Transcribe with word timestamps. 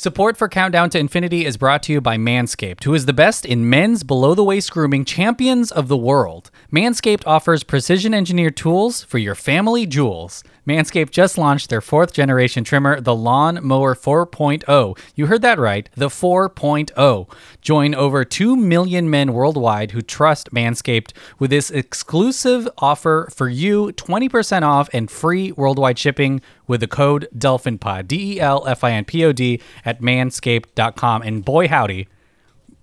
Support 0.00 0.36
for 0.36 0.48
Countdown 0.48 0.90
to 0.90 0.98
Infinity 1.00 1.44
is 1.44 1.56
brought 1.56 1.82
to 1.82 1.92
you 1.92 2.00
by 2.00 2.16
Manscaped, 2.18 2.84
who 2.84 2.94
is 2.94 3.06
the 3.06 3.12
best 3.12 3.44
in 3.44 3.68
men's 3.68 4.04
below 4.04 4.32
the 4.32 4.44
waist 4.44 4.70
grooming 4.70 5.04
champions 5.04 5.72
of 5.72 5.88
the 5.88 5.96
world. 5.96 6.52
Manscaped 6.72 7.26
offers 7.26 7.64
precision 7.64 8.14
engineered 8.14 8.56
tools 8.56 9.02
for 9.02 9.18
your 9.18 9.34
family 9.34 9.86
jewels. 9.86 10.44
Manscaped 10.68 11.10
just 11.10 11.36
launched 11.36 11.68
their 11.68 11.80
fourth 11.80 12.12
generation 12.12 12.62
trimmer, 12.62 13.00
the 13.00 13.14
Lawn 13.14 13.58
Mower 13.60 13.96
4.0. 13.96 14.96
You 15.16 15.26
heard 15.26 15.42
that 15.42 15.58
right, 15.58 15.90
the 15.96 16.10
4.0. 16.10 17.28
Join 17.60 17.94
over 17.96 18.24
2 18.24 18.54
million 18.54 19.10
men 19.10 19.32
worldwide 19.32 19.90
who 19.90 20.00
trust 20.00 20.52
Manscaped 20.52 21.12
with 21.40 21.50
this 21.50 21.72
exclusive 21.72 22.68
offer 22.78 23.28
for 23.34 23.48
you 23.48 23.86
20% 23.94 24.62
off 24.62 24.88
and 24.92 25.10
free 25.10 25.50
worldwide 25.50 25.98
shipping 25.98 26.40
with 26.68 26.80
the 26.80 26.86
code 26.86 27.26
DelfinPod, 27.36 28.06
D 28.06 28.34
E 28.34 28.40
L 28.40 28.64
F 28.68 28.84
I 28.84 28.92
N 28.92 29.04
P 29.04 29.24
O 29.24 29.32
D, 29.32 29.60
at 29.84 30.00
manscaped.com. 30.00 31.22
And 31.22 31.44
boy, 31.44 31.66
howdy, 31.66 32.06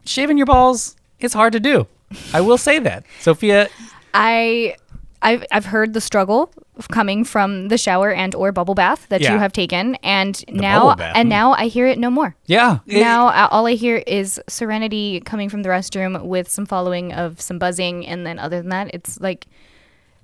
shaving 0.06 0.38
your 0.38 0.46
balls 0.48 0.98
is 1.20 1.34
hard 1.34 1.54
to 1.54 1.60
do. 1.60 1.88
I 2.34 2.42
will 2.42 2.58
say 2.58 2.80
that. 2.80 3.06
Sophia, 3.22 3.70
I 4.14 4.76
I've 5.22 5.44
I've 5.52 5.66
heard 5.66 5.94
the 5.94 6.02
struggle 6.02 6.52
of 6.78 6.90
coming 6.90 7.24
from 7.24 7.70
the 7.70 7.78
shower 7.78 8.12
and 8.12 8.36
or 8.36 8.52
bubble 8.52 8.76
bath 8.76 9.08
that 9.10 9.22
Yeah. 9.22 9.34
you 9.34 9.40
have 9.40 9.54
taken 9.54 9.96
and 10.04 10.44
now 10.50 10.92
and 10.92 11.28
hmm. 11.28 11.30
now 11.30 11.54
I 11.54 11.68
hear 11.68 11.88
it 11.88 11.98
no 11.98 12.10
more. 12.10 12.36
yeah. 12.46 12.80
now 12.86 13.48
all 13.48 13.66
I 13.66 13.74
hear 13.74 14.04
is 14.06 14.42
serenity 14.50 15.22
coming 15.22 15.50
from 15.50 15.64
the 15.64 15.70
restroom 15.70 16.24
with 16.24 16.50
some 16.50 16.66
following 16.66 17.14
of 17.14 17.40
some 17.40 17.58
buzzing 17.60 18.06
and 18.06 18.26
then 18.28 18.40
other 18.40 18.58
than 18.62 18.70
that 18.70 18.92
it's 18.94 19.20
like 19.22 19.48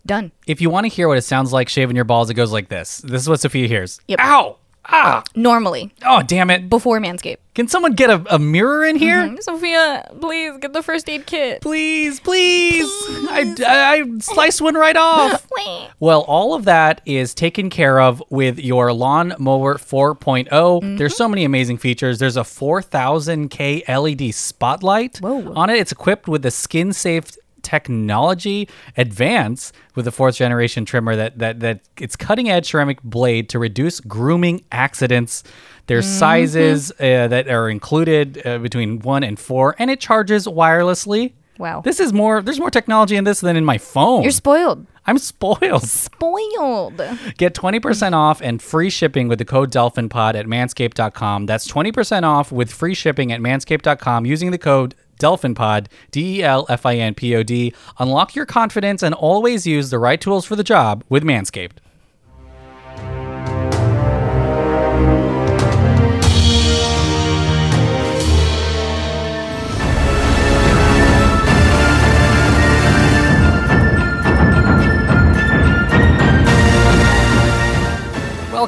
done. 0.05 0.31
if 0.47 0.61
you 0.61 0.69
want 0.69 0.85
to 0.85 0.89
hear 0.89 1.07
what 1.07 1.17
it 1.17 1.23
sounds 1.23 1.51
like 1.53 1.69
shaving 1.69 1.95
your 1.95 2.05
balls, 2.05 2.29
it 2.29 2.33
goes 2.35 2.51
like 2.51 2.69
this. 2.69 2.99
This 2.99 3.21
is 3.21 3.29
what 3.29 3.39
Sophia 3.39 3.67
hears. 3.67 3.99
Yep. 4.07 4.19
Ow! 4.21 4.57
Ah! 4.83 5.23
Normally 5.35 5.93
Oh, 6.03 6.23
damn 6.23 6.49
it. 6.49 6.67
before 6.67 6.99
Manscaped. 6.99 7.37
Can 7.53 7.67
someone 7.67 7.93
get 7.93 8.09
a, 8.09 8.23
a 8.33 8.39
mirror 8.39 8.83
in 8.83 8.95
here? 8.95 9.37
Sophia, 9.41 10.09
please 10.20 10.57
get 10.59 10.73
the 10.73 10.81
first 10.81 11.07
aid 11.07 11.27
kit. 11.27 11.61
Please, 11.61 12.20
please. 12.20 12.87
I, 13.29 13.55
I, 13.67 14.01
I 14.01 14.17
sliced 14.20 14.59
one 14.59 14.73
right 14.73 14.95
off. 14.95 15.48
Please. 15.55 15.89
Well, 15.99 16.21
all 16.21 16.55
of 16.55 16.65
that 16.65 17.01
is 17.05 17.35
taken 17.35 17.70
care 17.70 17.99
of 18.01 18.23
with 18.29 18.57
your 18.57 18.91
Lawn 18.93 19.33
Mower 19.37 19.76
4.0. 19.76 20.48
Mm-hmm. 20.49 20.95
There's 20.95 21.15
so 21.15 21.27
many 21.27 21.43
amazing 21.43 21.77
features. 21.77 22.17
There's 22.20 22.37
a 22.37 22.41
4000K 22.41 23.87
LED 23.87 24.33
spotlight 24.33 25.17
Whoa. 25.20 25.54
on 25.54 25.70
it. 25.70 25.77
It's 25.77 25.91
equipped 25.91 26.27
with 26.27 26.41
the 26.41 26.51
skin 26.51 26.93
safe 26.93 27.31
technology 27.63 28.67
advance 28.98 29.71
with 29.95 30.05
the 30.05 30.12
fourth 30.12 30.35
generation 30.35 30.85
trimmer 30.85 31.15
that 31.15 31.37
that 31.40 31.59
that 31.59 31.79
it's 31.99 32.15
cutting 32.15 32.49
edge 32.49 32.70
ceramic 32.70 33.01
blade 33.04 33.49
to 33.49 33.59
reduce 33.59 33.99
grooming 33.99 34.63
accidents 34.71 35.43
there's 35.87 36.05
Mm-hmm. 36.05 36.20
sizes 36.20 36.91
uh, 36.99 37.27
that 37.27 37.48
are 37.49 37.70
included 37.70 38.41
uh, 38.45 38.57
between 38.59 38.99
1 38.99 39.23
and 39.23 39.37
4 39.39 39.76
and 39.79 39.89
it 39.91 39.99
charges 39.99 40.48
wirelessly 40.48 41.34
Wow. 41.57 41.82
this 41.82 41.99
is 41.99 42.12
more 42.12 42.41
there's 42.41 42.59
more 42.59 42.71
technology 42.71 43.15
in 43.15 43.23
this 43.23 43.39
than 43.41 43.55
in 43.55 43.63
my 43.65 43.77
phone 43.77 44.23
You're 44.23 44.32
spoiled. 44.32 44.87
i'm 45.05 45.17
spoiled 45.20 45.84
Spoiled. 45.84 46.98
Get 47.37 47.54
20% 47.54 48.13
off 48.13 48.41
and 48.41 48.62
free 48.62 48.89
shipping 48.89 49.27
with 49.27 49.37
the 49.39 49.45
code 49.45 49.71
DelfinPod 49.71 50.35
at 50.35 50.45
manscaped.com. 50.45 51.45
That's 51.45 51.67
20% 51.67 52.23
off 52.23 52.51
with 52.51 52.71
free 52.71 52.93
shipping 52.93 53.32
at 53.32 53.41
manscaped.com 53.41 54.26
using 54.26 54.51
the 54.51 54.57
code 54.57 54.95
DelfinPod, 55.21 55.87
D 56.11 56.39
E 56.39 56.43
L 56.43 56.65
F 56.67 56.85
I 56.85 56.95
N 56.97 57.13
P 57.13 57.35
O 57.35 57.43
D. 57.43 57.73
Unlock 57.99 58.35
your 58.35 58.45
confidence 58.45 59.03
and 59.03 59.15
always 59.15 59.67
use 59.67 59.89
the 59.89 59.99
right 59.99 60.19
tools 60.19 60.45
for 60.45 60.55
the 60.55 60.63
job 60.63 61.03
with 61.09 61.23
Manscaped. 61.23 61.77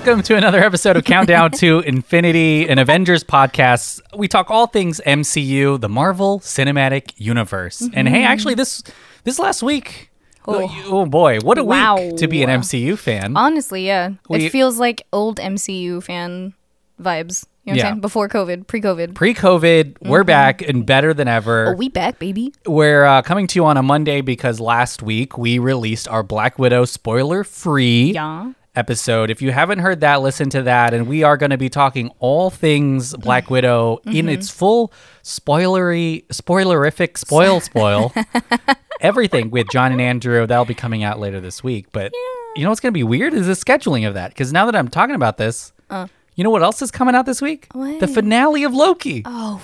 Welcome 0.04 0.24
to 0.24 0.36
another 0.36 0.62
episode 0.62 0.98
of 0.98 1.06
Countdown 1.06 1.52
to 1.52 1.80
Infinity, 1.80 2.68
an 2.68 2.78
Avengers 2.78 3.24
podcast. 3.24 4.02
We 4.14 4.28
talk 4.28 4.52
all 4.52 4.68
things 4.68 5.00
MCU, 5.06 5.80
the 5.80 5.88
Marvel 5.88 6.42
Cinematic 6.42 7.14
Universe. 7.16 7.88
And 7.94 8.10
hey, 8.10 8.26
actually, 8.26 8.56
this 8.56 8.84
this 9.24 9.40
last 9.40 9.64
week, 9.64 10.12
oh, 10.46 10.70
oh 10.88 11.06
boy, 11.06 11.40
what 11.40 11.58
a 11.58 11.64
Wow. 11.64 11.96
week 12.02 12.18
to 12.18 12.28
be 12.28 12.44
an 12.44 12.50
MCU 12.50 12.98
fan. 13.00 13.38
Honestly, 13.38 13.88
yeah. 13.88 14.10
We- 14.28 14.48
it 14.48 14.52
feels 14.52 14.78
like 14.78 15.04
old 15.14 15.40
MCU 15.40 16.02
fan 16.04 16.54
vibes. 17.02 17.46
You 17.64 17.72
know 17.72 17.76
what 17.76 17.78
Yeah. 17.78 17.84
I'm 17.88 17.92
saying? 17.94 18.02
Before 18.02 18.28
COVID, 18.28 18.68
pre-COVID. 18.68 19.16
Pre-COVID, 19.16 19.96
we're 20.02 20.26
back 20.26 20.62
and 20.62 20.86
better 20.86 21.14
than 21.14 21.30
ever. 21.30 21.70
oh, 21.70 21.78
we 21.78 21.88
back, 21.88 22.20
baby. 22.20 22.54
We're 22.66 23.06
uh, 23.06 23.22
coming 23.22 23.48
to 23.48 23.56
you 23.58 23.64
on 23.66 23.78
a 23.78 23.84
Monday 23.84 24.20
because 24.20 24.60
last 24.60 25.02
week 25.02 25.38
we 25.38 25.60
released 25.60 26.10
our 26.10 26.24
Black 26.24 26.60
Widow 26.60 26.84
spoiler-free 26.84 28.12
Yeah. 28.16 28.52
Episode. 28.76 29.30
If 29.30 29.42
you 29.42 29.52
haven't 29.52 29.80
heard 29.80 30.02
that, 30.02 30.22
listen 30.22 30.50
to 30.52 30.64
that. 30.64 30.94
And 30.94 31.08
we 31.08 31.24
are 31.24 31.38
going 31.38 31.52
to 31.52 31.58
be 31.58 31.70
talking 31.70 32.12
all 32.20 32.50
things 32.50 33.16
Black 33.16 33.50
Widow 33.50 34.00
in 34.06 34.12
mm-hmm. 34.12 34.30
its 34.30 34.50
full 34.50 34.92
spoilery, 35.24 36.26
spoilerific, 36.28 37.18
spoil, 37.18 37.60
spoil, 37.62 38.14
everything 39.02 39.52
with 39.52 39.68
John 39.72 39.92
and 39.92 40.02
Andrew. 40.02 40.46
That'll 40.46 40.66
be 40.66 40.74
coming 40.74 41.04
out 41.04 41.20
later 41.20 41.40
this 41.40 41.64
week. 41.64 41.88
But 41.92 42.14
you 42.56 42.64
know 42.64 42.70
what's 42.70 42.82
going 42.82 42.94
to 42.94 42.98
be 42.98 43.04
weird 43.04 43.34
is 43.34 43.48
the 43.48 43.54
scheduling 43.54 44.08
of 44.08 44.14
that. 44.16 44.30
Because 44.30 44.52
now 44.52 44.66
that 44.66 44.76
I'm 44.76 44.88
talking 44.88 45.16
about 45.16 45.38
this, 45.38 45.72
uh. 45.90 46.08
you 46.36 46.44
know 46.44 46.50
what 46.50 46.64
else 46.64 46.82
is 46.82 46.92
coming 46.92 47.16
out 47.16 47.26
this 47.26 47.42
week? 47.42 47.68
The 47.74 48.08
finale 48.08 48.64
of 48.64 48.74
Loki. 48.74 49.24
Oh, 49.26 49.62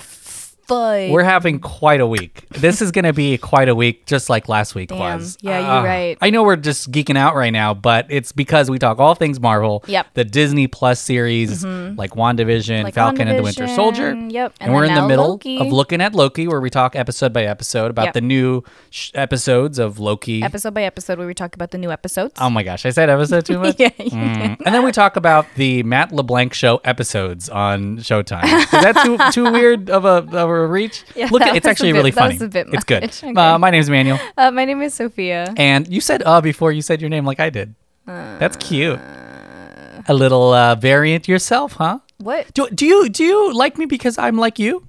fudge. 0.70 1.12
We're 1.12 1.24
having 1.24 1.60
quite 1.60 2.00
a 2.00 2.08
week. 2.08 2.46
This 2.52 2.82
is 2.82 2.92
going 2.92 3.06
to 3.06 3.14
be 3.14 3.38
quite 3.38 3.68
a 3.70 3.76
week, 3.76 4.06
just 4.06 4.30
like 4.30 4.48
last 4.48 4.76
week 4.76 4.90
Damn. 4.90 5.00
was. 5.00 5.38
Yeah, 5.42 5.60
you're 5.60 5.68
Ah, 5.70 5.84
right. 5.84 6.18
I 6.22 6.30
know 6.30 6.44
we're 6.44 6.56
just 6.56 6.92
geeking 6.92 7.18
out 7.18 7.36
right 7.36 7.50
now, 7.52 7.74
but 7.74 8.06
it's 8.10 8.32
because 8.32 8.70
we 8.70 8.80
talk 8.80 9.00
all 9.00 9.16
things 9.16 9.40
Marvel. 9.40 9.84
Yep. 9.88 10.06
Mm-hmm. 10.06 10.12
The 10.14 10.24
Disney 10.26 10.68
Plus 10.68 11.00
series, 11.02 11.66
like 11.66 12.12
WandaVision, 12.12 12.84
Like 12.84 12.94
Falcon 12.94 13.28
and 13.28 13.38
the 13.38 13.44
Winter 13.44 13.68
Soldier. 13.68 14.14
yep. 14.16 14.54
And, 14.60 14.70
And 14.70 14.74
we're 14.74 14.86
in 14.86 14.94
the 14.96 15.08
middle 15.08 15.30
Loki. 15.32 15.60
of 15.60 15.68
looking 15.72 16.02
at 16.02 16.14
Loki, 16.14 16.48
where 16.48 16.62
we 16.62 16.70
talk 16.70 16.96
episode 16.96 17.34
by 17.34 17.44
episode 17.44 17.90
about 17.92 18.06
Yep. 18.06 18.14
the 18.14 18.22
new 18.22 18.64
sh- 18.90 19.12
episodes 19.16 19.80
of 19.80 20.00
Loki. 20.00 20.44
episode 20.44 20.74
by 20.74 20.84
episode 20.84 21.18
where 21.18 21.28
we 21.28 21.34
talk 21.34 21.56
about 21.56 21.72
the 21.72 21.78
new 21.78 21.92
episodes. 21.92 22.34
Oh 22.40 22.50
my 22.50 22.64
gosh, 22.64 22.86
I 22.86 22.92
said 22.92 23.10
episode 23.10 23.46
too 23.46 23.60
much. 23.64 23.76
yeah. 23.80 23.90
Mm. 23.90 24.58
And 24.66 24.76
then 24.76 24.84
we 24.84 24.92
talk 24.92 25.16
about 25.16 25.46
the 25.56 25.84
Matt 25.84 26.12
LeBlanc 26.12 26.54
show 26.54 26.80
episodes 26.84 27.50
on 27.50 27.98
Showtime. 27.98 28.44
Is 28.44 28.70
that 28.72 28.96
too 29.04 29.18
too 29.32 29.52
weird 29.52 29.90
of 29.90 30.06
a 30.06 30.10
of 30.38 30.50
a 30.50 30.59
reach? 30.68 31.04
Yeah, 31.16 31.28
Look, 31.32 31.42
that 31.42 31.56
it's 31.56 31.66
actually 31.68 31.92
bit- 31.92 31.98
really 32.00 32.12
that 32.12 32.20
funny. 32.22 32.34
was 32.36 32.42
a 32.42 32.48
bit 32.50 32.68
it's 32.72 32.84
good. 32.84 33.04
much. 33.04 33.24
Okay. 33.24 33.34
Uh, 33.36 33.58
my 33.58 33.70
name's 33.70 33.90
Manuel, 33.90 34.20
Uh, 34.38 34.52
my 34.52 34.66
name 34.66 34.82
is 34.82 34.94
Sophia. 34.94 35.54
and 35.58 35.88
you 35.88 36.02
said 36.02 36.24
"uh" 36.26 36.42
before 36.42 36.72
you 36.72 36.82
said 36.82 37.02
your 37.02 37.10
name 37.10 37.26
like 37.26 37.40
I 37.40 37.50
did. 37.50 37.76
That's 38.06 38.58
cute. 38.58 38.98
Uh. 39.00 40.02
A 40.08 40.14
little 40.14 40.54
uh, 40.54 40.76
variant 40.76 41.28
yourself, 41.28 41.74
huh? 41.74 42.00
What? 42.18 42.54
Do, 42.54 42.68
do 42.70 42.86
you 42.86 43.10
do 43.10 43.24
you 43.24 43.54
like 43.54 43.78
me 43.78 43.86
because 43.86 44.18
I'm 44.18 44.38
like 44.38 44.58
you? 44.60 44.88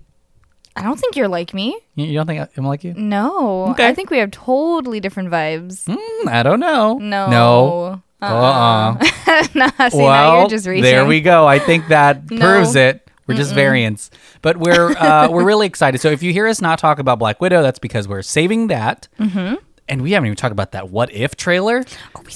I 0.77 0.83
don't 0.83 0.99
think 0.99 1.17
you're 1.17 1.29
like 1.29 1.53
me. 1.53 1.77
You 1.97 2.07
you 2.07 2.15
don't 2.17 2.27
think 2.27 2.49
I'm 2.57 2.65
like 2.65 2.85
you? 2.85 2.95
No. 2.95 3.67
Okay. 3.73 3.87
I 3.89 3.95
think 3.95 4.09
we 4.11 4.19
have 4.19 4.31
totally 4.31 5.01
different 5.01 5.29
vibes. 5.31 5.85
Mm, 5.87 6.29
I 6.31 6.43
don't 6.43 6.61
know. 6.61 6.97
No. 6.99 7.27
No. 7.29 8.03
Uh-uh. 8.23 8.95
nah, 9.55 9.89
see, 9.89 9.99
now 9.99 10.05
well, 10.05 10.39
you're 10.41 10.49
just 10.49 10.67
reaching. 10.67 10.83
there 10.85 11.05
we 11.07 11.21
go. 11.21 11.47
I 11.47 11.59
think 11.59 11.89
that 11.89 12.31
No. 12.31 12.39
proves 12.41 12.77
it. 12.77 13.09
We're 13.31 13.37
just 13.37 13.55
variants, 13.55 14.11
but 14.43 14.57
we're 14.59 14.91
uh, 14.97 15.29
we're 15.31 15.45
really 15.45 15.67
excited. 15.67 16.01
So 16.01 16.09
if 16.11 16.23
you 16.23 16.33
hear 16.33 16.47
us 16.47 16.61
not 16.61 16.79
talk 16.79 16.99
about 16.99 17.19
Black 17.19 17.41
Widow, 17.41 17.63
that's 17.63 17.79
because 17.79 18.07
we're 18.09 18.23
saving 18.23 18.67
that. 18.69 19.09
Mm-hmm. 19.19 19.55
And 19.89 20.03
we 20.03 20.13
haven't 20.13 20.27
even 20.29 20.37
talked 20.37 20.53
about 20.53 20.71
that 20.71 20.91
What 20.91 21.13
If 21.13 21.35
trailer, 21.35 21.83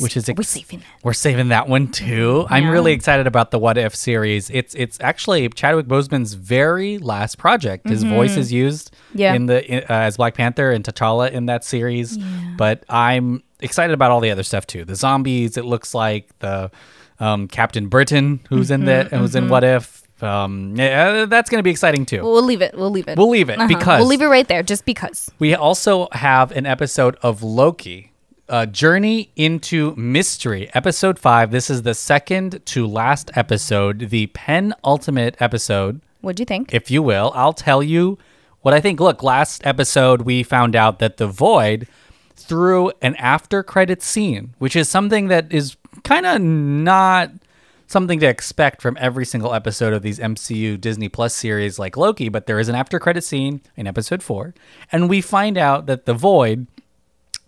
which 0.01 0.17
is 0.17 0.29
we're 0.37 0.43
saving 0.43 0.81
it. 0.81 0.87
we're 1.05 1.13
saving 1.13 1.49
that 1.51 1.69
one 1.69 1.87
too. 1.87 2.47
I'm 2.51 2.69
really 2.69 2.93
excited 2.93 3.29
about 3.29 3.53
the 3.53 3.61
What 3.61 3.79
If 3.79 3.95
series. 3.95 4.51
It's 4.51 4.75
it's 4.75 4.99
actually 5.01 5.49
Chadwick 5.51 5.87
Boseman's 5.87 6.35
very 6.35 6.99
last 6.99 7.39
project. 7.39 7.89
His 7.89 8.03
voice 8.03 8.37
is 8.37 8.53
used 8.53 8.91
Mm-hmm. 8.93 9.19
Yeah. 9.19 9.35
in 9.35 9.47
the 9.47 9.65
in, 9.71 9.79
uh, 9.85 9.87
as 9.89 10.17
Black 10.17 10.35
Panther 10.35 10.73
and 10.73 10.85
T'Challa 10.85 11.31
in 11.31 11.47
that 11.47 11.63
series. 11.63 12.19
But 12.57 12.83
I'm 12.89 13.45
excited 13.61 13.95
about 13.95 14.11
all 14.11 14.19
the 14.21 14.33
other 14.33 14.43
stuff 14.43 14.67
too. 14.67 14.85
The 14.85 14.97
zombies. 14.97 15.57
It 15.57 15.65
looks 15.65 15.95
like 15.95 16.37
the 16.41 16.73
um, 17.21 17.47
Captain 17.47 17.87
Britain 17.87 18.41
who's 18.49 18.73
in 18.73 18.87
that 18.87 19.07
Mm-hmm, 19.07 19.17
who's 19.17 19.37
in 19.37 19.49
What 19.49 19.63
If. 19.63 20.03
Um, 20.23 20.75
yeah, 20.77 21.25
that's 21.27 21.51
going 21.51 21.59
to 21.59 21.63
be 21.63 21.71
exciting 21.71 22.07
too. 22.07 22.23
We'll 22.23 22.43
leave 22.43 22.63
it. 22.63 22.77
We'll 22.77 22.91
leave 22.91 23.09
it. 23.09 23.19
We'll 23.19 23.29
leave 23.29 23.51
it 23.51 23.59
Uh-huh. 23.59 23.69
because 23.69 24.01
we'll 24.01 24.09
leave 24.09 24.23
it 24.23 24.27
right 24.27 24.47
there, 24.47 24.63
just 24.63 24.85
because. 24.85 25.31
we 25.39 25.55
also 25.55 26.09
have 26.13 26.53
an 26.53 26.67
episode 26.67 27.17
of 27.23 27.43
Loki, 27.43 28.13
uh, 28.49 28.67
Journey 28.67 29.31
into 29.37 29.95
Mystery, 29.97 30.71
episode 30.75 31.19
five. 31.19 31.51
This 31.51 31.69
is 31.69 31.83
the 31.83 31.95
second 31.95 32.65
to 32.67 32.87
last 32.87 33.31
episode, 33.35 34.11
the 34.11 34.27
penultimate 34.29 35.37
episode, 35.41 36.01
What'd 36.21 36.39
you 36.41 36.47
think? 36.47 36.73
if 36.73 36.91
you 36.91 37.03
will. 37.03 37.33
I'll 37.35 37.53
tell 37.53 37.83
you 37.83 38.17
what 38.63 38.73
I 38.73 38.81
think. 38.81 39.01
Look, 39.01 39.23
last 39.23 39.67
episode 39.67 40.23
we 40.23 40.43
found 40.43 40.75
out 40.77 41.01
that 41.01 41.17
the 41.19 41.27
Void 41.27 41.87
through 42.37 42.93
an 43.03 43.15
after 43.17 43.63
credit 43.63 44.03
scene, 44.03 44.55
which 44.59 44.75
is 44.77 44.89
something 44.89 45.29
that 45.29 45.53
is 45.53 45.77
kind 46.03 46.25
of 46.27 46.41
not 46.41 47.31
something 47.87 48.19
to 48.21 48.27
expect 48.27 48.81
from 48.83 48.97
every 49.01 49.25
single 49.25 49.55
episode 49.55 49.93
of 49.93 50.03
these 50.03 50.19
MCU 50.19 50.81
Disney 50.81 51.09
Plus 51.09 51.35
series 51.35 51.79
like 51.79 51.97
Loki, 51.97 52.29
but 52.29 52.47
there 52.47 52.59
is 52.59 52.69
an 52.69 52.75
after 52.75 52.99
credit 52.99 53.23
scene 53.25 53.61
in 53.77 53.87
episode 53.87 54.23
4 54.23 54.55
and 54.93 55.09
we 55.09 55.21
find 55.21 55.57
out 55.59 55.87
that 55.87 56.07
the 56.07 56.15
void 56.15 56.67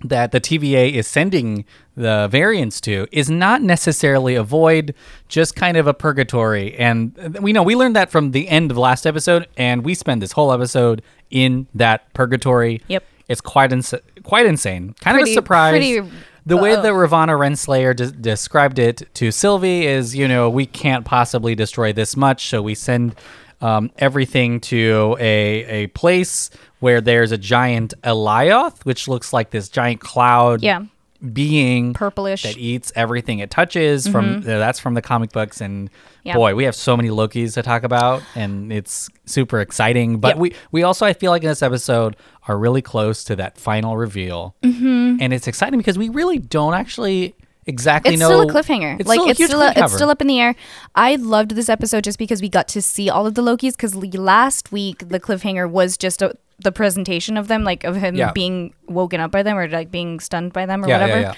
that 0.05 0.31
the 0.31 0.41
TVA 0.41 0.93
is 0.93 1.06
sending 1.06 1.65
the 1.97 2.29
variants 2.31 2.83
to 2.83 3.06
is 3.12 3.31
not 3.31 3.62
necessarily 3.62 4.35
a 4.35 4.43
void, 4.43 4.94
just 5.27 5.56
kind 5.56 5.79
of 5.79 5.87
a 5.87 5.94
purgatory. 5.94 6.75
And 6.77 7.17
we 7.41 7.55
know 7.55 7.62
we 7.62 7.75
learned 7.75 7.97
that 7.97 8.11
from 8.11 8.32
the 8.32 8.47
end 8.49 8.71
of 8.71 8.77
last 8.77 9.06
episode, 9.06 9.49
and 9.56 9.85
we 9.87 9.94
spend 9.94 10.21
this 10.21 10.32
whole 10.32 10.53
episode 10.53 11.00
in 11.31 11.67
that 11.75 12.12
purgatory. 12.12 12.82
Yep. 12.89 13.05
It's 13.29 13.41
quite 13.41 13.73
ins- 13.73 13.94
quite 14.23 14.44
insane. 14.44 14.94
Kind 15.00 15.17
of 15.17 15.21
Pretty- 15.23 15.31
a 15.32 15.35
surprise. 15.35 15.73
pretty- 15.73 16.11
the 16.46 16.56
way 16.56 16.75
that 16.75 16.84
Ravonna 16.84 17.37
Renslayer 17.38 17.94
de- 17.94 18.12
described 18.12 18.78
it 18.78 19.12
to 19.14 19.31
Sylvie 19.31 19.87
is, 19.87 20.14
you 20.16 20.28
know, 20.28 20.48
we 20.48 20.64
can't 20.66 21.04
possibly 21.04 21.54
destroy 21.54 21.93
this 21.93 22.16
much, 22.16 22.48
so 22.48 22.62
we 22.62 22.75
send 22.75 23.14
um, 23.60 23.90
everything 23.98 24.60
to 24.60 25.16
a 25.19 25.64
a 25.64 25.87
place 25.88 26.50
where 26.81 27.00
there's 27.00 27.32
a 27.32 27.38
giant 27.38 27.94
Alioth, 28.02 28.84
which 28.84 29.08
looks 29.08 29.32
like 29.32 29.50
this 29.50 29.69
giant 29.69 30.00
cloud 30.00 30.62
Yeah. 30.62 30.84
Being 31.33 31.95
Purplish. 31.95 32.43
that 32.43 32.57
eats 32.57 32.93
everything 32.97 33.39
it 33.39 33.51
touches. 33.51 34.07
From 34.09 34.43
that's 34.43 34.79
from 34.79 34.95
the 34.95 35.03
comic 35.03 35.33
books, 35.33 35.61
and 35.61 35.91
Yeah. 36.25 36.35
boy, 36.35 36.55
we 36.55 36.65
have 36.65 36.75
so 36.75 36.97
many 36.97 37.09
Lokis 37.09 37.55
to 37.55 37.63
talk 37.63 37.83
about, 37.83 38.23
and 38.35 38.73
it's 38.73 39.09
super 39.25 39.61
exciting. 39.61 40.19
But 40.19 40.29
Yep. 40.29 40.39
we 40.39 40.53
we 40.73 40.83
also 40.83 41.07
I 41.07 41.13
feel 41.13 41.31
like 41.31 41.43
in 41.43 41.49
this 41.49 41.63
episode 41.63 42.17
are 42.49 42.59
really 42.59 42.83
close 42.83 43.25
to 43.25 43.37
that 43.37 43.59
final 43.59 43.97
reveal, 43.97 44.55
mm-hmm. 44.63 45.17
and 45.21 45.33
it's 45.33 45.47
exciting 45.47 45.79
because 45.79 45.99
we 45.99 46.09
really 46.09 46.39
don't 46.39 46.75
actually 46.75 47.35
exactly 47.67 48.15
It's 48.15 48.21
know. 48.21 48.29
still 48.29 48.43
a 48.43 48.47
cliffhanger. 48.53 49.01
It's 49.01 49.09
like 49.09 49.19
still 49.19 49.27
a 49.27 49.31
it's 49.31 49.45
still 49.45 49.63
a, 49.63 49.73
it's 49.77 49.93
still 49.95 50.11
up 50.11 50.21
in 50.21 50.29
the 50.29 50.39
air. 50.39 50.55
I 50.95 51.17
loved 51.17 51.53
this 51.53 51.69
episode 51.69 52.05
just 52.05 52.19
because 52.19 52.41
we 52.41 52.49
got 52.49 52.69
to 52.69 52.81
see 52.83 53.11
all 53.11 53.27
of 53.27 53.35
the 53.35 53.43
Lokis. 53.43 53.73
Because 53.73 53.97
last 53.97 54.71
week 54.71 55.09
the 55.09 55.19
cliffhanger 55.19 55.69
was 55.69 55.97
just 55.97 56.23
a, 56.23 56.37
the 56.58 56.73
presentation 56.73 57.37
of 57.37 57.49
them, 57.49 57.64
like 57.64 57.85
of 57.85 57.97
him 57.97 58.14
Yeah. 58.17 58.32
being 58.32 58.73
woken 58.88 59.20
up 59.20 59.31
by 59.31 59.43
them 59.43 59.56
or 59.58 59.69
like 59.69 59.91
being 59.91 60.20
stunned 60.20 60.53
by 60.53 60.67
them 60.67 60.85
or 60.85 60.88
yeah, 60.88 61.00
whatever. 61.00 61.20
yeah, 61.20 61.35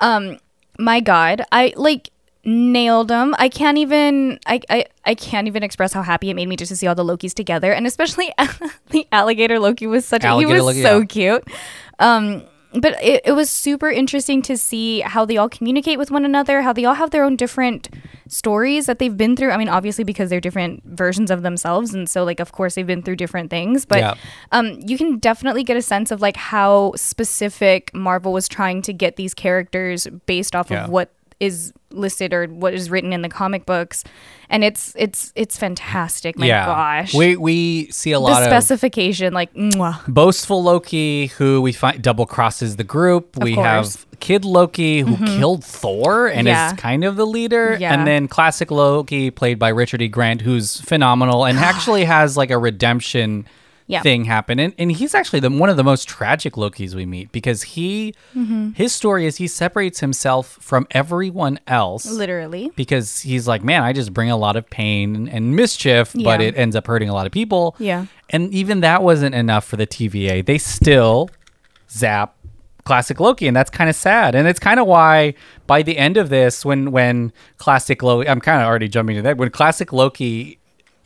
yeah. 0.00 0.36
my 0.78 1.00
god 1.00 1.42
i 1.50 1.72
like 1.76 2.10
nailed 2.44 3.08
them 3.08 3.34
i 3.38 3.48
can't 3.48 3.78
even 3.78 4.38
I, 4.46 4.60
I 4.70 4.84
i 5.04 5.14
can't 5.14 5.48
even 5.48 5.62
express 5.64 5.92
how 5.92 6.02
happy 6.02 6.30
it 6.30 6.34
made 6.34 6.46
me 6.48 6.56
just 6.56 6.70
to 6.70 6.76
see 6.76 6.86
all 6.86 6.94
the 6.94 7.04
lokis 7.04 7.34
together 7.34 7.72
and 7.72 7.86
especially 7.86 8.32
the 8.90 9.06
alligator 9.12 9.58
loki 9.58 9.86
was 9.86 10.04
such 10.06 10.22
a, 10.22 10.28
he 10.28 10.30
Alligator 10.30 10.62
was 10.62 10.76
Loki, 10.76 10.82
so 10.82 11.04
cute 11.04 11.44
um 11.98 12.42
but 12.74 13.02
it, 13.02 13.22
it 13.24 13.32
was 13.32 13.48
super 13.48 13.90
interesting 13.90 14.42
to 14.42 14.56
see 14.56 15.00
how 15.00 15.24
they 15.24 15.36
all 15.36 15.48
communicate 15.48 15.98
with 15.98 16.10
one 16.10 16.24
another 16.24 16.62
how 16.62 16.72
they 16.72 16.84
all 16.84 16.94
have 16.94 17.10
their 17.10 17.24
own 17.24 17.34
different 17.36 17.88
stories 18.28 18.84
that 18.86 18.98
they've 18.98 19.16
been 19.16 19.34
through 19.36 19.50
i 19.50 19.56
mean 19.56 19.68
obviously 19.70 20.04
because 20.04 20.28
they're 20.28 20.40
different 20.40 20.82
versions 20.84 21.30
of 21.30 21.42
themselves 21.42 21.94
and 21.94 22.08
so 22.10 22.24
like 22.24 22.40
of 22.40 22.52
course 22.52 22.74
they've 22.74 22.86
been 22.86 23.02
through 23.02 23.16
different 23.16 23.48
things 23.50 23.86
but 23.86 23.98
Yeah. 24.00 24.14
um, 24.52 24.78
you 24.86 24.98
can 24.98 25.18
definitely 25.18 25.64
get 25.64 25.76
a 25.76 25.82
sense 25.82 26.10
of 26.10 26.20
like 26.20 26.36
how 26.36 26.92
specific 26.96 27.92
Marvel 27.94 28.32
was 28.32 28.48
trying 28.48 28.82
to 28.82 28.92
get 28.92 29.16
these 29.16 29.32
characters 29.34 30.06
based 30.26 30.54
off 30.54 30.70
Yeah. 30.70 30.84
of 30.84 30.90
what 30.90 31.10
is 31.40 31.72
listed 31.90 32.32
or 32.32 32.46
what 32.46 32.74
is 32.74 32.90
written 32.90 33.12
in 33.12 33.22
the 33.22 33.28
comic 33.28 33.66
books, 33.66 34.04
and 34.48 34.64
it's 34.64 34.94
it's 34.96 35.32
it's 35.34 35.56
fantastic. 35.56 36.38
My 36.38 36.46
yeah. 36.46 36.66
gosh, 36.66 37.14
We 37.14 37.36
we 37.36 37.90
see 37.90 38.12
a 38.12 38.16
the 38.16 38.20
lot 38.20 38.42
of 38.42 38.46
specification, 38.48 39.32
like, 39.32 39.52
mwah. 39.54 40.06
boastful 40.06 40.62
Loki 40.62 41.26
who 41.28 41.60
we 41.60 41.72
find 41.72 42.02
double 42.02 42.26
crosses 42.26 42.76
the 42.76 42.84
group. 42.84 43.36
Of 43.36 43.42
we 43.42 43.54
course. 43.54 43.66
have 43.66 44.06
Kid 44.20 44.44
Loki 44.44 45.00
who 45.00 45.14
mm-hmm. 45.16 45.38
killed 45.38 45.64
Thor 45.64 46.26
and 46.26 46.46
Yeah. 46.46 46.72
is 46.72 46.80
kind 46.80 47.04
of 47.04 47.16
the 47.16 47.26
leader. 47.26 47.76
Yeah. 47.78 47.94
And 47.94 48.06
then 48.06 48.28
classic 48.28 48.70
Loki 48.70 49.30
played 49.30 49.58
by 49.58 49.68
Richard 49.68 50.02
E. 50.02 50.08
Grant 50.08 50.40
who's 50.42 50.80
phenomenal 50.80 51.44
and 51.44 51.58
actually 51.70 52.04
has 52.04 52.36
like 52.36 52.50
a 52.50 52.58
redemption 52.58 53.46
Yeah. 53.88 54.02
thing 54.02 54.26
happen. 54.26 54.60
And, 54.60 54.74
and 54.78 54.92
he's 54.92 55.14
actually 55.14 55.40
the, 55.40 55.50
one 55.50 55.70
of 55.70 55.76
the 55.76 55.82
most 55.82 56.06
tragic 56.06 56.52
Lokis 56.54 56.94
we 56.94 57.06
meet 57.06 57.32
because 57.32 57.62
he 57.62 58.14
Mm-hmm. 58.36 58.72
his 58.72 58.92
story 58.92 59.24
is 59.26 59.36
he 59.38 59.48
separates 59.48 60.00
himself 60.00 60.58
from 60.60 60.86
everyone 60.92 61.58
else 61.66 62.04
literally. 62.10 62.70
because 62.76 63.20
he's 63.20 63.48
like, 63.48 63.64
man, 63.64 63.82
I 63.82 63.92
just 63.92 64.12
bring 64.12 64.30
a 64.30 64.36
lot 64.36 64.56
of 64.56 64.68
pain 64.70 65.26
and 65.28 65.56
mischief, 65.56 66.12
but 66.14 66.40
it 66.40 66.56
ends 66.56 66.76
up 66.76 66.86
hurting 66.86 67.08
a 67.08 67.14
lot 67.14 67.26
of 67.26 67.32
people. 67.32 67.74
Yeah. 67.78 68.06
And 68.30 68.52
even 68.54 68.80
that 68.80 69.02
wasn't 69.02 69.34
enough 69.34 69.64
for 69.64 69.76
the 69.76 69.86
TVA. 69.86 70.44
They 70.44 70.58
still 70.58 71.30
zap 71.90 72.34
classic 72.84 73.20
Loki, 73.20 73.46
and 73.46 73.56
that's 73.56 73.70
kind 73.70 73.90
of 73.90 73.96
sad. 73.96 74.34
And 74.34 74.46
it's 74.48 74.58
kind 74.60 74.80
of 74.80 74.86
why 74.86 75.34
by 75.66 75.82
the 75.82 75.98
end 75.98 76.16
of 76.16 76.28
this, 76.28 76.64
when 76.64 76.90
when 76.90 77.32
classic 77.56 78.02
Loki, 78.02 78.28
I'm 78.28 78.40
kind 78.40 78.60
of 78.62 78.66
already 78.68 78.88
jumping 78.88 79.16
to 79.16 79.22
that. 79.22 79.36
When 79.36 79.50
classic 79.50 79.92
Loki, 79.92 80.57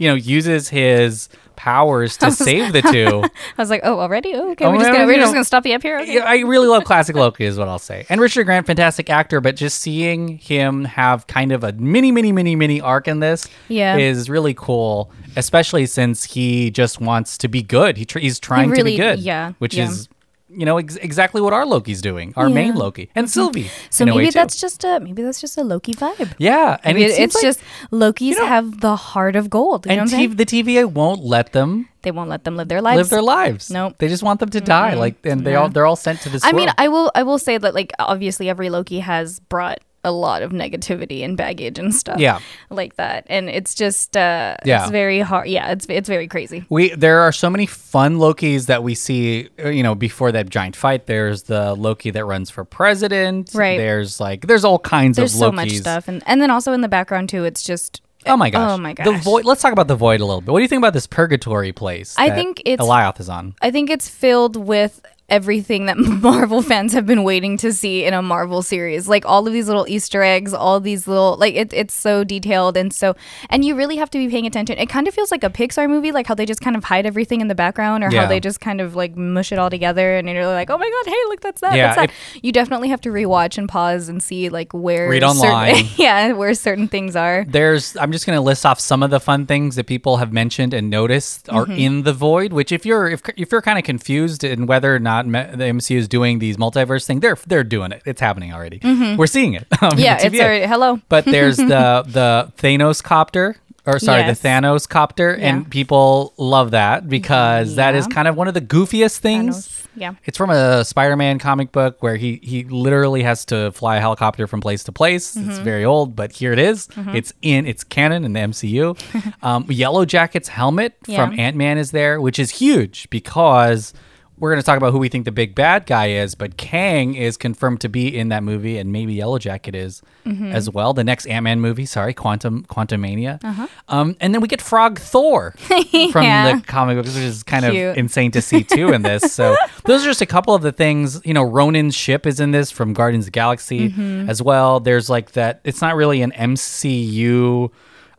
you 0.03 0.09
know, 0.09 0.15
uses 0.15 0.69
his 0.69 1.29
powers 1.55 2.17
to 2.17 2.33
save 2.33 2.73
the 2.73 2.83
two. 2.93 3.23
I 3.23 3.63
was 3.63 3.71
like, 3.71 3.83
oh, 3.85 4.01
already? 4.01 4.35
Oh, 4.35 4.51
okay, 4.53 4.65
Oh, 4.65 4.73
we're 4.73 4.79
just 4.79 4.91
gonna 4.91 5.07
we're 5.07 5.17
just 5.17 5.33
gonna 5.33 5.45
stop 5.45 5.65
you 5.65 5.75
up 5.75 5.83
here. 5.83 6.01
Okay. 6.01 6.19
I 6.19 6.39
really 6.39 6.67
love 6.67 6.83
classic 6.85 7.15
Loki, 7.15 7.45
is 7.45 7.57
what 7.57 7.69
I'll 7.69 7.79
say. 7.79 8.05
And 8.09 8.21
Richard 8.21 8.45
Grant, 8.45 8.67
fantastic 8.67 9.09
actor, 9.11 9.41
but 9.41 9.55
just 9.55 9.81
seeing 9.81 10.39
him 10.39 10.85
have 10.85 11.27
kind 11.29 11.53
of 11.53 11.63
a 11.63 11.73
mini, 11.75 12.11
mini, 12.11 12.33
mini, 12.33 12.57
mini 12.57 12.81
arc 12.81 13.07
in 13.07 13.21
this 13.21 13.49
Yeah. 13.69 13.97
is 13.97 14.29
really 14.29 14.55
cool, 14.55 15.13
especially 15.37 15.87
since 15.87 16.25
he 16.25 16.71
just 16.73 17.01
wants 17.01 17.39
to 17.39 17.47
be 17.49 17.63
good. 17.63 17.97
He 17.97 18.05
tr- 18.07 18.19
he's 18.19 18.41
trying 18.41 18.71
to 18.71 18.77
really- 18.77 18.93
be 18.93 18.97
good, 18.97 19.21
yeah, 19.21 19.53
which 19.59 19.75
yeah. 19.75 19.89
is 19.89 20.09
you 20.55 20.65
know 20.67 20.79
ex- 20.79 20.97
exactly 20.97 21.41
what 21.41 21.53
our 21.53 21.65
Loki's 21.67 22.01
doing, 22.03 22.33
our 22.37 22.49
main 22.49 22.67
Yeah. 22.67 22.71
Mm-hmm. 22.73 22.79
Loki, 22.79 23.11
and 23.15 23.31
Sylvie. 23.31 23.71
So 23.91 24.03
in 24.05 24.09
a 24.09 24.15
way, 24.15 24.23
maybe 24.25 24.31
that's 24.33 24.61
just 24.61 24.85
a 24.85 25.01
maybe 25.01 25.23
that's 25.23 25.41
just 25.41 25.57
a 25.59 25.65
Loki 25.65 25.95
vibe. 25.95 26.33
yeah, 26.39 26.79
and 26.85 26.97
Maybe 26.97 27.11
it 27.13 27.19
it's 27.21 27.35
like- 27.35 27.43
just 27.43 27.61
Loki's 27.91 28.37
know- 28.39 28.47
have 28.47 28.81
the 28.81 28.97
heart 28.97 29.37
of 29.37 29.49
gold. 29.51 29.87
You 29.87 29.97
know 29.97 30.03
and 30.03 30.11
T- 30.11 30.27
the 30.27 30.47
TVA 30.47 30.85
won't 30.91 31.23
let 31.25 31.53
them 31.53 31.89
They 32.03 32.11
won't 32.11 32.29
let 32.31 32.43
them 32.45 32.57
live 32.57 32.69
their 32.69 32.83
lives. 32.83 32.99
live 32.99 33.11
their 33.11 33.23
lives. 33.23 33.71
Nope. 33.71 33.95
they 33.99 34.09
just 34.09 34.23
want 34.23 34.41
them 34.41 34.51
to 34.51 34.61
die. 34.61 34.95
Like, 34.95 35.17
and 35.25 35.47
they 35.47 35.55
all 35.55 35.69
they're 35.69 35.87
all 35.87 35.97
sent 35.97 36.21
to 36.23 36.29
this. 36.29 36.45
I 36.45 36.53
mean. 36.53 36.69
I 36.79 36.89
will 36.89 37.11
I 37.15 37.23
will 37.23 37.39
say 37.39 37.59
that 37.59 37.75
like 37.75 37.93
obviously 37.99 38.49
every 38.49 38.69
Loki 38.71 39.01
has 39.01 39.39
brought 39.41 39.79
a 40.05 40.11
lot 40.11 40.43
of 40.43 40.51
negativity 40.51 41.25
and 41.25 41.37
baggage 41.37 41.79
and 41.79 41.95
stuff. 41.95 42.19
Yeah. 42.19 42.41
Like 42.71 42.97
that. 42.97 43.25
And 43.29 43.49
it's 43.49 43.75
just 43.75 44.17
uh 44.17 44.57
Yeah. 44.65 44.83
it's 44.83 44.91
very 44.91 45.21
hard. 45.21 45.49
Yeah, 45.49 45.71
it's 45.71 45.87
it's 45.89 46.09
very 46.09 46.27
crazy. 46.27 46.65
We 46.71 46.91
there 46.95 47.21
are 47.21 47.31
so 47.33 47.49
many 47.49 47.67
fun 47.67 48.17
Lokis 48.19 48.67
that 48.67 48.83
we 48.83 48.95
see, 48.97 49.49
uh, 49.65 49.69
you 49.69 49.83
know, 49.85 49.95
before 49.95 50.33
that 50.33 50.49
giant 50.51 50.75
fight. 50.77 51.07
There's 51.07 51.45
the 51.45 51.75
Loki 51.75 52.11
that 52.11 52.25
runs 52.25 52.51
for 52.51 52.65
president. 52.65 53.51
Right. 53.55 53.79
There's 53.79 54.19
like 54.21 54.47
there's 54.49 54.65
all 54.65 54.79
kinds. 54.81 55.17
There's 55.19 55.35
of 55.35 55.39
so 55.41 55.51
Lokis. 55.53 55.55
much 55.55 55.71
stuff. 55.77 56.09
And 56.09 56.23
and 56.27 56.41
then 56.43 56.51
also 56.51 56.73
in 56.73 56.81
the 56.81 56.89
background 56.89 57.29
too, 57.29 57.45
it's 57.45 57.63
just 57.63 58.01
Oh 58.27 58.37
my 58.37 58.51
gosh. 58.51 58.71
Oh 58.71 58.79
my 58.79 58.95
The 58.95 59.03
gosh. 59.05 59.25
void. 59.25 59.45
Let's 59.45 59.63
talk 59.63 59.73
about 59.73 59.89
the 59.89 59.97
void 59.97 60.21
a 60.21 60.25
little 60.25 60.41
bit. 60.41 60.51
What 60.53 60.59
do 60.61 60.63
you 60.63 60.69
think 60.69 60.79
about 60.81 60.93
this 60.93 61.09
purgatory 61.09 61.73
place? 61.73 62.15
I 62.17 62.29
that 62.29 62.35
think 62.37 62.61
it's- 62.65 62.79
Alioth 62.87 63.19
is 63.21 63.29
on. 63.29 63.55
I 63.61 63.71
think 63.73 63.91
it's 63.91 64.09
filled 64.09 64.55
with 64.57 65.01
everything 65.33 65.87
that 65.87 65.97
Marvel 66.29 66.63
fans 66.63 66.93
have 66.93 67.07
been 67.07 67.25
waiting 67.25 67.57
to 67.57 67.73
see 67.73 68.05
in 68.05 68.13
a 68.15 68.21
Marvel 68.23 68.63
series. 68.63 69.09
Like 69.09 69.25
all 69.27 69.47
of 69.47 69.53
these 69.53 69.67
little 69.67 69.87
Easter 69.89 70.23
eggs, 70.23 70.53
all 70.55 70.79
these 70.79 71.09
little 71.09 71.37
like 71.39 71.55
it, 71.55 71.73
it's 71.73 71.95
so 71.95 72.23
detailed 72.23 72.77
and 72.77 72.93
so 72.93 73.17
and 73.51 73.65
you 73.65 73.75
really 73.75 73.97
have 73.97 74.11
to 74.11 74.19
be 74.19 74.29
paying 74.29 74.47
attention. 74.47 74.77
It 74.79 74.89
kind 74.91 75.09
of 75.09 75.15
feels 75.15 75.31
like 75.31 75.43
a 75.43 75.51
Pixar 75.51 75.89
movie, 75.89 76.13
like 76.13 76.27
how 76.27 76.35
they 76.35 76.45
just 76.47 76.61
kind 76.61 76.77
of 76.77 76.85
hide 76.85 77.07
everything 77.07 77.41
in 77.41 77.49
the 77.49 77.55
background 77.55 78.05
or 78.05 78.11
Yeah. 78.13 78.23
how 78.23 78.29
they 78.29 78.41
just 78.41 78.61
kind 78.61 78.81
of 78.81 78.95
like 78.95 79.17
mush 79.17 79.51
it 79.53 79.59
all 79.59 79.71
together 79.71 80.17
and 80.17 80.29
you're 80.29 80.47
like, 80.47 80.69
Oh 80.71 80.79
my 80.79 80.89
god, 80.91 81.11
hey, 81.11 81.17
look 81.29 81.41
that's 81.41 81.61
that. 81.63 81.75
Yeah, 81.75 81.95
that's 81.95 82.13
that. 82.13 82.43
you 82.45 82.53
definitely 82.53 82.91
have 82.91 83.01
to 83.01 83.09
rewatch 83.09 83.57
and 83.59 83.69
pause 83.69 84.09
and 84.11 84.23
see 84.23 84.51
like 84.51 84.73
where 84.75 85.09
Read 85.09 85.23
certain- 85.23 85.37
online. 85.47 85.87
yeah, 85.97 86.33
where 86.33 86.53
certain 86.55 86.89
things 86.89 87.17
are. 87.17 87.45
There's 87.49 87.97
I'm 87.97 88.13
just 88.13 88.27
going 88.27 88.37
to 88.37 88.43
list 88.43 88.67
off 88.67 88.79
some 88.79 89.03
of 89.03 89.11
the 89.11 89.21
fun 89.21 89.47
things 89.47 89.77
that 89.77 89.87
people 89.87 90.19
have 90.19 90.33
mentioned 90.33 90.75
and 90.75 90.91
noticed 90.91 91.49
are 91.49 91.63
Mm-hmm. 91.63 91.73
in 91.79 92.03
the 92.03 92.13
void, 92.13 92.53
which 92.53 92.73
if 92.73 92.85
you're 92.85 93.09
if, 93.09 93.23
if 93.37 93.53
you're 93.53 93.63
kind 93.63 93.79
of 93.79 93.85
confused 93.85 94.43
in 94.43 94.67
whether 94.67 94.93
or 94.95 94.99
not 94.99 95.22
me- 95.31 95.47
the 95.55 95.65
MCU 95.65 95.97
is 95.97 96.09
doing 96.09 96.39
these 96.39 96.57
multiverse 96.57 97.07
thing, 97.07 97.21
they're 97.21 97.39
they're 97.47 97.65
doing 97.65 97.93
it. 97.93 98.03
It's 98.07 98.21
happening 98.21 98.53
already. 98.53 98.81
We're 99.17 99.27
seeing 99.27 99.55
it. 99.55 99.67
um, 99.83 99.91
Mm-hmm. 99.93 99.99
Yeah, 99.99 100.19
it's 100.21 100.41
already 100.41 100.67
hello. 100.67 101.01
but 101.09 101.25
there's 101.25 101.57
the 101.75 102.05
the 102.07 102.53
Thanos 102.59 103.03
copter 103.03 103.57
or 103.85 103.99
sorry 103.99 104.21
Yes. 104.21 104.41
the 104.41 104.49
Thanos 104.49 104.89
copter 104.89 105.37
Yeah. 105.39 105.49
and 105.49 105.69
people 105.71 106.35
love 106.37 106.71
that 106.71 107.09
because 107.09 107.75
that 107.77 107.95
is 107.97 108.07
kind 108.07 108.29
of 108.29 108.37
one 108.37 108.47
of 108.47 108.55
the 108.55 108.61
goofiest 108.61 109.19
things. 109.19 109.67
Thanos. 109.69 109.79
Yeah. 109.95 110.15
It's 110.25 110.39
from 110.39 110.49
a 110.51 110.85
Spider-Man 110.85 111.39
comic 111.39 111.71
book 111.73 112.01
where 112.03 112.17
he 112.17 112.39
he 112.43 112.65
literally 112.65 113.25
has 113.25 113.45
to 113.47 113.73
fly 113.73 113.97
a 113.97 114.01
helicopter 114.01 114.47
from 114.47 114.61
place 114.61 114.85
to 114.85 114.93
place. 114.93 115.37
It's 115.37 115.45
Mm-hmm. 115.47 115.65
very 115.65 115.85
old, 115.85 116.15
but 116.17 116.33
here 116.33 116.53
it 116.53 116.59
is. 116.59 116.89
It's 117.13 117.33
in 117.43 117.67
it's 117.67 117.83
canon 117.85 118.25
in 118.25 118.33
the 118.33 118.41
MCU. 118.41 118.97
um, 119.43 119.67
Yellow 119.69 120.05
Jacket's 120.05 120.49
helmet 120.49 120.95
from 121.05 121.39
Ant 121.39 121.57
Man 121.57 121.77
is 121.77 121.91
there, 121.91 122.21
which 122.21 122.39
is 122.39 122.51
huge 122.53 123.11
because 123.11 123.93
we're 124.43 124.51
going 124.51 124.61
to 124.61 124.67
talk 124.67 124.77
about 124.77 124.91
who 124.91 124.99
we 124.99 125.09
think 125.09 125.25
the 125.25 125.31
big 125.31 125.55
bad 125.55 125.87
guy 125.87 126.09
is, 126.09 126.35
but 126.35 126.57
Kang 126.57 127.15
is 127.15 127.37
confirmed 127.37 127.81
to 127.83 127.89
be 127.89 128.09
in 128.19 128.29
that 128.31 128.43
movie, 128.43 128.77
and 128.77 128.91
maybe 128.93 129.15
Yellow 129.15 129.39
Jacket 129.39 129.75
is 129.77 130.03
Mm-hmm. 130.27 130.53
as 130.53 130.71
well. 130.71 130.95
The 130.95 131.03
next 131.03 131.27
Ant 131.27 131.43
Man 131.43 131.61
movie, 131.61 131.85
sorry, 131.85 132.15
Quantum 132.15 132.65
Quantumania. 132.69 133.43
Uh-huh. 133.43 133.67
Um, 133.89 134.17
and 134.21 134.33
then 134.33 134.41
we 134.41 134.47
get 134.47 134.63
Frog 134.63 135.01
Thor 135.01 135.51
from 135.59 136.23
Yeah. 136.23 136.55
the 136.57 136.63
comic 136.65 136.97
books, 136.97 137.09
which 137.15 137.25
is 137.25 137.43
kind 137.43 137.65
Cute. 137.65 137.89
of 137.91 137.97
insane 137.97 138.31
to 138.33 138.41
see 138.41 138.63
too 138.63 138.93
in 138.93 139.03
this. 139.03 139.33
So 139.33 139.57
those 139.85 140.05
are 140.05 140.09
just 140.09 140.21
a 140.23 140.27
couple 140.27 140.55
of 140.55 140.63
the 140.63 140.71
things. 140.71 141.21
You 141.25 141.35
know, 141.35 141.43
Ronan's 141.43 141.97
ship 141.97 142.25
is 142.25 142.39
in 142.39 142.53
this 142.53 142.71
from 142.71 142.93
Guardians 142.93 143.25
of 143.25 143.27
the 143.27 143.31
Galaxy 143.33 143.89
Mm-hmm. 143.91 144.31
as 144.31 144.41
well. 144.41 144.79
There's 144.79 145.11
like 145.11 145.33
that. 145.33 145.61
It's 145.65 145.81
not 145.81 145.97
really 145.97 146.23
an 146.23 146.31
MCU. 146.33 147.71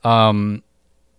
Um, 0.04 0.64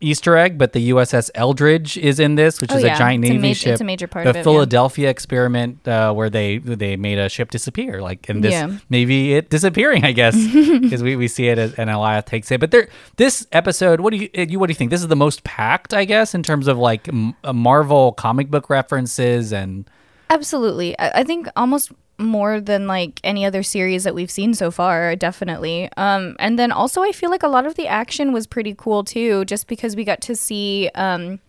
Easter 0.05 0.37
egg, 0.37 0.59
but 0.59 0.73
the 0.73 0.91
USS 0.91 1.31
Eldridge 1.35 1.97
is 1.97 2.21
in 2.21 2.35
this, 2.35 2.61
which 2.61 2.71
Oh, 2.73 2.77
is 2.77 2.85
yeah. 2.85 2.95
a 2.95 2.99
giant 2.99 3.25
It's 3.25 3.31
a 3.31 3.35
Navy 3.35 3.49
ma- 3.49 3.55
ship. 3.55 3.73
it's 3.73 3.81
a 3.81 3.85
major 3.85 4.07
part 4.07 4.25
the 4.25 4.31
of 4.31 4.37
it, 4.37 4.39
yeah. 4.41 4.43
Philadelphia 4.45 5.09
experiment, 5.11 5.87
uh, 5.89 6.13
where 6.13 6.29
they 6.31 6.59
they 6.59 6.97
made 6.97 7.19
a 7.19 7.29
ship 7.29 7.51
disappear, 7.51 8.01
like 8.03 8.29
in 8.29 8.41
this 8.41 8.53
Yeah. 8.53 8.79
maybe 8.89 9.35
it 9.35 9.51
disappearing, 9.51 10.05
I 10.05 10.13
guess, 10.13 10.37
because 10.81 11.03
we, 11.03 11.17
we 11.17 11.29
see 11.29 11.49
it 11.49 11.59
as, 11.59 11.75
and 11.75 11.91
Alioth 11.91 12.27
takes 12.27 12.51
it. 12.51 12.61
But 12.61 12.71
there, 12.71 12.89
this 13.17 13.47
episode, 13.53 14.01
what 14.01 14.11
do 14.13 14.19
you 14.19 14.29
you 14.35 14.59
what 14.59 14.67
do 14.69 14.71
you 14.73 14.77
think? 14.77 14.91
This 14.91 15.01
is 15.03 15.09
the 15.09 15.17
most 15.17 15.43
packed, 15.45 15.95
I 15.95 16.05
guess, 16.05 16.35
in 16.35 16.43
terms 16.43 16.69
of 16.69 16.79
like 16.79 17.09
m- 17.09 17.35
uh, 17.43 17.53
Marvel 17.53 18.13
comic 18.13 18.51
book 18.51 18.69
references 18.71 19.53
and 19.53 19.85
Absolutely. 20.31 20.99
I, 20.99 21.21
I 21.21 21.25
think 21.25 21.49
almost 21.57 21.93
more 22.19 22.61
than 22.61 22.87
like 22.87 23.21
any 23.25 23.45
other 23.45 23.63
series 23.63 24.05
that 24.05 24.15
we've 24.15 24.31
seen 24.31 24.55
so 24.55 24.71
far, 24.71 25.17
definitely. 25.17 25.89
Um, 25.97 26.37
and 26.39 26.59
then 26.59 26.71
also 26.73 27.03
I 27.03 27.13
feel 27.13 27.31
like 27.31 27.43
a 27.43 27.49
lot 27.49 27.67
of 27.67 27.75
the 27.75 27.89
action 27.89 28.33
was 28.33 28.47
pretty 28.47 28.75
cool 28.77 29.05
too, 29.05 29.45
just 29.47 29.67
because 29.67 29.97
we 29.97 30.05
got 30.05 30.21
to 30.23 30.37
see 30.37 30.91
um, 30.95 31.41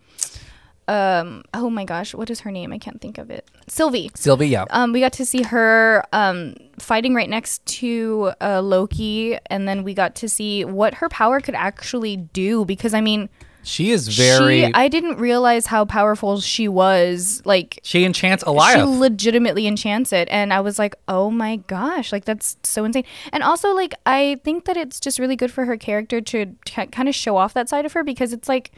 um, 0.88 1.42
oh 1.52 1.68
my 1.68 1.84
gosh, 1.84 2.14
what 2.14 2.30
is 2.30 2.40
her 2.40 2.50
name? 2.50 2.72
I 2.72 2.78
can't 2.78 3.00
think 3.00 3.18
of 3.18 3.30
it. 3.30 3.48
Sylvie. 3.66 4.10
Sylvie. 4.14 4.48
Yeah, 4.48 4.66
Um, 4.70 4.92
we 4.92 5.00
got 5.00 5.12
to 5.14 5.26
see 5.26 5.42
her 5.42 6.04
um, 6.12 6.54
fighting 6.78 7.14
right 7.14 7.28
next 7.28 7.64
to 7.66 8.32
uh, 8.40 8.62
Loki, 8.62 9.36
and 9.46 9.66
then 9.66 9.82
we 9.82 9.94
got 9.94 10.14
to 10.16 10.28
see 10.28 10.64
what 10.64 10.94
her 10.94 11.08
power 11.08 11.40
could 11.40 11.56
actually 11.56 12.16
do. 12.16 12.64
Because 12.64 12.94
I 12.94 13.00
mean, 13.00 13.28
she 13.66 13.90
is 13.90 14.08
very. 14.08 14.62
she, 14.62 14.74
I 14.74 14.88
didn't 14.88 15.18
realize 15.18 15.66
how 15.66 15.84
powerful 15.84 16.40
she 16.40 16.68
was. 16.68 17.42
Like 17.44 17.80
she 17.82 18.04
enchants 18.04 18.44
Alioth. 18.44 18.74
she 18.74 18.82
legitimately 18.82 19.66
enchants 19.66 20.12
it 20.12 20.28
and 20.30 20.52
i 20.52 20.60
was 20.60 20.78
like 20.78 20.94
oh 21.08 21.30
my 21.30 21.56
gosh 21.66 22.12
like 22.12 22.24
that's 22.24 22.56
so 22.62 22.84
insane 22.84 23.04
and 23.32 23.42
also 23.42 23.74
like 23.74 23.94
i 24.04 24.40
think 24.44 24.64
that 24.64 24.76
it's 24.76 25.00
just 25.00 25.18
really 25.18 25.36
good 25.36 25.50
for 25.50 25.64
her 25.64 25.76
character 25.76 26.20
to 26.20 26.54
kind 26.64 27.08
of 27.08 27.14
show 27.14 27.36
off 27.36 27.54
that 27.54 27.68
side 27.68 27.84
of 27.84 27.92
her 27.92 28.04
because 28.04 28.32
it's 28.32 28.48
like 28.48 28.70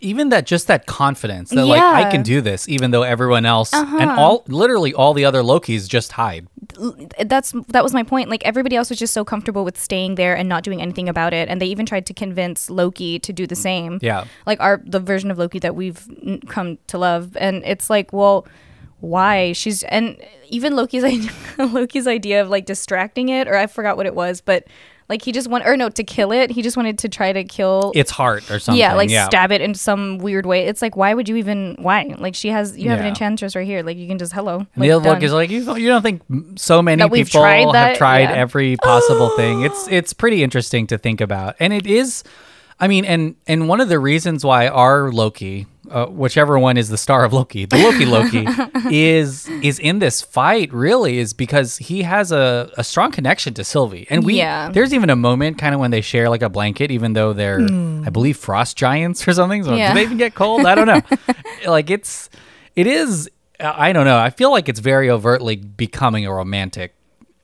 even 0.00 0.28
that 0.28 0.44
just 0.46 0.66
that 0.66 0.84
confidence 0.86 1.50
that 1.50 1.64
like 1.64 1.80
I 1.82 2.10
can 2.10 2.22
do 2.22 2.40
this 2.42 2.68
even 2.68 2.90
though 2.90 3.02
everyone 3.02 3.46
else 3.46 3.72
and 3.72 3.86
Uh-huh. 4.10 4.20
all 4.20 4.44
literally 4.46 4.92
all 4.92 5.14
the 5.14 5.24
other 5.24 5.42
Lokis 5.42 5.88
just 5.88 6.12
hide. 6.12 6.46
that's 7.24 7.52
that 7.68 7.82
was 7.82 7.94
my 7.94 8.02
point 8.02 8.28
like 8.28 8.44
everybody 8.44 8.76
else 8.76 8.90
was 8.90 8.98
just 8.98 9.14
so 9.14 9.24
comfortable 9.24 9.64
with 9.64 9.78
staying 9.80 10.16
there 10.16 10.36
and 10.36 10.48
not 10.48 10.62
doing 10.64 10.82
anything 10.82 11.08
about 11.08 11.32
it 11.32 11.48
and 11.48 11.60
they 11.62 11.66
even 11.66 11.86
tried 11.86 12.04
to 12.06 12.12
convince 12.14 12.68
loki 12.68 13.18
to 13.20 13.32
do 13.32 13.46
the 13.46 13.56
same 13.56 13.98
Yeah. 14.02 14.24
like 14.44 14.60
our 14.60 14.82
the 14.84 15.00
version 15.00 15.30
of 15.30 15.38
loki 15.38 15.58
that 15.60 15.74
we've 15.74 16.06
come 16.48 16.76
to 16.88 16.98
love 16.98 17.34
and 17.38 17.62
it's 17.64 17.88
like 17.88 18.12
well 18.12 18.46
why 19.00 19.52
she's 19.52 19.82
and 19.84 20.16
even 20.48 20.74
loki's 20.76 21.04
loki's 21.58 22.06
idea 22.06 22.42
of 22.42 22.48
like 22.50 22.66
distracting 22.66 23.28
it 23.30 23.48
or 23.48 23.56
i 23.56 23.66
forgot 23.66 23.96
what 23.96 24.06
it 24.06 24.14
was 24.14 24.40
but 24.40 24.66
like 25.08 25.22
he 25.22 25.32
just 25.32 25.48
want 25.48 25.64
or 25.66 25.76
no 25.76 25.88
to 25.88 26.02
kill 26.02 26.32
it 26.32 26.50
he 26.50 26.62
just 26.62 26.76
wanted 26.76 26.98
to 26.98 27.08
try 27.08 27.32
to 27.32 27.44
kill 27.44 27.92
Its 27.94 28.10
heart 28.10 28.50
or 28.50 28.58
something. 28.58 28.78
yeah 28.78 28.94
like 28.94 29.10
yeah. 29.10 29.26
stab 29.26 29.52
it 29.52 29.60
in 29.60 29.74
some 29.74 30.18
weird 30.18 30.46
way 30.46 30.66
it's 30.66 30.82
like 30.82 30.96
why 30.96 31.14
would 31.14 31.28
you 31.28 31.36
even 31.36 31.76
why 31.78 32.14
like 32.18 32.34
she 32.34 32.48
has 32.48 32.76
you 32.76 32.90
have 32.90 33.00
an 33.00 33.06
enchantress 33.06 33.54
right 33.54 33.66
here 33.66 33.82
like 33.82 33.96
you 33.96 34.08
can 34.08 34.18
just 34.18 34.32
hello 34.32 34.58
And 34.58 34.68
like, 34.76 34.88
the 34.88 34.92
other 34.92 35.10
look 35.10 35.22
is 35.22 35.32
like 35.32 35.50
you 35.50 35.64
don't, 35.64 35.80
you 35.80 35.88
don't 35.88 36.02
think 36.02 36.22
so 36.56 36.82
many 36.82 37.02
That 37.02 37.12
people 37.12 37.40
tried 37.40 37.74
have 37.74 37.98
tried 37.98 38.20
Yeah. 38.22 38.32
every 38.32 38.76
possible 38.76 39.30
thing. 39.36 39.62
It's 39.62 39.86
oh. 39.86 39.92
it's 39.92 40.12
pretty 40.12 40.42
interesting 40.42 40.86
to 40.88 40.98
think 40.98 41.20
about, 41.20 41.56
and 41.60 41.72
it 41.72 41.86
is. 41.86 42.24
I 42.78 42.88
mean, 42.88 43.04
and 43.04 43.36
and 43.46 43.68
one 43.68 43.80
of 43.80 43.88
the 43.88 43.98
reasons 43.98 44.44
why 44.44 44.68
our 44.68 45.10
Loki, 45.12 45.66
uh, 45.90 46.06
whichever 46.06 46.58
one 46.58 46.76
is 46.76 46.88
the 46.88 46.96
star 46.98 47.24
of 47.24 47.32
Loki, 47.32 47.64
the 47.66 47.76
Loki 47.78 48.04
Loki, 48.06 48.46
is 48.94 49.48
is 49.62 49.78
in 49.78 49.98
this 49.98 50.22
fight 50.22 50.72
really 50.72 51.18
is 51.18 51.32
because 51.32 51.76
he 51.76 52.02
has 52.02 52.32
a, 52.32 52.70
a 52.76 52.82
strong 52.84 53.12
connection 53.12 53.54
to 53.54 53.62
Sylvie, 53.64 54.06
and 54.10 54.24
we 54.24 54.34
Yeah. 54.38 54.70
there's 54.70 54.92
even 54.94 55.10
a 55.10 55.16
moment 55.16 55.58
kind 55.58 55.74
of 55.74 55.80
when 55.80 55.90
they 55.90 56.00
share 56.00 56.28
like 56.28 56.42
a 56.42 56.48
blanket, 56.48 56.90
even 56.90 57.12
though 57.12 57.32
they're 57.32 57.60
I 57.60 58.10
believe 58.10 58.36
frost 58.36 58.76
giants 58.76 59.26
or 59.28 59.32
something. 59.32 59.62
So. 59.64 59.74
Yeah. 59.74 59.88
do 59.92 59.94
they 59.94 60.02
even 60.04 60.18
get 60.18 60.34
cold? 60.34 60.66
I 60.66 60.74
don't 60.74 60.86
know. 60.86 61.02
like 61.70 61.90
it's 61.90 62.30
it 62.74 62.86
is. 62.86 63.30
I 63.60 63.92
don't 63.92 64.04
know. 64.04 64.18
I 64.18 64.30
feel 64.30 64.50
like 64.50 64.68
it's 64.68 64.80
very 64.80 65.08
overtly 65.08 65.56
becoming 65.56 66.26
a 66.26 66.32
romantic 66.34 66.95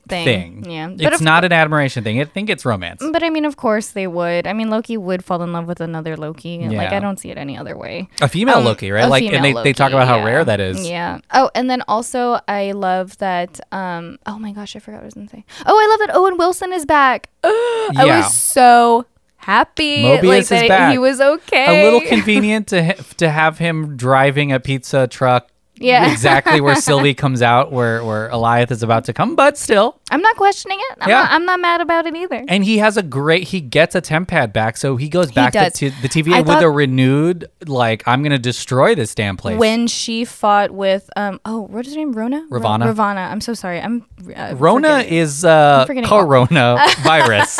thing. 0.07 0.63
thing. 0.63 0.69
Yeah. 0.71 0.87
But 0.89 1.13
it's 1.13 1.21
not 1.21 1.45
an 1.45 1.51
admiration 1.51 2.03
thing. 2.03 2.19
I 2.19 2.25
think 2.25 2.49
it's 2.49 2.65
romance. 2.65 3.03
But 3.11 3.23
I 3.23 3.29
mean, 3.29 3.45
of 3.45 3.57
course 3.57 3.89
they 3.91 4.07
would. 4.07 4.45
I 4.47 4.53
mean, 4.53 4.69
Loki 4.69 4.97
would 4.97 5.23
fall 5.23 5.41
in 5.43 5.53
love 5.53 5.67
with 5.67 5.81
another 5.81 6.15
Loki. 6.17 6.67
Like 6.67 6.91
I 6.91 6.99
don't 6.99 7.17
see 7.19 7.29
it 7.31 7.37
any 7.37 7.57
other 7.57 7.77
way. 7.77 8.09
A 8.21 8.27
female 8.27 8.57
Um, 8.57 8.65
Loki, 8.65 8.91
right? 8.91 9.07
Like, 9.09 9.23
and 9.23 9.43
they, 9.43 9.49
female 9.49 9.63
they 9.63 9.73
talk 9.73 9.91
about 9.91 10.07
how 10.07 10.17
yeah. 10.17 10.25
rare 10.25 10.45
that 10.45 10.59
is. 10.59 10.87
Yeah. 10.87 11.19
Oh, 11.33 11.49
and 11.55 11.69
then 11.69 11.81
also 11.87 12.39
I 12.47 12.71
love 12.73 13.17
that. 13.19 13.59
Um. 13.71 14.19
Oh 14.25 14.37
my 14.39 14.51
gosh, 14.51 14.75
I 14.75 14.79
forgot 14.79 14.97
what 14.97 15.03
I 15.03 15.05
was 15.05 15.13
gonna 15.15 15.29
say. 15.29 15.45
Oh, 15.65 15.77
I 15.77 15.87
love 15.89 16.07
that 16.07 16.15
Owen 16.15 16.37
Wilson 16.37 16.73
is 16.73 16.85
back. 16.85 17.29
I 17.43 17.91
Yeah. 18.05 18.17
was 18.17 18.33
so 18.33 19.05
happy. 19.37 20.03
Mobius 20.03 20.23
like, 20.23 20.39
is 20.39 20.49
that 20.49 20.67
back. 20.67 20.91
He 20.91 20.97
was 20.97 21.19
okay. 21.19 21.81
A 21.81 21.83
little 21.91 22.01
convenient 22.09 22.67
to 22.67 22.83
ha- 22.83 23.03
to 23.17 23.29
have 23.29 23.57
him 23.57 23.97
driving 23.97 24.51
a 24.51 24.59
pizza 24.59 25.07
truck. 25.07 25.49
Yeah. 25.75 26.11
exactly 26.11 26.61
where 26.61 26.75
Sylvie 26.75 27.13
comes 27.23 27.41
out, 27.41 27.71
where 27.71 28.03
where 28.03 28.29
Alioth 28.29 28.71
is 28.71 28.83
about 28.83 29.05
to 29.05 29.13
come, 29.13 29.35
but 29.35 29.57
still, 29.57 29.99
I'm 30.11 30.21
not 30.21 30.35
questioning 30.37 30.79
it. 30.91 30.97
I'm, 31.01 31.09
Yeah. 31.09 31.21
not, 31.23 31.31
I'm 31.31 31.45
not 31.45 31.59
mad 31.59 31.81
about 31.81 32.05
it 32.05 32.15
either. 32.15 32.43
and 32.47 32.63
he 32.63 32.77
has 32.77 32.95
a 32.97 33.03
great. 33.03 33.47
He 33.47 33.59
gets 33.59 33.95
a 33.95 34.01
TemPad 34.01 34.53
back, 34.53 34.77
so 34.77 34.97
he 34.97 35.09
goes 35.09 35.31
back 35.31 35.53
to, 35.53 35.69
to 35.71 35.89
the 36.01 36.07
TVA 36.09 36.33
I 36.35 36.37
with 36.41 36.47
thought- 36.47 36.63
a 36.63 36.69
renewed 36.69 37.49
like, 37.65 38.03
I'm 38.07 38.21
gonna 38.23 38.37
destroy 38.37 38.93
this 38.95 39.15
damn 39.15 39.35
place. 39.35 39.57
When 39.57 39.87
she 39.87 40.25
fought 40.25 40.71
with 40.71 41.09
um 41.15 41.39
oh 41.45 41.61
what 41.61 41.87
is 41.87 41.93
her 41.93 41.99
name 41.99 42.13
Rona 42.13 42.45
Ro- 42.49 42.59
Ravonna. 42.59 42.93
Ravonna 42.93 43.31
I'm 43.31 43.41
so 43.41 43.53
sorry 43.53 43.81
I'm 43.81 44.05
uh, 44.35 44.53
Rona 44.55 44.97
forgetting. 44.97 45.13
is 45.17 45.43
uh, 45.43 45.85
Corona 46.05 46.77
virus. 47.01 47.59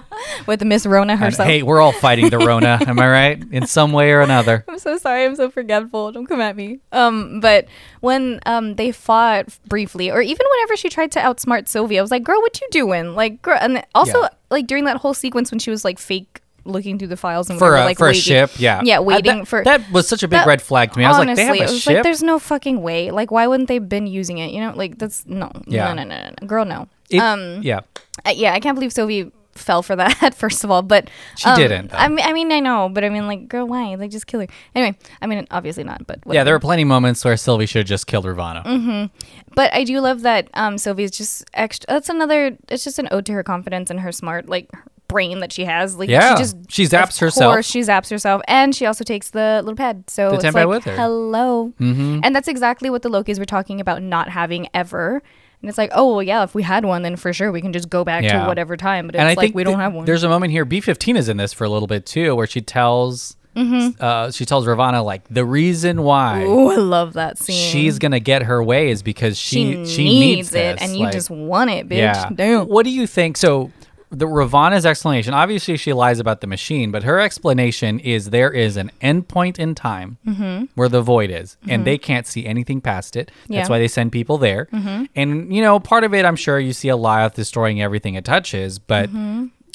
with 0.46 0.62
Miss 0.64 0.86
Rona 0.86 1.16
herself. 1.16 1.48
hey, 1.48 1.62
we're 1.62 1.80
all 1.80 1.92
fighting 1.92 2.30
the 2.30 2.38
Rona. 2.38 2.78
am 2.86 2.98
I 2.98 3.08
right? 3.08 3.42
In 3.52 3.66
some 3.66 3.92
way 3.92 4.12
or 4.12 4.20
another. 4.20 4.64
I'm 4.68 4.78
so 4.78 4.98
sorry. 4.98 5.24
I'm 5.24 5.36
so 5.36 5.50
forgetful. 5.50 6.12
Don't 6.12 6.26
come 6.26 6.40
at 6.40 6.56
me. 6.56 6.80
Um, 6.92 7.40
but 7.40 7.63
when 8.00 8.40
um 8.46 8.74
they 8.76 8.92
fought 8.92 9.46
briefly, 9.66 10.10
or 10.10 10.20
even 10.20 10.46
whenever 10.52 10.76
she 10.76 10.88
tried 10.88 11.12
to 11.12 11.20
outsmart 11.20 11.68
Sylvie, 11.68 11.98
I 11.98 12.02
was 12.02 12.10
like, 12.10 12.22
"Girl, 12.24 12.40
what 12.40 12.60
you 12.60 12.68
doing?" 12.70 13.14
Like, 13.14 13.42
girl, 13.42 13.58
and 13.60 13.84
also 13.94 14.22
Yeah. 14.22 14.28
like 14.50 14.66
during 14.66 14.84
that 14.84 14.98
whole 14.98 15.14
sequence 15.14 15.50
when 15.50 15.58
she 15.58 15.70
was 15.70 15.84
like 15.84 15.98
fake 15.98 16.40
looking 16.66 16.98
through 16.98 17.08
the 17.08 17.16
files 17.16 17.50
and 17.50 17.58
for 17.58 17.66
whatever, 17.72 17.82
a 17.82 17.84
like 17.84 17.98
for 17.98 18.06
waiting. 18.06 18.18
a 18.20 18.22
ship. 18.22 18.50
Yeah, 18.58 18.80
yeah, 18.84 18.98
Uh, 18.98 19.02
waiting 19.02 19.38
that, 19.40 19.48
for 19.48 19.62
that 19.64 19.90
was 19.92 20.08
such 20.08 20.22
a 20.22 20.28
big 20.28 20.38
that- 20.38 20.46
red 20.46 20.62
flag 20.62 20.92
to 20.92 20.98
me. 20.98 21.04
I 21.04 21.08
was 21.10 21.18
like, 21.18 21.36
they 21.36 21.42
have 21.44 21.50
Honestly, 21.56 21.76
a 21.76 21.78
ship. 21.78 21.94
like, 21.96 22.02
there's 22.02 22.22
no 22.22 22.38
fucking 22.38 22.80
way. 22.80 23.10
Like, 23.10 23.30
why 23.30 23.46
wouldn't 23.46 23.68
they 23.68 23.74
have 23.74 23.88
been 23.88 24.06
using 24.06 24.38
it? 24.38 24.50
You 24.50 24.60
know, 24.60 24.72
like 24.74 24.96
that's 24.98 25.26
no, 25.26 25.50
Yeah. 25.66 25.92
no, 25.92 26.02
no, 26.02 26.08
no, 26.08 26.22
no, 26.24 26.30
no, 26.40 26.46
girl, 26.48 26.64
no. 26.64 26.88
It- 27.10 27.18
um, 27.18 27.60
yeah, 27.62 27.80
uh, 28.24 28.32
yeah, 28.34 28.54
I 28.54 28.60
can't 28.60 28.74
believe 28.76 28.94
Sylvie 28.94 29.30
fell 29.56 29.82
for 29.82 29.96
that. 29.96 30.34
First 30.36 30.64
of 30.64 30.70
all, 30.70 30.82
but 30.82 31.08
She 31.36 31.48
um, 31.48 31.56
didn't, 31.56 31.90
though. 31.90 31.96
I 31.98 32.08
mean, 32.08 32.24
I 32.24 32.32
mean, 32.32 32.52
I 32.52 32.60
know, 32.60 32.88
but 32.88 33.04
I 33.04 33.08
mean, 33.08 33.26
like, 33.26 33.48
girl, 33.48 33.66
why? 33.66 33.94
Like, 33.94 34.10
just 34.10 34.26
kill 34.26 34.40
her. 34.40 34.46
Anyway, 34.74 34.96
I 35.22 35.26
mean, 35.26 35.46
obviously 35.50 35.84
not, 35.84 36.06
but 36.06 36.20
yeah. 36.30 36.44
There 36.44 36.54
were 36.54 36.60
plenty 36.60 36.82
of 36.82 36.88
moments 36.88 37.24
where 37.24 37.36
Sylvie 37.36 37.66
should 37.66 37.80
have 37.80 37.86
just 37.86 38.06
killed 38.06 38.24
Ravonna. 38.24 38.64
Mm-hmm. 38.64 39.16
But 39.54 39.72
I 39.72 39.84
do 39.84 40.00
love 40.00 40.22
that 40.22 40.48
um, 40.54 40.78
Sylvie's 40.78 41.10
just 41.10 41.44
extra. 41.54 41.86
That's 41.88 42.08
another. 42.08 42.56
It's 42.68 42.84
just 42.84 42.98
an 42.98 43.08
ode 43.10 43.26
to 43.26 43.32
her 43.32 43.42
confidence 43.42 43.90
and 43.90 44.00
her 44.00 44.12
smart 44.12 44.48
like 44.48 44.70
brain 45.06 45.38
that 45.40 45.52
she 45.52 45.64
has. 45.64 45.96
Like 45.96 46.08
Yeah. 46.08 46.34
she 46.34 46.42
just 46.42 46.56
She 46.68 46.84
zaps 46.84 47.20
herself. 47.20 47.52
course, 47.54 47.66
she 47.66 47.80
zaps 47.80 48.10
herself, 48.10 48.42
and 48.48 48.74
she 48.74 48.84
also 48.86 49.04
takes 49.04 49.30
the 49.30 49.60
little 49.62 49.76
pad. 49.76 50.10
So 50.10 50.30
The 50.30 50.46
it's 50.46 50.54
like 50.54 50.66
with 50.66 50.84
her. 50.84 50.96
hello, 50.96 51.72
Mm-hmm. 51.78 52.20
and 52.24 52.34
that's 52.34 52.48
exactly 52.48 52.90
what 52.90 53.02
the 53.02 53.10
Lokis 53.10 53.38
were 53.38 53.44
talking 53.44 53.80
about 53.80 54.02
not 54.02 54.28
having 54.30 54.68
ever. 54.74 55.22
And 55.64 55.68
it's 55.70 55.78
like, 55.78 55.90
oh 55.94 56.10
well, 56.12 56.22
yeah, 56.22 56.42
if 56.44 56.54
we 56.54 56.62
had 56.62 56.84
one, 56.84 57.00
then 57.00 57.16
for 57.16 57.32
sure 57.32 57.50
we 57.50 57.62
can 57.62 57.72
just 57.72 57.88
go 57.88 58.04
back 58.04 58.22
Yeah. 58.22 58.42
to 58.42 58.46
whatever 58.46 58.76
time. 58.76 59.06
But 59.06 59.14
it's 59.14 59.20
and 59.20 59.28
I 59.28 59.32
like 59.32 59.38
think 59.38 59.54
we 59.54 59.64
don't 59.64 59.74
th- 59.74 59.80
have 59.82 59.94
one. 59.94 60.04
There's 60.04 60.22
a 60.22 60.28
moment 60.28 60.52
here. 60.52 60.66
B15 60.66 61.16
is 61.16 61.28
in 61.30 61.38
this 61.38 61.54
for 61.54 61.64
a 61.64 61.70
little 61.70 61.88
bit 61.88 62.04
too, 62.04 62.34
where 62.36 62.46
she 62.46 62.60
tells 62.60 63.36
uh, 63.56 64.30
she 64.32 64.44
tells 64.44 64.66
Ravonna 64.66 65.04
like 65.04 65.22
the 65.28 65.44
reason 65.44 66.02
why 66.02 66.42
Mm-hmm. 66.44 66.52
Ooh, 66.52 66.70
I 66.72 66.76
love 66.76 67.12
that 67.14 67.38
scene. 67.38 67.54
she's 67.70 67.98
gonna 68.00 68.18
get 68.20 68.42
her 68.42 68.62
way 68.62 68.90
is 68.90 69.02
because 69.02 69.38
she, 69.38 69.84
she 69.84 69.86
she, 69.86 70.04
needs, 70.04 70.48
it, 70.50 70.52
this. 70.78 70.82
and 70.82 70.96
you 70.96 71.04
like- 71.04 71.12
just 71.12 71.30
want 71.30 71.70
it, 71.70 71.88
bitch. 71.88 71.96
yeah. 71.98 72.28
Damn. 72.34 72.66
What 72.66 72.84
do 72.84 72.90
you 72.90 73.06
think? 73.06 73.36
So 73.36 73.70
the 74.14 74.26
Ravonna's 74.26 74.86
explanation, 74.86 75.34
obviously 75.34 75.76
she 75.76 75.92
lies 75.92 76.18
about 76.20 76.40
the 76.40 76.46
machine, 76.46 76.90
but 76.90 77.02
her 77.02 77.20
explanation 77.20 77.98
is 78.00 78.30
there 78.30 78.50
is 78.50 78.76
an 78.76 78.90
endpoint 79.02 79.58
in 79.58 79.74
time 79.74 80.18
where 80.74 80.88
the 80.88 81.02
void 81.02 81.30
is, 81.30 81.56
and 81.68 81.84
they 81.84 81.98
can't 81.98 82.26
see 82.26 82.46
anything 82.46 82.80
past 82.80 83.16
it. 83.16 83.26
That's 83.26 83.34
Mm-hmm. 83.44 83.52
Yeah. 83.52 83.62
Mm-hmm. 83.62 83.72
why 83.72 83.78
they 83.78 83.88
send 83.88 84.12
people 84.12 84.38
there. 84.38 84.68
And 85.14 85.54
you 85.54 85.62
know, 85.62 85.80
part 85.80 86.04
of 86.04 86.14
it, 86.14 86.24
I'm 86.24 86.36
sure 86.36 86.58
you 86.58 86.72
see 86.72 86.88
a 86.88 86.96
Alioth 86.96 87.34
destroying 87.34 87.82
everything 87.82 88.14
it 88.14 88.24
touches, 88.24 88.78
but 88.78 89.10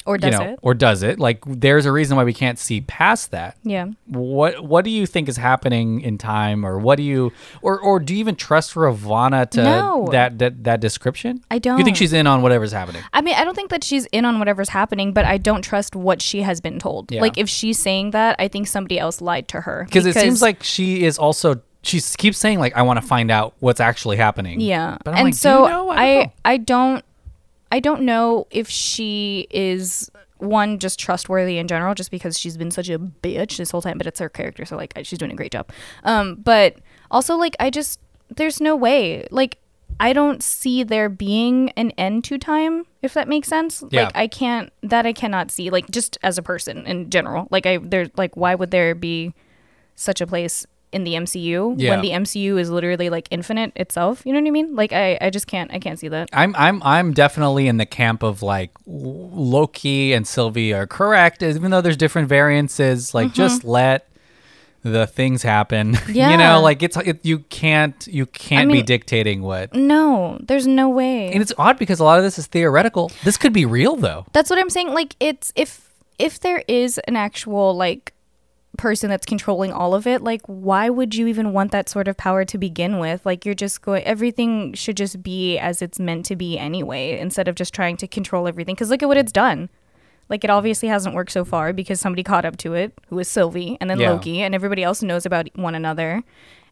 Or 0.06 0.14
you 0.16 0.20
does 0.20 0.38
know, 0.38 0.44
it? 0.52 0.58
or 0.62 0.72
does 0.74 1.02
it? 1.02 1.18
Like, 1.18 1.42
there's 1.46 1.84
a 1.84 1.92
reason 1.92 2.16
why 2.16 2.24
we 2.24 2.32
can't 2.32 2.58
see 2.58 2.80
past 2.80 3.32
that. 3.32 3.56
Yeah. 3.62 3.86
What 4.06 4.64
What 4.64 4.84
do 4.84 4.90
you 4.90 5.06
think 5.06 5.28
is 5.28 5.36
happening 5.36 6.00
in 6.00 6.16
time, 6.16 6.64
or 6.64 6.78
what 6.78 6.96
do 6.96 7.02
you, 7.02 7.32
or 7.60 7.78
or 7.78 8.00
do 8.00 8.14
you 8.14 8.20
even 8.20 8.34
trust 8.34 8.74
Ravonna 8.74 9.48
to 9.50 9.62
No. 9.62 10.08
that, 10.10 10.38
that 10.38 10.64
that 10.64 10.80
description? 10.80 11.44
I 11.50 11.58
don't. 11.58 11.78
You 11.78 11.84
think 11.84 11.96
she's 11.98 12.14
in 12.14 12.26
on 12.26 12.40
whatever's 12.40 12.72
happening? 12.72 13.02
I 13.12 13.20
mean, 13.20 13.34
I 13.34 13.44
don't 13.44 13.54
think 13.54 13.70
that 13.70 13.84
she's 13.84 14.06
in 14.06 14.24
on 14.24 14.38
whatever's 14.38 14.70
happening, 14.70 15.12
but 15.12 15.24
I 15.26 15.36
don't 15.36 15.62
trust 15.62 15.94
what 15.94 16.22
she 16.22 16.42
has 16.42 16.60
been 16.62 16.78
told. 16.78 17.12
Yeah. 17.12 17.20
Like, 17.20 17.36
if 17.36 17.48
she's 17.48 17.78
saying 17.78 18.12
that, 18.12 18.36
I 18.38 18.48
think 18.48 18.68
somebody 18.68 18.98
else 18.98 19.20
lied 19.20 19.48
to 19.48 19.60
her. 19.60 19.84
Because 19.84 20.06
it 20.06 20.14
seems 20.14 20.40
like 20.40 20.62
she 20.62 21.04
is 21.04 21.18
also. 21.18 21.60
She 21.82 21.98
keeps 22.18 22.36
saying 22.36 22.58
like, 22.58 22.76
"I 22.76 22.82
want 22.82 23.00
to 23.00 23.06
find 23.06 23.30
out 23.30 23.54
what's 23.60 23.80
actually 23.80 24.18
happening." 24.18 24.60
Yeah. 24.60 24.98
And 25.06 25.24
like, 25.24 25.34
so 25.34 25.64
you 25.64 25.68
know? 25.70 25.88
I 25.90 26.14
don't. 26.14 26.32
I 26.44 26.56
don't 26.58 27.04
I 27.70 27.80
don't 27.80 28.02
know 28.02 28.46
if 28.50 28.68
she 28.68 29.46
is 29.50 30.10
one 30.38 30.78
just 30.78 30.98
trustworthy 30.98 31.58
in 31.58 31.68
general 31.68 31.94
just 31.94 32.10
because 32.10 32.38
she's 32.38 32.56
been 32.56 32.70
such 32.70 32.88
a 32.88 32.98
bitch 32.98 33.58
this 33.58 33.70
whole 33.70 33.82
time 33.82 33.98
but 33.98 34.06
it's 34.06 34.18
her 34.20 34.28
character 34.30 34.64
so 34.64 34.74
like 34.74 34.94
she's 35.02 35.18
doing 35.18 35.30
a 35.30 35.36
great 35.36 35.52
job. 35.52 35.70
Um 36.04 36.36
but 36.36 36.76
also 37.10 37.36
like 37.36 37.54
I 37.60 37.70
just 37.70 38.00
there's 38.28 38.60
no 38.60 38.74
way 38.76 39.26
like 39.30 39.58
I 39.98 40.14
don't 40.14 40.42
see 40.42 40.82
there 40.82 41.10
being 41.10 41.70
an 41.70 41.90
end 41.92 42.24
to 42.24 42.38
time 42.38 42.86
if 43.02 43.12
that 43.14 43.28
makes 43.28 43.48
sense. 43.48 43.84
Yeah. 43.90 44.04
Like 44.04 44.16
I 44.16 44.26
can't 44.28 44.72
that 44.82 45.06
I 45.06 45.12
cannot 45.12 45.50
see 45.50 45.68
like 45.68 45.90
just 45.90 46.16
as 46.22 46.38
a 46.38 46.42
person 46.42 46.86
in 46.86 47.10
general. 47.10 47.48
Like 47.50 47.66
I 47.66 47.76
there's 47.76 48.08
like 48.16 48.36
why 48.36 48.54
would 48.54 48.70
there 48.70 48.94
be 48.94 49.34
such 49.96 50.22
a 50.22 50.26
place 50.26 50.66
in 50.92 51.04
the 51.04 51.14
MCU 51.14 51.74
Yeah. 51.78 51.90
when 51.90 52.02
the 52.02 52.10
MCU 52.10 52.58
is 52.58 52.70
literally 52.70 53.10
like 53.10 53.28
infinite 53.30 53.72
itself. 53.76 54.22
You 54.24 54.32
know 54.32 54.40
what 54.40 54.48
I 54.48 54.50
mean? 54.50 54.74
Like 54.74 54.92
I, 54.92 55.18
I 55.20 55.30
just 55.30 55.46
can't 55.46 55.72
I 55.72 55.78
can't 55.78 55.98
see 55.98 56.08
that. 56.08 56.28
I'm 56.32 56.54
I'm 56.56 56.82
I'm 56.82 57.12
definitely 57.12 57.68
in 57.68 57.76
the 57.76 57.86
camp 57.86 58.22
of 58.22 58.42
like 58.42 58.70
Loki 58.86 60.12
and 60.12 60.26
Sylvie 60.26 60.72
are 60.72 60.86
correct, 60.86 61.42
even 61.42 61.70
though 61.70 61.80
there's 61.80 61.96
different 61.96 62.28
variances. 62.28 63.14
Like 63.14 63.28
mm-hmm. 63.28 63.34
just 63.34 63.64
let 63.64 64.08
the 64.82 65.06
things 65.06 65.42
happen. 65.42 65.96
Yeah. 66.08 66.30
you 66.32 66.36
know, 66.36 66.60
like 66.60 66.82
it's 66.82 66.96
it, 66.96 67.24
you 67.24 67.40
can't 67.40 68.06
you 68.06 68.26
can't 68.26 68.68
be 68.68 68.74
mean- 68.74 68.84
dictating 68.84 69.42
what. 69.42 69.74
No, 69.74 70.38
there's 70.40 70.66
no 70.66 70.88
way. 70.88 71.30
And 71.32 71.42
it's 71.42 71.52
odd 71.58 71.78
because 71.78 72.00
a 72.00 72.04
lot 72.04 72.18
of 72.18 72.24
this 72.24 72.38
is 72.38 72.46
theoretical. 72.46 73.12
This 73.24 73.36
could 73.36 73.52
be 73.52 73.66
real 73.66 73.96
though. 73.96 74.26
That's 74.32 74.50
what 74.50 74.58
I'm 74.58 74.70
saying. 74.70 74.88
Like 74.92 75.16
it's 75.20 75.52
if 75.54 75.90
if 76.18 76.40
there 76.40 76.62
is 76.68 76.98
an 77.06 77.16
actual 77.16 77.76
like 77.76 78.12
person 78.80 79.10
that's 79.10 79.26
controlling 79.26 79.72
all 79.72 79.94
of 79.94 80.06
it, 80.06 80.22
like 80.22 80.40
why 80.46 80.88
would 80.88 81.14
you 81.14 81.26
even 81.26 81.52
want 81.52 81.70
that 81.72 81.88
sort 81.88 82.08
of 82.08 82.16
power 82.16 82.44
to 82.46 82.58
begin 82.58 82.98
with? 82.98 83.24
Like 83.26 83.44
you're 83.44 83.54
just 83.54 83.82
going 83.82 84.02
everything 84.04 84.72
should 84.74 84.96
just 84.96 85.22
be 85.22 85.58
as 85.58 85.82
it's 85.82 86.00
meant 86.00 86.24
to 86.26 86.36
be 86.36 86.58
anyway, 86.58 87.18
instead 87.18 87.46
of 87.48 87.54
just 87.54 87.74
trying 87.74 87.96
to 87.98 88.08
control 88.08 88.48
everything. 88.48 88.74
Because 88.74 88.90
look 88.90 89.02
at 89.02 89.08
what 89.08 89.16
it's 89.18 89.32
done. 89.32 89.68
Like 90.28 90.44
it 90.44 90.50
obviously 90.50 90.88
hasn't 90.88 91.14
worked 91.14 91.32
so 91.32 91.44
far 91.44 91.72
because 91.72 92.00
somebody 92.00 92.22
caught 92.22 92.44
up 92.44 92.56
to 92.58 92.74
it, 92.74 92.92
who 93.08 93.16
was 93.16 93.28
Sylvie, 93.28 93.76
and 93.80 93.90
then 93.90 93.98
Yeah. 94.00 94.12
Loki, 94.12 94.40
and 94.42 94.54
everybody 94.54 94.82
else 94.82 95.02
knows 95.02 95.26
about 95.26 95.48
one 95.56 95.74
another. 95.74 96.22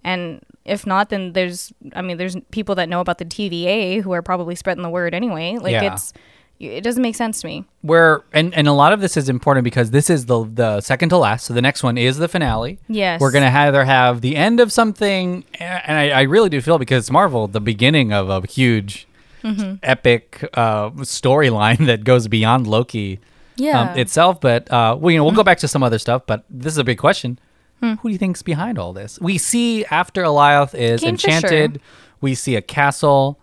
And 0.05 0.41
if 0.65 0.87
not, 0.87 1.09
then 1.11 1.33
there's, 1.33 1.73
I 1.95 2.03
mean, 2.03 2.17
there's 2.19 2.37
people 2.53 2.77
that 2.77 2.89
know 2.89 3.01
about 3.01 3.19
the 3.19 3.25
TVA 3.25 4.01
who 4.01 4.13
are 4.13 4.23
probably 4.23 4.55
spreading 4.55 4.85
the 4.85 4.91
word 4.91 5.13
anyway. 5.13 5.57
Like 5.61 5.73
Yeah. 5.73 5.93
it's, 5.93 6.13
it 6.61 6.83
doesn't 6.83 7.03
make 7.03 7.15
sense 7.17 7.41
to 7.43 7.47
me. 7.47 7.65
Where 7.83 8.23
and 8.33 8.53
and 8.55 8.67
a 8.69 8.73
lot 8.73 8.93
of 8.93 9.01
this 9.01 9.17
is 9.17 9.29
important 9.29 9.65
because 9.65 9.91
this 9.93 10.11
is 10.11 10.27
the 10.27 10.45
the 10.45 10.81
second 10.81 11.11
to 11.11 11.17
last. 11.19 11.47
So 11.47 11.55
the 11.55 11.63
next 11.63 11.83
one 11.83 11.97
is 11.99 12.17
the 12.19 12.29
finale. 12.29 12.79
Yes. 12.89 13.21
We're 13.21 13.31
gonna 13.31 13.47
either 13.47 13.85
have 13.85 14.21
the 14.21 14.35
end 14.37 14.59
of 14.61 14.73
something, 14.73 15.45
and 15.59 15.99
I, 15.99 16.11
I 16.11 16.23
really 16.23 16.49
do 16.49 16.61
feel 16.61 16.79
because 16.79 17.05
it's 17.05 17.11
Marvel, 17.11 17.47
the 17.47 17.61
beginning 17.61 18.13
of 18.13 18.29
a 18.31 18.47
huge, 18.47 19.07
Mm-hmm. 19.45 19.77
epic 19.85 20.43
uh, 20.55 20.91
storyline 21.07 21.87
that 21.87 22.03
goes 22.03 22.27
beyond 22.27 22.67
Loki 22.67 23.21
Yeah. 23.55 23.81
um, 23.93 23.97
itself. 23.97 24.41
But 24.41 24.69
uh, 24.71 24.97
well, 24.99 25.13
you 25.13 25.17
know, 25.19 25.23
we'll 25.23 25.31
Mm-hmm. 25.31 25.37
go 25.37 25.45
back 25.45 25.59
to 25.59 25.69
some 25.69 25.85
other 25.85 25.99
stuff. 26.01 26.23
But 26.27 26.43
this 26.51 26.73
is 26.73 26.79
a 26.79 26.85
big 26.85 26.99
question: 26.99 27.39
Hmm. 27.81 27.93
Who 28.01 28.09
do 28.09 28.13
you 28.13 28.19
think's 28.19 28.43
behind 28.43 28.79
all 28.81 28.93
this? 28.93 29.17
We 29.21 29.39
see 29.39 29.85
after 29.87 30.25
Alioth 30.25 30.75
is 30.75 31.01
Fisher. 31.03 31.09
enchanted, 31.11 31.81
we 32.21 32.35
see 32.35 32.57
a 32.57 32.61
castle. 32.63 33.39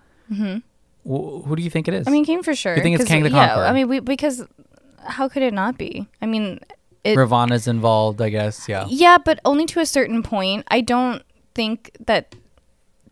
Wh- 1.05 1.45
who 1.45 1.55
do 1.55 1.61
you 1.61 1.69
think 1.69 1.87
it 1.87 1.93
is? 1.93 2.07
I 2.07 2.11
mean, 2.11 2.25
Kang 2.25 2.43
for 2.43 2.55
sure. 2.55 2.75
You 2.75 2.81
think 2.83 2.99
it's 2.99 3.07
Kang 3.09 3.23
the 3.23 3.29
yeah, 3.29 3.47
Conqueror? 3.47 3.65
I 3.65 3.73
mean, 3.73 3.87
we, 3.87 3.99
because 3.99 4.45
how 5.03 5.29
could 5.29 5.43
it 5.43 5.53
not 5.53 5.77
be? 5.77 6.07
I 6.21 6.25
mean, 6.25 6.59
it, 7.03 7.15
Ravonna's 7.17 7.67
involved, 7.67 8.21
I 8.21 8.29
guess. 8.29 8.67
Yeah. 8.67 8.85
yeah, 8.89 9.17
but 9.23 9.39
only 9.45 9.65
to 9.67 9.79
a 9.79 9.85
certain 9.85 10.23
point. 10.23 10.65
I 10.69 10.81
don't 10.81 11.21
think 11.53 11.91
that 12.05 12.35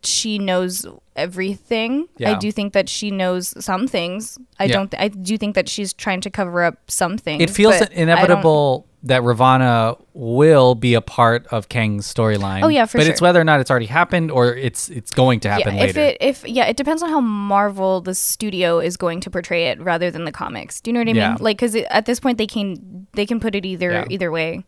she 0.02 0.38
knows 0.38 0.84
everything. 1.16 2.08
I 2.24 2.34
do 2.34 2.50
think 2.52 2.72
that 2.72 2.88
she 2.88 3.10
knows 3.10 3.54
some 3.64 3.86
things. 3.88 4.38
I 4.58 4.64
Yeah. 4.64 4.72
don't. 4.72 4.90
Th- 4.90 5.00
I 5.02 5.08
do 5.08 5.38
think 5.38 5.54
that 5.54 5.68
she's 5.68 5.92
trying 5.92 6.20
to 6.22 6.30
cover 6.30 6.62
up 6.62 6.90
some 6.90 7.16
things. 7.16 7.42
It 7.42 7.50
feels 7.50 7.78
but 7.78 7.90
I 7.92 7.94
don't- 7.94 8.02
inevitable 8.02 8.86
that 9.04 9.22
Ravonna 9.22 10.00
will 10.14 10.74
be 10.74 10.94
a 10.94 11.00
part 11.00 11.46
of 11.48 11.68
Kang's 11.68 12.12
storyline. 12.12 12.62
Oh, 12.62 12.68
yeah, 12.68 12.86
for 12.86 12.98
But 12.98 13.06
it's 13.06 13.20
whether 13.20 13.40
or 13.40 13.44
not 13.44 13.60
it's 13.60 13.70
already 13.70 13.86
happened 13.86 14.30
or 14.30 14.54
it's 14.54 14.88
it's 14.88 15.10
going 15.10 15.40
to 15.40 15.50
happen 15.50 15.74
yeah, 15.76 15.80
later. 15.82 15.90
if 15.90 15.96
it 15.96 16.16
if 16.20 16.48
yeah, 16.48 16.64
it 16.64 16.76
depends 16.76 17.02
on 17.02 17.10
how 17.10 17.20
Marvel 17.20 18.00
the 18.00 18.14
studio 18.14 18.80
is 18.80 18.96
going 18.96 19.20
to 19.20 19.30
portray 19.30 19.66
it 19.66 19.80
rather 19.80 20.10
than 20.10 20.24
the 20.24 20.32
comics. 20.32 20.80
Do 20.80 20.90
you 20.90 20.94
know 20.94 21.00
what 21.00 21.08
I 21.08 21.12
Yeah. 21.12 21.28
mean? 21.30 21.36
Like 21.40 21.58
because 21.58 21.76
at 21.76 22.06
this 22.06 22.18
point 22.18 22.38
they 22.38 22.46
can 22.46 23.06
they 23.12 23.26
can 23.26 23.40
put 23.40 23.54
it 23.54 23.64
either 23.66 23.90
Yeah. 23.92 24.04
either 24.10 24.30
way. 24.30 24.64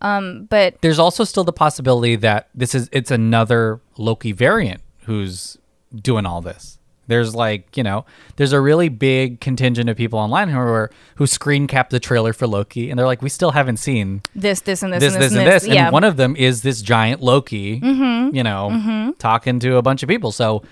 Um, 0.00 0.44
but 0.48 0.80
There's 0.80 0.98
also 1.00 1.24
still 1.24 1.42
the 1.44 1.52
possibility 1.52 2.14
that 2.16 2.50
this 2.54 2.74
is 2.74 2.88
it's 2.92 3.10
another 3.10 3.80
Loki 3.96 4.32
variant 4.32 4.82
who's 5.06 5.56
doing 5.96 6.26
all 6.26 6.40
this. 6.40 6.77
There's 7.08 7.34
like, 7.34 7.76
you 7.76 7.82
know, 7.82 8.04
there's 8.36 8.52
a 8.52 8.60
really 8.60 8.88
big 8.88 9.40
contingent 9.40 9.90
of 9.90 9.96
people 9.96 10.18
online 10.18 10.48
who 10.48 10.58
are 10.58 10.90
who 11.16 11.26
screen 11.26 11.66
cap 11.66 11.90
the 11.90 11.98
trailer 11.98 12.32
for 12.32 12.46
Loki 12.46 12.90
and 12.90 12.98
they're 12.98 13.06
like, 13.06 13.22
we 13.22 13.28
still 13.28 13.50
haven't 13.50 13.78
seen 13.78 14.22
this 14.34 14.60
this 14.60 14.82
and 14.82 14.92
this, 14.92 15.00
this, 15.00 15.14
and 15.14 15.22
this, 15.22 15.32
this 15.32 15.38
and 15.38 15.46
this. 15.46 15.66
Yeah. 15.66 15.74
Mm-hmm. 15.74 15.84
And 15.86 15.92
one 15.92 16.04
of 16.04 16.16
them 16.16 16.36
is 16.36 16.62
this 16.62 16.80
giant 16.82 17.20
Loki, 17.22 17.80
you 17.82 18.42
know, 18.44 19.14
talking 19.18 19.58
to 19.60 19.76
a 19.76 19.82
bunch 19.82 20.02
of 20.02 20.08
people. 20.08 20.30
So 20.30 20.62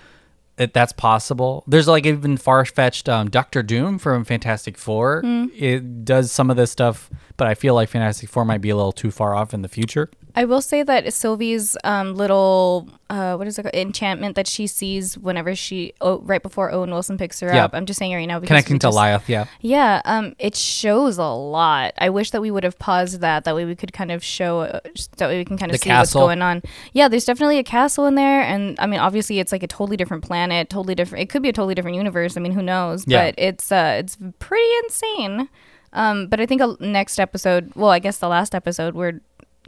it, 0.58 0.72
that's 0.72 0.92
possible. 0.92 1.64
There's 1.66 1.88
like 1.88 2.06
even 2.06 2.36
far 2.36 2.64
fetched 2.64 3.08
um, 3.08 3.28
Doctor 3.28 3.62
Doom 3.62 3.98
from 3.98 4.24
Fantastic 4.24 4.78
Four. 4.78 5.22
Mm. 5.22 5.50
It 5.54 6.04
does 6.04 6.32
some 6.32 6.50
of 6.50 6.56
this 6.56 6.70
stuff, 6.70 7.10
but 7.36 7.46
I 7.46 7.54
feel 7.54 7.74
like 7.74 7.88
Fantastic 7.88 8.28
Four 8.28 8.44
might 8.44 8.60
be 8.60 8.70
a 8.70 8.76
little 8.76 8.92
too 8.92 9.10
far 9.10 9.34
off 9.34 9.52
in 9.52 9.62
the 9.62 9.68
future. 9.68 10.10
I 10.38 10.44
will 10.44 10.60
say 10.60 10.82
that 10.82 11.12
Sylvie's 11.14 11.76
um, 11.82 12.14
little 12.14 12.88
uh, 13.08 13.36
what 13.36 13.46
is 13.46 13.58
it 13.58 13.62
called? 13.62 13.74
enchantment 13.74 14.36
that 14.36 14.46
she 14.46 14.66
sees 14.66 15.16
whenever 15.16 15.54
she 15.54 15.94
oh, 16.02 16.18
right 16.20 16.42
before 16.42 16.70
Owen 16.70 16.90
Wilson 16.90 17.16
picks 17.16 17.40
her 17.40 17.48
Yeah. 17.52 17.64
up. 17.64 17.70
I'm 17.74 17.86
just 17.86 17.98
saying 17.98 18.12
it 18.12 18.16
right 18.16 18.26
now 18.26 18.38
because 18.38 18.48
Connecting 18.48 18.78
to 18.80 18.88
just- 18.88 18.98
Liath, 18.98 19.28
yeah. 19.28 19.46
Yeah, 19.62 20.02
um, 20.04 20.34
it 20.38 20.54
shows 20.54 21.16
a 21.16 21.24
lot. 21.24 21.94
I 21.96 22.10
wish 22.10 22.32
that 22.32 22.42
we 22.42 22.50
would 22.50 22.64
have 22.64 22.78
paused 22.78 23.20
that. 23.22 23.44
That 23.44 23.54
way 23.56 23.64
we 23.64 23.74
could 23.74 23.92
kind 23.94 24.12
of 24.12 24.22
show. 24.22 24.60
Uh, 24.60 24.80
that 25.16 25.28
way 25.28 25.38
we 25.38 25.44
can 25.46 25.56
kind 25.56 25.70
of 25.70 25.76
The 25.78 25.82
see 25.84 25.88
castle. 25.88 26.20
what's 26.22 26.26
going 26.28 26.42
on. 26.42 26.62
Yeah, 26.92 27.08
there's 27.08 27.24
definitely 27.24 27.58
a 27.58 27.64
castle 27.64 28.04
in 28.04 28.14
there, 28.16 28.42
and 28.42 28.78
I 28.78 28.86
mean, 28.86 29.00
obviously, 29.00 29.38
it's 29.38 29.52
like 29.52 29.62
a 29.62 29.66
totally 29.68 29.96
different 29.96 30.22
planet, 30.22 30.68
totally 30.68 30.94
different. 30.94 31.22
It 31.22 31.30
could 31.30 31.42
be 31.42 31.48
a 31.48 31.52
totally 31.54 31.74
different 31.74 31.96
universe. 31.96 32.36
I 32.36 32.40
mean, 32.40 32.52
who 32.52 32.62
knows? 32.62 33.04
Yeah. 33.06 33.26
But 33.28 33.34
it's 33.38 33.72
uh, 33.72 33.96
it's 34.00 34.18
pretty 34.38 34.68
insane. 34.84 35.48
Um, 35.92 36.26
but 36.26 36.40
I 36.40 36.46
think 36.46 36.60
a 36.60 36.76
next 36.80 37.18
episode. 37.18 37.72
Well, 37.74 37.90
I 37.90 38.00
guess 38.00 38.18
the 38.18 38.28
last 38.28 38.54
episode, 38.54 38.94
we're 38.94 39.20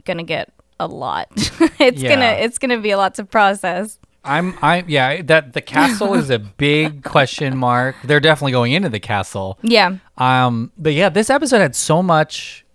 gonna 0.05 0.23
get 0.23 0.51
a 0.79 0.87
lot. 0.87 1.27
it's 1.79 2.01
Yeah. 2.01 2.09
gonna 2.15 2.31
it's 2.43 2.57
gonna 2.57 2.79
be 2.79 2.91
a 2.91 2.97
lot 2.97 3.15
to 3.15 3.25
process. 3.25 3.99
I'm 4.23 4.53
I 4.61 4.83
yeah, 4.87 5.21
that 5.23 5.53
the 5.53 5.61
castle 5.61 6.13
is 6.13 6.29
a 6.29 6.39
big 6.57 7.03
question 7.03 7.57
mark. 7.57 7.95
They're 8.03 8.19
definitely 8.19 8.51
going 8.51 8.73
into 8.73 8.89
the 8.89 8.99
castle. 8.99 9.57
Yeah. 9.61 9.97
Um 10.17 10.71
but 10.77 10.93
yeah, 10.93 11.09
this 11.09 11.29
episode 11.29 11.59
had 11.59 11.75
so 11.75 12.03
much 12.03 12.65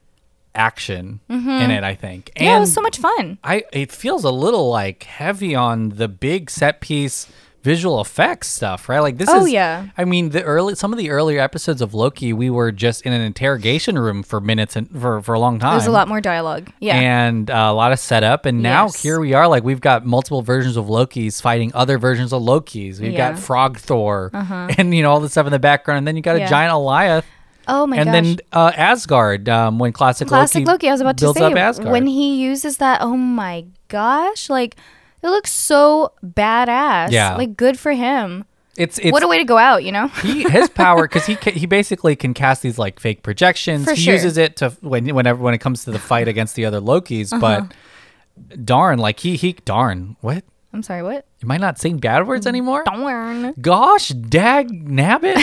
action 0.54 1.20
in 1.28 1.70
it, 1.70 1.82
I 1.84 1.94
think. 1.94 2.30
And 2.36 2.44
Mm-hmm. 2.44 2.44
yeah, 2.44 2.56
it 2.56 2.60
was 2.60 2.72
so 2.72 2.80
much 2.80 2.98
fun. 2.98 3.38
I 3.44 3.64
it 3.72 3.90
feels 3.92 4.24
a 4.24 4.30
little 4.30 4.70
like 4.70 5.02
heavy 5.04 5.54
on 5.54 5.90
the 5.90 6.08
big 6.08 6.50
set 6.50 6.80
piece 6.80 7.28
visual 7.64 7.98
effects 8.00 8.46
stuff, 8.48 8.88
right? 8.90 9.00
Like 9.00 9.16
this 9.16 9.28
Oh, 9.30 9.46
is 9.46 9.50
yeah. 9.52 9.86
I 9.96 10.04
mean, 10.04 10.28
the 10.28 10.42
early 10.44 10.74
some 10.74 10.92
of 10.92 10.98
the 10.98 11.08
earlier 11.10 11.40
episodes 11.40 11.80
of 11.80 11.94
Loki, 11.94 12.32
we 12.34 12.50
were 12.50 12.70
just 12.70 13.02
in 13.02 13.12
an 13.14 13.22
interrogation 13.22 13.98
room 13.98 14.22
for 14.22 14.38
minutes 14.40 14.76
and 14.76 14.88
for 15.00 15.22
for 15.22 15.34
a 15.34 15.40
long 15.40 15.58
time. 15.58 15.72
There's 15.78 15.86
a 15.88 15.90
lot 15.90 16.06
more 16.06 16.20
dialogue. 16.20 16.70
Yeah. 16.78 16.96
And 17.00 17.50
uh, 17.50 17.54
a 17.54 17.72
lot 17.72 17.90
of 17.92 17.98
setup, 17.98 18.44
and 18.46 18.62
now 18.62 18.84
Yes. 18.84 19.02
here 19.02 19.18
we 19.18 19.32
are. 19.32 19.48
Like 19.48 19.64
we've 19.64 19.80
got 19.80 20.04
multiple 20.04 20.42
versions 20.42 20.76
of 20.76 20.88
Loki's 20.90 21.40
fighting 21.40 21.72
other 21.74 21.96
versions 21.98 22.32
of 22.34 22.42
Loki's. 22.42 23.00
We've 23.00 23.12
got 23.12 23.18
Yeah. 23.18 23.28
Uh-huh. 23.30 23.40
Frog 23.40 23.78
Thor, 23.78 24.30
and 24.78 24.94
you 24.94 25.02
know 25.02 25.10
all 25.10 25.20
the 25.20 25.30
stuff 25.30 25.46
in 25.46 25.52
the 25.52 25.58
background. 25.58 25.98
And 25.98 26.06
then 26.06 26.16
you 26.16 26.22
got 26.22 26.36
a 26.36 26.40
Yeah. 26.40 26.48
giant 26.50 26.72
Goliath, 26.72 27.24
oh 27.66 27.86
my 27.86 27.96
and 27.96 28.04
gosh. 28.06 28.12
then 28.12 28.36
uh, 28.52 28.72
Asgard. 28.76 29.48
Um, 29.48 29.78
when 29.78 29.92
classic, 29.92 30.28
Classic 30.28 30.66
Loki, 30.66 30.88
I 30.88 30.92
was 30.92 31.00
about 31.00 31.16
to 31.16 31.32
say 31.32 31.44
up 31.44 31.56
Asgard. 31.56 31.90
when 31.90 32.06
he 32.06 32.36
uses 32.42 32.76
that. 32.76 33.00
Oh 33.00 33.16
my 33.16 33.64
gosh! 33.88 34.50
Like 34.50 34.76
it 35.24 35.28
looks 35.30 35.50
so 35.50 36.12
badass. 36.24 37.10
Yeah. 37.10 37.34
like 37.36 37.56
good 37.56 37.78
for 37.78 37.92
him. 37.92 38.44
it's 38.76 38.98
it's 38.98 39.10
what 39.12 39.22
a 39.22 39.28
way 39.28 39.38
to 39.38 39.44
go 39.44 39.56
out, 39.56 39.82
you 39.84 39.90
know? 39.92 40.08
he 40.08 40.42
his 40.44 40.68
power 40.84 41.04
because 41.08 41.24
he 41.26 41.34
ca- 41.36 41.52
he 41.52 41.66
basically 41.66 42.14
can 42.14 42.34
cast 42.34 42.62
these 42.62 42.78
like 42.78 43.00
fake 43.00 43.22
projections. 43.22 43.84
For 43.86 43.94
he 43.94 44.02
sure. 44.02 44.14
uses 44.14 44.36
it 44.36 44.56
to 44.58 44.70
when 44.80 45.06
whenever 45.14 45.42
when 45.42 45.54
it 45.54 45.58
comes 45.58 45.84
to 45.84 45.90
the 45.90 45.98
fight 45.98 46.28
against 46.28 46.54
the 46.56 46.64
other 46.66 46.80
Lokis. 46.80 47.32
Uh-huh. 47.32 47.40
But 47.40 48.64
darn, 48.64 48.98
like 48.98 49.20
he 49.20 49.36
he 49.36 49.54
darn 49.64 50.16
what 50.20 50.44
I'm 50.74 50.82
sorry, 50.82 51.02
what? 51.02 51.24
Am 51.42 51.50
I 51.50 51.56
not 51.56 51.78
saying 51.78 51.98
bad 51.98 52.26
words 52.26 52.46
anymore? 52.46 52.82
Darn. 52.84 53.54
Gosh, 53.60 54.08
dag 54.08 54.68
nabbit. 54.70 55.36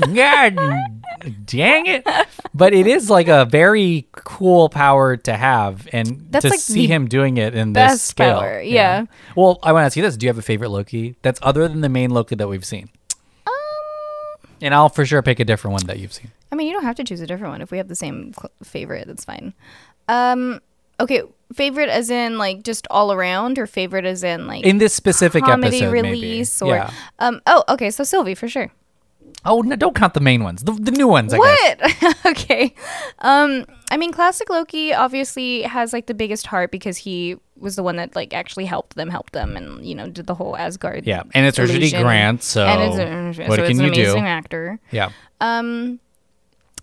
God 0.14 0.56
dang 1.46 1.86
it. 1.86 2.04
But 2.52 2.74
it 2.74 2.86
is 2.86 3.08
like 3.08 3.28
a 3.28 3.44
very 3.44 4.06
cool 4.12 4.68
power 4.68 5.16
to 5.18 5.36
have 5.36 5.88
and 5.92 6.26
That's 6.30 6.42
to 6.44 6.50
like 6.50 6.58
see 6.60 6.86
him 6.86 7.06
doing 7.08 7.36
it 7.38 7.54
in 7.54 7.72
this 7.72 8.02
scale. 8.02 8.40
power, 8.40 8.60
yeah. 8.60 9.06
Well, 9.36 9.58
I 9.62 9.72
want 9.72 9.82
to 9.82 9.86
ask 9.86 9.96
you 9.96 10.02
this. 10.02 10.16
Do 10.16 10.26
you 10.26 10.30
have 10.30 10.38
a 10.38 10.42
favorite 10.42 10.70
Loki 10.70 11.16
that's 11.22 11.38
other 11.42 11.68
than 11.68 11.80
the 11.80 11.88
main 11.88 12.10
Loki 12.10 12.34
that 12.34 12.48
we've 12.48 12.64
seen? 12.64 12.88
Um, 13.46 13.52
And 14.60 14.74
I'll 14.74 14.88
for 14.88 15.06
sure 15.06 15.22
pick 15.22 15.38
a 15.40 15.44
different 15.44 15.72
one 15.72 15.86
that 15.86 15.98
you've 15.98 16.12
seen. 16.12 16.32
I 16.52 16.56
mean, 16.56 16.66
you 16.66 16.72
don't 16.72 16.84
have 16.84 16.96
to 16.96 17.04
choose 17.04 17.20
a 17.20 17.26
different 17.26 17.52
one. 17.52 17.62
If 17.62 17.70
we 17.70 17.78
have 17.78 17.88
the 17.88 17.94
same 17.96 18.32
cl- 18.32 18.50
favorite, 18.62 19.06
that's 19.06 19.24
fine. 19.24 19.54
Um, 20.08 20.60
okay, 21.00 21.22
favorite 21.54 21.88
as 21.88 22.10
in 22.10 22.38
like 22.38 22.62
just 22.62 22.86
all 22.90 23.12
around, 23.12 23.58
or 23.58 23.66
favorite 23.66 24.04
as 24.04 24.22
in 24.24 24.46
like 24.46 24.64
In 24.64 24.78
this 24.78 24.94
specific 24.94 25.44
comedy 25.44 25.78
episode, 25.78 25.92
release, 25.92 26.60
maybe. 26.60 26.72
or 26.72 26.76
yeah. 26.76 26.90
um. 27.18 27.40
Oh, 27.46 27.64
okay, 27.68 27.90
so 27.90 28.04
Sylvie 28.04 28.34
for 28.34 28.48
sure. 28.48 28.70
Oh, 29.44 29.60
no, 29.60 29.76
don't 29.76 29.94
count 29.94 30.14
the 30.14 30.20
main 30.20 30.42
ones. 30.42 30.64
The, 30.64 30.72
the 30.72 30.90
new 30.90 31.06
ones, 31.06 31.32
I 31.32 31.38
guess. 31.38 32.02
What? 32.02 32.26
okay. 32.26 32.74
Um, 33.20 33.64
I 33.92 33.96
mean, 33.96 34.10
classic 34.10 34.50
Loki 34.50 34.92
obviously 34.92 35.62
has 35.62 35.92
like 35.92 36.06
the 36.06 36.14
biggest 36.14 36.48
heart 36.48 36.72
because 36.72 36.96
he 36.96 37.36
was 37.56 37.76
the 37.76 37.82
one 37.84 37.96
that 37.96 38.16
like 38.16 38.34
actually 38.34 38.64
helped 38.64 38.96
them, 38.96 39.08
helped 39.08 39.32
them, 39.32 39.56
and 39.56 39.86
you 39.86 39.94
know 39.94 40.08
did 40.08 40.26
the 40.26 40.34
whole 40.34 40.56
Asgard. 40.56 41.06
Yeah, 41.06 41.22
and 41.32 41.46
it's 41.46 41.58
Richard. 41.58 42.02
Grant, 42.02 42.42
so 42.42 42.66
and 42.66 43.30
it's, 43.30 43.38
what 43.48 43.56
so 43.56 43.62
can 43.62 43.70
it's 43.70 43.80
you 43.80 43.86
an 43.86 43.92
do? 43.92 44.02
amazing 44.02 44.26
actor. 44.26 44.80
Yeah. 44.90 45.10
Um, 45.40 46.00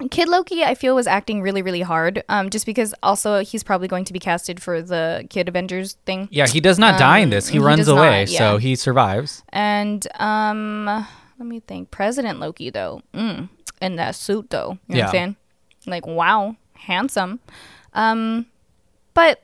Kid 0.10 0.28
Loki, 0.30 0.64
I 0.64 0.76
feel 0.76 0.96
was 0.96 1.08
acting 1.08 1.42
really, 1.42 1.62
really 1.62 1.82
hard. 1.82 2.24
Um, 2.30 2.50
just 2.50 2.66
because 2.66 2.94
also 3.04 3.40
he's 3.44 3.64
probably 3.64 3.88
going 3.88 4.06
to 4.06 4.14
be 4.14 4.20
casted 4.20 4.62
for 4.62 4.82
the 4.82 5.26
Kid 5.30 5.48
Avengers 5.48 5.94
thing, 6.06 6.28
Yeah, 6.32 6.48
he 6.48 6.60
does 6.60 6.80
not 6.80 7.00
die 7.00 7.20
in 7.20 7.30
this. 7.30 7.48
He, 7.48 7.58
Um, 7.58 7.64
he 7.64 7.68
runs 7.68 7.88
away, 7.88 8.22
not, 8.26 8.30
so 8.30 8.58
he 8.58 8.76
survives. 8.76 9.44
and 9.50 10.08
um, 10.20 10.86
let 10.86 11.48
me 11.48 11.60
think. 11.60 11.92
President 11.92 12.40
Loki 12.40 12.70
though, 12.70 13.02
mm, 13.14 13.50
in 13.82 13.96
that 13.98 14.16
suit 14.16 14.50
though, 14.50 14.78
you 14.88 14.96
know 14.96 14.96
what 14.96 14.98
Yeah. 14.98 15.06
I'm 15.06 15.12
saying? 15.12 15.36
Like 15.88 16.06
wow, 16.08 16.56
handsome. 16.76 17.40
Um, 17.94 18.46
but 19.14 19.42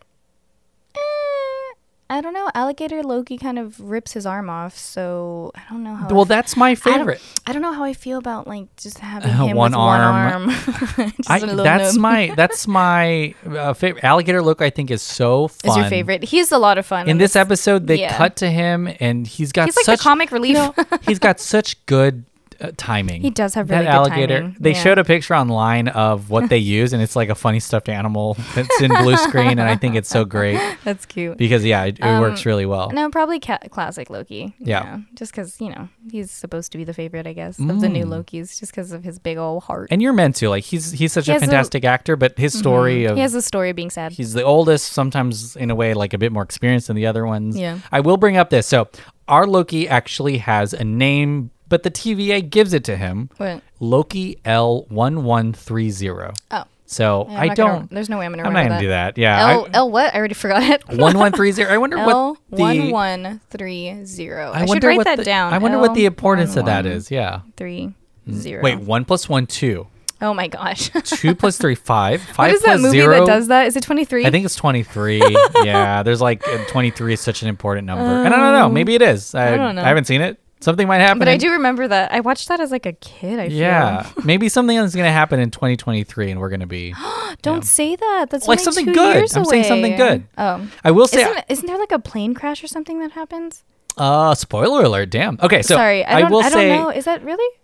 I 2.11 2.21
don't 2.21 2.33
know. 2.33 2.49
Alligator 2.55 3.03
Loki 3.03 3.37
kind 3.37 3.59
of 3.59 3.79
rips 3.79 4.13
his 4.13 4.25
arm 4.25 4.49
off, 4.49 4.75
so 4.75 5.51
I 5.53 5.61
don't 5.69 5.83
know 5.83 5.93
how. 5.93 6.09
I 6.09 6.13
Well, 6.13 6.25
that's 6.25 6.57
my 6.57 6.69
I 6.71 6.73
don't- 6.73 6.81
favorite. 6.97 7.21
I 7.45 7.53
don't 7.53 7.61
know 7.61 7.71
how 7.73 7.83
I 7.83 7.93
feel 7.93 8.17
about 8.17 8.47
like 8.47 8.75
just 8.77 8.97
having 8.97 9.29
Uh, 9.29 9.45
him 9.45 9.55
one 9.55 9.71
with 9.71 9.77
arm. 9.77 10.47
one 10.47 10.55
arm. 10.97 11.13
I, 11.27 11.39
that's 11.39 11.95
my 11.97 12.33
that's 12.35 12.67
my 12.67 13.35
uh, 13.47 13.73
favorite. 13.73 14.03
Alligator 14.03 14.41
Loki, 14.41 14.65
I 14.65 14.69
think, 14.71 14.89
is 14.89 15.03
so 15.03 15.49
fun. 15.49 15.69
Is 15.71 15.77
your 15.77 15.85
favorite? 15.89 16.23
He's 16.23 16.51
a 16.51 16.57
lot 16.57 16.77
of 16.79 16.85
fun 16.87 17.07
In 17.07 17.19
this 17.19 17.35
episode, 17.35 17.85
they 17.85 17.99
yeah. 17.99 18.17
cut 18.17 18.35
to 18.37 18.49
him, 18.49 18.89
and 18.99 19.27
he's 19.27 19.51
got 19.51 19.65
He's 19.65 19.77
like 19.77 19.85
such 19.85 19.99
comic 19.99 20.31
relief. 20.31 20.57
he's 21.03 21.19
got 21.19 21.39
such 21.55 21.85
good 21.85 22.25
uh, 22.61 22.71
timing. 22.77 23.21
He 23.21 23.29
does 23.29 23.53
have 23.53 23.69
really 23.69 23.85
that 23.85 23.91
good 23.91 23.95
alligator. 24.11 24.39
timing, 24.39 24.55
They 24.59 24.71
yeah. 24.73 24.83
showed 24.83 24.97
a 24.97 25.03
picture 25.03 25.35
online 25.35 25.87
of 25.89 26.29
what 26.29 26.49
they 26.49 26.57
use, 26.79 26.93
and 26.93 27.01
it's 27.01 27.15
like 27.15 27.29
a 27.29 27.35
funny 27.35 27.59
stuffed 27.59 27.89
animal 27.89 28.35
that's 28.55 28.81
in 28.81 28.91
blue 28.91 29.15
screen, 29.17 29.51
and 29.59 29.61
I 29.61 29.75
think 29.75 29.95
it's 29.95 30.09
so 30.09 30.25
great 30.25 30.59
That's 30.83 31.05
cute. 31.05 31.37
because 31.37 31.63
yeah, 31.65 31.85
it, 31.85 31.99
it 31.99 32.19
works 32.19 32.45
really 32.45 32.65
well. 32.65 32.89
Um, 32.89 32.95
No, 32.95 33.09
probably 33.09 33.39
ca- 33.39 33.59
classic 33.69 34.09
Loki. 34.09 34.53
Yeah. 34.59 34.83
know, 34.83 35.03
just 35.15 35.31
because 35.31 35.59
you 35.61 35.69
know 35.69 35.89
he's 36.11 36.31
supposed 36.31 36.71
to 36.73 36.77
be 36.77 36.83
the 36.83 36.93
favorite, 36.93 37.27
I 37.27 37.33
guess, 37.33 37.59
of 37.59 37.81
the 37.81 37.89
new 37.89 38.05
Mm. 38.05 38.23
Lokis, 38.23 38.59
just 38.59 38.71
because 38.71 38.91
of 38.91 39.03
his 39.03 39.19
big 39.19 39.37
old 39.37 39.63
heart. 39.63 39.89
And 39.91 40.01
you're 40.01 40.13
meant 40.13 40.35
to 40.37 40.49
like 40.49 40.63
he's 40.63 40.91
he's 40.91 41.13
such 41.13 41.25
He 41.25 41.31
a 41.31 41.35
has 41.35 41.43
a- 41.43 41.45
fantastic 41.45 41.85
actor, 41.85 42.15
but 42.15 42.37
his 42.37 42.57
story 42.57 43.05
of 43.05 43.15
he 43.15 43.21
has 43.21 43.33
a 43.35 43.41
story 43.41 43.69
of 43.69 43.75
being 43.75 43.89
sad. 43.89 44.11
He's 44.13 44.33
the 44.33 44.43
oldest, 44.43 44.91
sometimes 44.93 45.55
in 45.55 45.69
a 45.71 45.75
way 45.75 45.93
like 45.93 46.13
a 46.13 46.17
bit 46.17 46.31
more 46.31 46.43
experienced 46.43 46.87
than 46.87 46.95
the 46.95 47.05
other 47.05 47.25
ones. 47.25 47.57
Yeah. 47.57 47.79
I 47.91 47.99
will 47.99 48.17
bring 48.17 48.37
up 48.37 48.49
this. 48.49 48.67
So 48.67 48.87
our 49.27 49.45
Loki 49.45 49.87
actually 49.87 50.37
has 50.39 50.73
a 50.73 50.83
name, 50.83 51.51
but 51.69 51.83
the 51.83 51.91
TVA 51.91 52.49
gives 52.49 52.73
it 52.73 52.83
to 52.85 52.97
him. 52.97 53.29
What? 53.37 53.61
Loki 53.79 54.39
L 54.43 54.85
one 54.89 55.23
one 55.23 55.53
three 55.53 55.89
zero. 55.91 56.33
Oh, 56.51 56.63
So 56.85 57.27
yeah, 57.29 57.39
I 57.39 57.47
not 57.47 57.57
gonna- 57.57 57.79
don't. 57.79 57.91
there's 57.91 58.09
no 58.09 58.17
way 58.17 58.25
I'm 58.25 58.31
gonna. 58.33 58.43
I'm 58.47 58.53
not 58.53 58.67
gonna 58.67 58.79
do 58.81 58.89
that. 58.89 59.15
that. 59.15 59.21
Yeah. 59.21 59.51
L 59.51 59.67
L 59.73 59.91
what? 59.91 60.13
I 60.13 60.17
already 60.17 60.33
forgot 60.33 60.63
it. 60.63 60.83
one 60.89 61.17
one 61.17 61.31
three 61.31 61.51
zero. 61.51 61.71
I 61.71 61.77
wonder 61.77 61.97
L 61.97 62.05
what 62.49 62.57
the. 62.57 62.61
one 62.61 62.89
one 62.91 63.41
three 63.49 64.03
zero. 64.05 64.51
I, 64.53 64.65
should 64.65 64.83
write 64.83 65.03
that 65.05 65.17
the, 65.17 65.23
down. 65.23 65.53
I 65.53 65.59
wonder 65.59 65.79
what 65.79 65.93
the 65.93 66.05
L 66.05 66.07
importance 66.07 66.55
of 66.55 66.65
that 66.65 66.85
one 66.85 66.93
is. 66.93 67.11
Yeah. 67.11 67.41
Three 67.55 67.93
zero. 68.31 68.63
Wait, 68.63 68.79
one 68.79 69.05
plus 69.05 69.29
one 69.29 69.45
two. 69.45 69.87
Oh 70.21 70.33
my 70.33 70.47
gosh. 70.47 70.89
Two 71.05 71.33
plus 71.33 71.57
three 71.57 71.75
five. 71.75 72.21
Five 72.21 72.37
what 72.37 72.51
is 72.51 72.61
that 72.63 72.81
movie 72.81 72.97
zero. 72.97 73.19
that 73.19 73.25
does 73.25 73.47
that? 73.47 73.67
Is 73.67 73.77
it 73.77 73.83
23? 73.83 74.25
I 74.25 74.31
think 74.31 74.43
it's 74.43 74.55
23. 74.55 75.21
yeah, 75.63 76.03
there's 76.03 76.19
like 76.19 76.45
uh, 76.45 76.65
23 76.65 77.13
is 77.13 77.21
such 77.21 77.41
an 77.41 77.47
important 77.47 77.87
number. 77.87 78.03
and 78.03 78.33
I 78.33 78.37
don't 78.37 78.53
know. 78.53 78.67
Maybe 78.69 78.95
it 78.95 79.01
is. 79.01 79.33
I, 79.33 79.53
I 79.53 79.55
don't 79.55 79.75
know. 79.75 79.81
I 79.81 79.87
haven't 79.87 80.07
seen 80.07 80.19
it. 80.19 80.37
Something 80.61 80.87
might 80.87 80.97
happen. 80.99 81.19
But 81.19 81.29
I 81.29 81.37
do 81.37 81.51
remember 81.51 81.87
that. 81.87 82.11
I 82.11 82.19
watched 82.19 82.49
that 82.49 82.59
as 82.59 82.69
like 82.69 82.85
a 82.85 82.91
kid. 82.93 83.39
I 83.39 83.47
feel. 83.47 83.57
Yeah. 83.57 84.09
Maybe 84.25 84.49
something 84.49 84.75
is 84.75 84.93
going 84.93 85.05
to 85.07 85.11
happen 85.11 85.39
in 85.39 85.51
2023 85.51 86.31
and 86.31 86.39
we're 86.39 86.49
going 86.49 86.59
to 86.59 86.67
be. 86.67 86.93
Don't 87.41 87.63
say 87.63 87.95
that. 87.95 88.27
That's 88.29 88.47
Like 88.47 88.59
something 88.59 88.87
good. 88.87 89.35
I'm 89.35 89.45
saying 89.45 89.63
something 89.63 89.95
good. 89.95 90.27
Oh, 90.37 90.69
I 90.83 90.91
will 90.91 91.07
say. 91.07 91.21
isn't, 91.21 91.45
isn't 91.47 91.65
there 91.65 91.77
like 91.79 91.93
a 91.93 91.99
plane 91.99 92.33
crash 92.33 92.61
or 92.63 92.67
something 92.67 92.99
that 92.99 93.11
happens? 93.13 93.63
Uh, 93.97 94.35
spoiler 94.35 94.83
alert. 94.83 95.09
Damn. 95.09 95.37
Okay. 95.41 95.61
So 95.61 95.75
Sorry, 95.75 96.03
I 96.05 96.21
don't. 96.21 96.31
will 96.31 96.39
I, 96.39 96.49
don't 96.49 96.51
say. 96.53 96.69
know. 96.75 96.89
Is 96.89 97.05
that 97.05 97.23
really? 97.23 97.58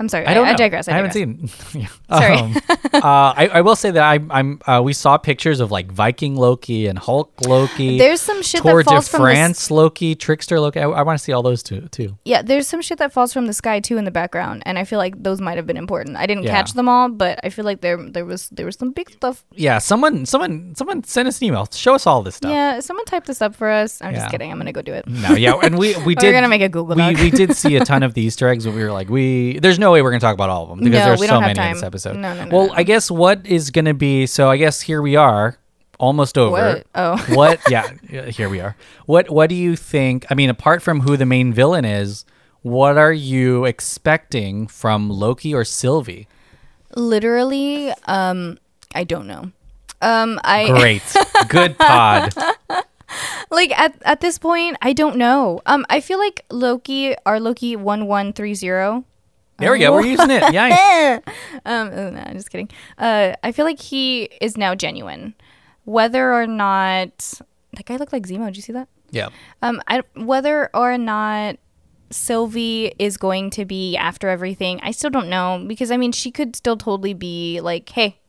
I'm 0.00 0.08
sorry. 0.08 0.26
I 0.26 0.32
don't 0.34 0.46
know. 0.46 0.52
I 0.52 0.54
digress. 0.56 0.88
I, 0.88 0.92
I 0.92 0.96
haven't 0.96 1.12
digress. 1.12 1.52
seen. 1.52 1.80
Yeah. 2.10 2.18
Sorry. 2.18 2.36
Um, 2.38 2.56
uh, 2.94 3.00
I, 3.36 3.50
I 3.54 3.60
will 3.60 3.76
say 3.76 3.90
that 3.90 4.02
I, 4.02 4.18
I'm. 4.30 4.58
Uh, 4.66 4.80
we 4.82 4.92
saw 4.94 5.18
pictures 5.18 5.60
of 5.60 5.70
like 5.70 5.92
Viking 5.92 6.36
Loki 6.36 6.86
and 6.86 6.98
Hulk 6.98 7.32
Loki. 7.46 7.98
There's 7.98 8.20
some 8.20 8.42
shit 8.42 8.62
Tour 8.62 8.82
that 8.82 8.90
falls 8.90 9.04
de 9.04 9.10
from 9.10 9.20
the 9.20 9.24
France 9.26 9.70
Loki, 9.70 10.14
Trickster 10.14 10.58
Loki. 10.58 10.80
I, 10.80 10.88
I 10.88 11.02
want 11.02 11.18
to 11.18 11.22
see 11.22 11.32
all 11.32 11.42
those 11.42 11.62
too. 11.62 11.82
Too. 11.92 12.16
Yeah, 12.24 12.40
there's 12.42 12.66
some 12.66 12.80
shit 12.82 12.98
that 12.98 13.12
falls 13.12 13.32
from 13.32 13.46
the 13.46 13.52
sky 13.52 13.78
too 13.80 13.98
in 13.98 14.04
the 14.04 14.10
background, 14.10 14.62
and 14.66 14.78
I 14.78 14.84
feel 14.84 14.98
like 14.98 15.22
those 15.22 15.40
might 15.40 15.56
have 15.58 15.66
been 15.66 15.76
important. 15.76 16.16
I 16.16 16.26
didn't 16.26 16.44
Yeah. 16.44 16.52
catch 16.52 16.72
them 16.72 16.88
all, 16.88 17.08
but 17.10 17.38
I 17.44 17.50
feel 17.50 17.66
like 17.66 17.82
there 17.82 17.98
there 18.10 18.24
was 18.24 18.48
there 18.48 18.64
was 18.66 18.76
some 18.76 18.92
big 18.92 19.10
stuff. 19.10 19.44
Yeah. 19.54 19.78
Someone. 19.78 20.24
Someone. 20.26 20.74
Someone 20.76 21.04
send 21.04 21.28
us 21.28 21.38
an 21.40 21.44
email. 21.48 21.68
Show 21.72 21.94
us 21.94 22.06
all 22.06 22.22
this 22.22 22.36
stuff. 22.36 22.50
Yeah, 22.50 22.80
someone 22.80 23.04
typed 23.04 23.26
this 23.26 23.42
up 23.42 23.54
for 23.54 23.68
us. 23.70 24.00
I'm 24.00 24.12
Yeah. 24.14 24.20
just 24.20 24.30
kidding. 24.30 24.50
I'm 24.50 24.58
gonna 24.58 24.72
go 24.72 24.82
do 24.82 24.94
it. 24.94 25.06
No, 25.06 25.34
yeah, 25.34 25.54
and 25.62 25.78
we 25.78 25.94
we 26.06 26.14
did. 26.16 26.24
We're 26.28 26.32
gonna 26.32 26.48
make 26.48 26.62
a 26.62 26.68
Google 26.70 26.96
We 26.96 27.02
Doc. 27.02 27.20
we 27.20 27.30
did 27.30 27.54
see 27.54 27.76
a 27.76 27.84
ton 27.84 28.02
of 28.02 28.14
the 28.14 28.22
Easter 28.22 28.48
eggs, 28.48 28.64
and 28.64 28.74
we 28.74 28.82
were 28.82 28.92
like, 28.92 29.10
we 29.10 29.58
there's 29.60 29.78
no 29.78 29.89
way 29.90 30.02
we're 30.02 30.10
gonna 30.10 30.20
talk 30.20 30.34
about 30.34 30.50
all 30.50 30.64
of 30.64 30.68
them 30.70 30.78
because 30.80 30.98
No, 30.98 31.04
there's 31.04 31.28
so 31.28 31.40
many 31.40 31.60
in 31.60 31.72
this 31.74 31.82
episode. 31.82 32.16
No, 32.16 32.34
no, 32.34 32.44
no, 32.44 32.56
Well, 32.56 32.66
no. 32.68 32.74
I 32.74 32.82
guess 32.82 33.10
what 33.10 33.46
is 33.46 33.70
gonna 33.70 33.94
be? 33.94 34.26
So 34.26 34.50
I 34.50 34.56
guess 34.56 34.80
here 34.82 35.02
we 35.02 35.16
are, 35.16 35.58
almost 35.98 36.36
over. 36.36 36.52
What? 36.52 36.86
Oh. 36.94 37.24
what? 37.34 37.60
Yeah, 37.68 37.92
here 38.28 38.48
we 38.48 38.60
are. 38.60 38.74
What 39.06 39.30
What 39.30 39.48
do 39.48 39.54
you 39.54 39.76
think? 39.76 40.26
I 40.30 40.34
mean, 40.34 40.50
apart 40.50 40.82
from 40.82 41.00
who 41.00 41.16
the 41.16 41.26
main 41.26 41.52
villain 41.52 41.84
is, 41.84 42.24
what 42.62 42.98
are 42.98 43.12
you 43.12 43.64
expecting 43.64 44.66
from 44.66 45.08
Loki 45.08 45.54
or 45.54 45.64
Sylvie? 45.64 46.26
Literally, 46.96 47.92
um, 48.06 48.58
I 48.94 49.04
don't 49.04 49.26
know. 49.26 49.52
Um, 50.02 50.40
I 50.42 50.68
Great, 50.78 51.02
good 51.48 51.78
pod. 51.78 52.34
like 53.50 53.78
at 53.78 53.94
at 54.02 54.20
this 54.20 54.38
point, 54.38 54.76
I 54.82 54.92
don't 54.92 55.16
know. 55.16 55.60
Um, 55.66 55.86
I 55.88 56.00
feel 56.00 56.18
like 56.18 56.44
Loki, 56.50 57.14
our 57.24 57.38
Loki 57.38 57.76
one 57.76 58.06
one 58.06 58.32
three 58.32 58.54
zero. 58.54 59.04
There 59.60 59.72
we 59.72 59.78
go. 59.78 59.92
We're 59.92 60.06
using 60.06 60.30
it. 60.30 60.52
Yeah. 60.52 61.20
um, 61.64 61.88
uh, 61.88 62.10
no, 62.10 62.22
I'm 62.24 62.34
just 62.34 62.50
kidding. 62.50 62.70
Uh, 62.98 63.34
I 63.42 63.52
feel 63.52 63.64
like 63.64 63.80
he 63.80 64.24
is 64.40 64.56
now 64.56 64.74
genuine, 64.74 65.34
whether 65.84 66.32
or 66.32 66.46
not 66.46 67.40
that 67.74 67.84
guy 67.84 67.96
looked 67.96 68.12
like 68.12 68.26
Zemo. 68.26 68.46
Did 68.46 68.56
you 68.56 68.62
see 68.62 68.72
that? 68.72 68.88
Yeah. 69.10 69.28
Um, 69.62 69.82
I, 69.86 70.02
whether 70.14 70.70
or 70.74 70.96
not 70.98 71.56
Sylvie 72.10 72.92
is 72.98 73.16
going 73.16 73.50
to 73.50 73.64
be 73.64 73.96
after 73.96 74.28
everything, 74.28 74.80
I 74.82 74.90
still 74.92 75.10
don't 75.10 75.28
know 75.28 75.64
because 75.66 75.90
I 75.90 75.96
mean 75.96 76.12
she 76.12 76.30
could 76.30 76.56
still 76.56 76.76
totally 76.76 77.14
be 77.14 77.60
like, 77.60 77.88
hey. 77.88 78.19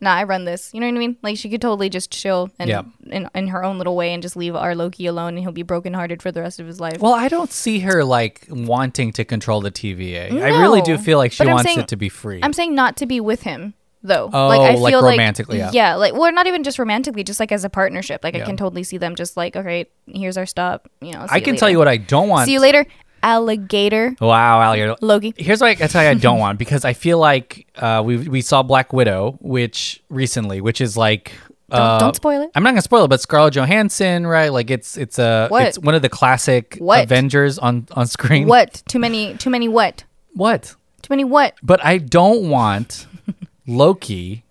Nah, 0.00 0.12
I 0.14 0.24
run 0.24 0.44
this. 0.44 0.72
You 0.74 0.80
know 0.80 0.86
what 0.86 0.96
I 0.96 0.98
mean? 0.98 1.16
Like 1.22 1.36
she 1.38 1.48
could 1.48 1.62
totally 1.62 1.88
just 1.88 2.10
chill 2.10 2.50
and 2.58 2.68
Yeah. 2.68 2.82
in, 3.06 3.28
in 3.34 3.48
her 3.48 3.64
own 3.64 3.78
little 3.78 3.96
way 3.96 4.12
and 4.12 4.22
just 4.22 4.36
leave 4.36 4.54
our 4.54 4.74
Loki 4.74 5.06
alone, 5.06 5.28
and 5.34 5.38
he'll 5.38 5.52
be 5.52 5.62
brokenhearted 5.62 6.20
for 6.20 6.30
the 6.32 6.40
rest 6.42 6.60
of 6.60 6.66
his 6.66 6.80
life. 6.80 6.98
Well, 7.00 7.14
I 7.14 7.28
don't 7.28 7.50
see 7.52 7.78
her 7.80 8.04
like 8.04 8.46
wanting 8.50 9.12
to 9.12 9.24
control 9.24 9.60
the 9.60 9.70
TVA. 9.70 10.32
I 10.42 10.60
really 10.60 10.82
do 10.82 10.98
feel 10.98 11.18
like 11.18 11.32
she 11.32 11.46
wants 11.46 11.62
saying- 11.64 11.78
it 11.80 11.88
to 11.88 11.96
be 11.96 12.08
free. 12.08 12.40
I'm 12.42 12.52
saying 12.52 12.74
not 12.74 12.96
to 12.98 13.06
be 13.06 13.20
with 13.20 13.42
him 13.42 13.74
though. 14.02 14.28
Oh, 14.32 14.48
like 14.48 14.60
I 14.60 14.74
feel 14.74 14.82
like 14.82 14.94
romantically, 15.12 15.56
yeah. 15.58 15.66
like 15.66 15.74
yeah, 15.74 15.94
like 15.94 16.12
well, 16.12 16.30
not 16.32 16.46
even 16.46 16.62
just 16.62 16.78
romantically, 16.78 17.24
just 17.24 17.40
like 17.40 17.50
as 17.52 17.64
a 17.64 17.70
partnership. 17.70 18.22
Like 18.22 18.34
Yeah. 18.34 18.42
I 18.42 18.46
can 18.46 18.56
totally 18.56 18.82
see 18.82 18.98
them 18.98 19.14
just 19.14 19.34
like, 19.36 19.56
okay, 19.56 19.86
here's 20.06 20.36
our 20.36 20.44
stop. 20.44 20.90
You 21.00 21.12
know, 21.12 21.26
I 21.30 21.40
can 21.40 21.56
tell 21.56 21.70
you 21.70 21.78
what 21.78 21.88
I 21.88 21.96
don't 21.96 22.28
want. 22.28 22.44
See 22.46 22.52
you 22.52 22.60
later, 22.60 22.84
alligator 23.24 24.14
Wow, 24.20 24.60
alligator. 24.60 24.94
Loki. 25.00 25.32
Here's 25.36 25.60
what 25.60 25.70
I 25.80 25.86
tell 25.86 26.02
you 26.02 26.10
I 26.10 26.14
don't 26.14 26.38
want 26.46 26.58
because 26.58 26.84
I 26.84 26.92
feel 26.92 27.18
like 27.18 27.66
uh, 27.76 28.02
we 28.04 28.16
we 28.28 28.40
saw 28.42 28.62
Black 28.62 28.92
Widow, 28.92 29.38
which 29.40 30.02
recently, 30.10 30.60
which 30.60 30.80
is 30.80 30.96
like. 30.96 31.32
Don't, 31.70 31.80
uh, 31.80 31.98
don't 31.98 32.14
spoil 32.14 32.42
it. 32.42 32.50
I'm 32.54 32.62
not 32.62 32.70
gonna 32.70 32.82
spoil 32.82 33.04
it, 33.06 33.08
but 33.08 33.20
Scarlett 33.22 33.54
Johansson, 33.54 34.26
right? 34.26 34.52
Like 34.52 34.70
it's 34.70 34.98
it's 34.98 35.18
a 35.18 35.48
What? 35.48 35.66
it's 35.66 35.78
one 35.78 35.94
of 35.94 36.02
the 36.02 36.10
classic 36.10 36.76
What? 36.78 37.02
Avengers 37.04 37.58
on 37.58 37.86
on 37.92 38.06
screen. 38.06 38.46
What? 38.46 38.82
Too 38.86 38.98
many? 38.98 39.34
Too 39.38 39.50
many? 39.50 39.66
What? 39.68 40.04
What? 40.34 40.76
Too 41.02 41.08
many? 41.10 41.24
What? 41.24 41.54
But 41.62 41.82
I 41.84 41.98
don't 41.98 42.50
want 42.50 43.06
Loki 43.66 44.44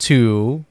to 0.00 0.64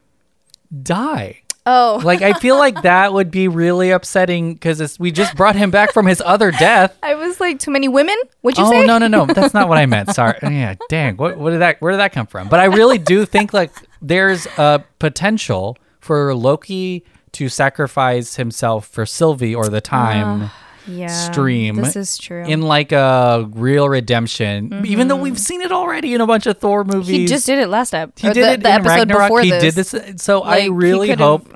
die. 0.83 1.41
Oh, 1.69 2.01
Like 2.07 2.21
I 2.21 2.33
feel 2.33 2.57
like 2.57 2.83
that 2.83 3.11
would 3.11 3.29
be 3.29 3.49
really 3.49 3.91
upsetting 3.91 4.53
because 4.53 4.97
we 4.97 5.11
just 5.11 5.35
brought 5.35 5.57
him 5.57 5.69
back 5.69 5.91
from 5.91 6.05
his 6.05 6.21
other 6.25 6.51
death. 6.51 6.97
I 7.03 7.15
was 7.15 7.41
like, 7.41 7.59
too 7.59 7.71
many 7.71 7.89
women? 7.89 8.15
What'd 8.41 8.57
you 8.57 8.63
oh 8.63 8.71
say? 8.71 8.83
Oh 8.83 8.85
no 8.85 8.97
no 8.97 9.07
no 9.07 9.25
that's 9.33 9.53
not 9.53 9.67
what 9.67 9.77
I 9.77 9.85
meant. 9.85 10.15
Sorry. 10.15 10.39
Oh, 10.41 10.49
yeah, 10.49 10.75
dang. 10.89 11.17
What 11.17 11.37
what 11.37 11.51
did 11.51 11.59
that 11.59 11.81
where 11.81 11.91
did 11.91 11.99
that 11.99 12.13
come 12.13 12.25
from? 12.25 12.47
But 12.47 12.61
I 12.61 12.65
really 12.65 12.97
do 12.97 13.25
think 13.25 13.53
like 13.53 13.71
there's 14.01 14.45
a 14.57 14.83
potential 14.99 15.77
for 15.99 16.33
Loki 16.33 17.03
to 17.33 17.49
sacrifice 17.49 18.35
himself 18.37 18.87
for 18.87 19.05
Sylvie 19.05 19.53
or 19.53 19.67
the 19.67 19.81
time 19.81 20.43
ah. 20.43 20.53
Yeah, 20.87 21.07
stream 21.07 21.75
This 21.75 21.95
is 21.95 22.17
true. 22.17 22.43
in 22.45 22.61
like 22.61 22.91
a 22.91 23.47
real 23.53 23.87
redemption. 23.89 24.85
Even 24.85 25.07
though 25.07 25.15
we've 25.15 25.39
seen 25.39 25.61
it 25.61 25.71
already 25.71 26.13
in 26.13 26.21
a 26.21 26.27
bunch 26.27 26.45
of 26.45 26.57
Thor 26.57 26.83
movies. 26.83 27.07
he 27.07 27.25
just 27.27 27.45
did 27.45 27.59
it 27.59 27.67
last 27.67 27.93
ep. 27.93 28.17
He 28.17 28.27
did 28.31 28.43
the, 28.43 28.51
it 28.53 28.63
the 28.63 28.69
episode 28.71 28.95
Ragnarok. 29.09 29.23
before 29.27 29.41
he 29.41 29.49
this. 29.51 29.75
did 29.75 29.75
this. 29.75 30.23
So 30.23 30.41
Like, 30.41 30.63
I 30.63 30.65
really 30.67 31.11
hope 31.11 31.53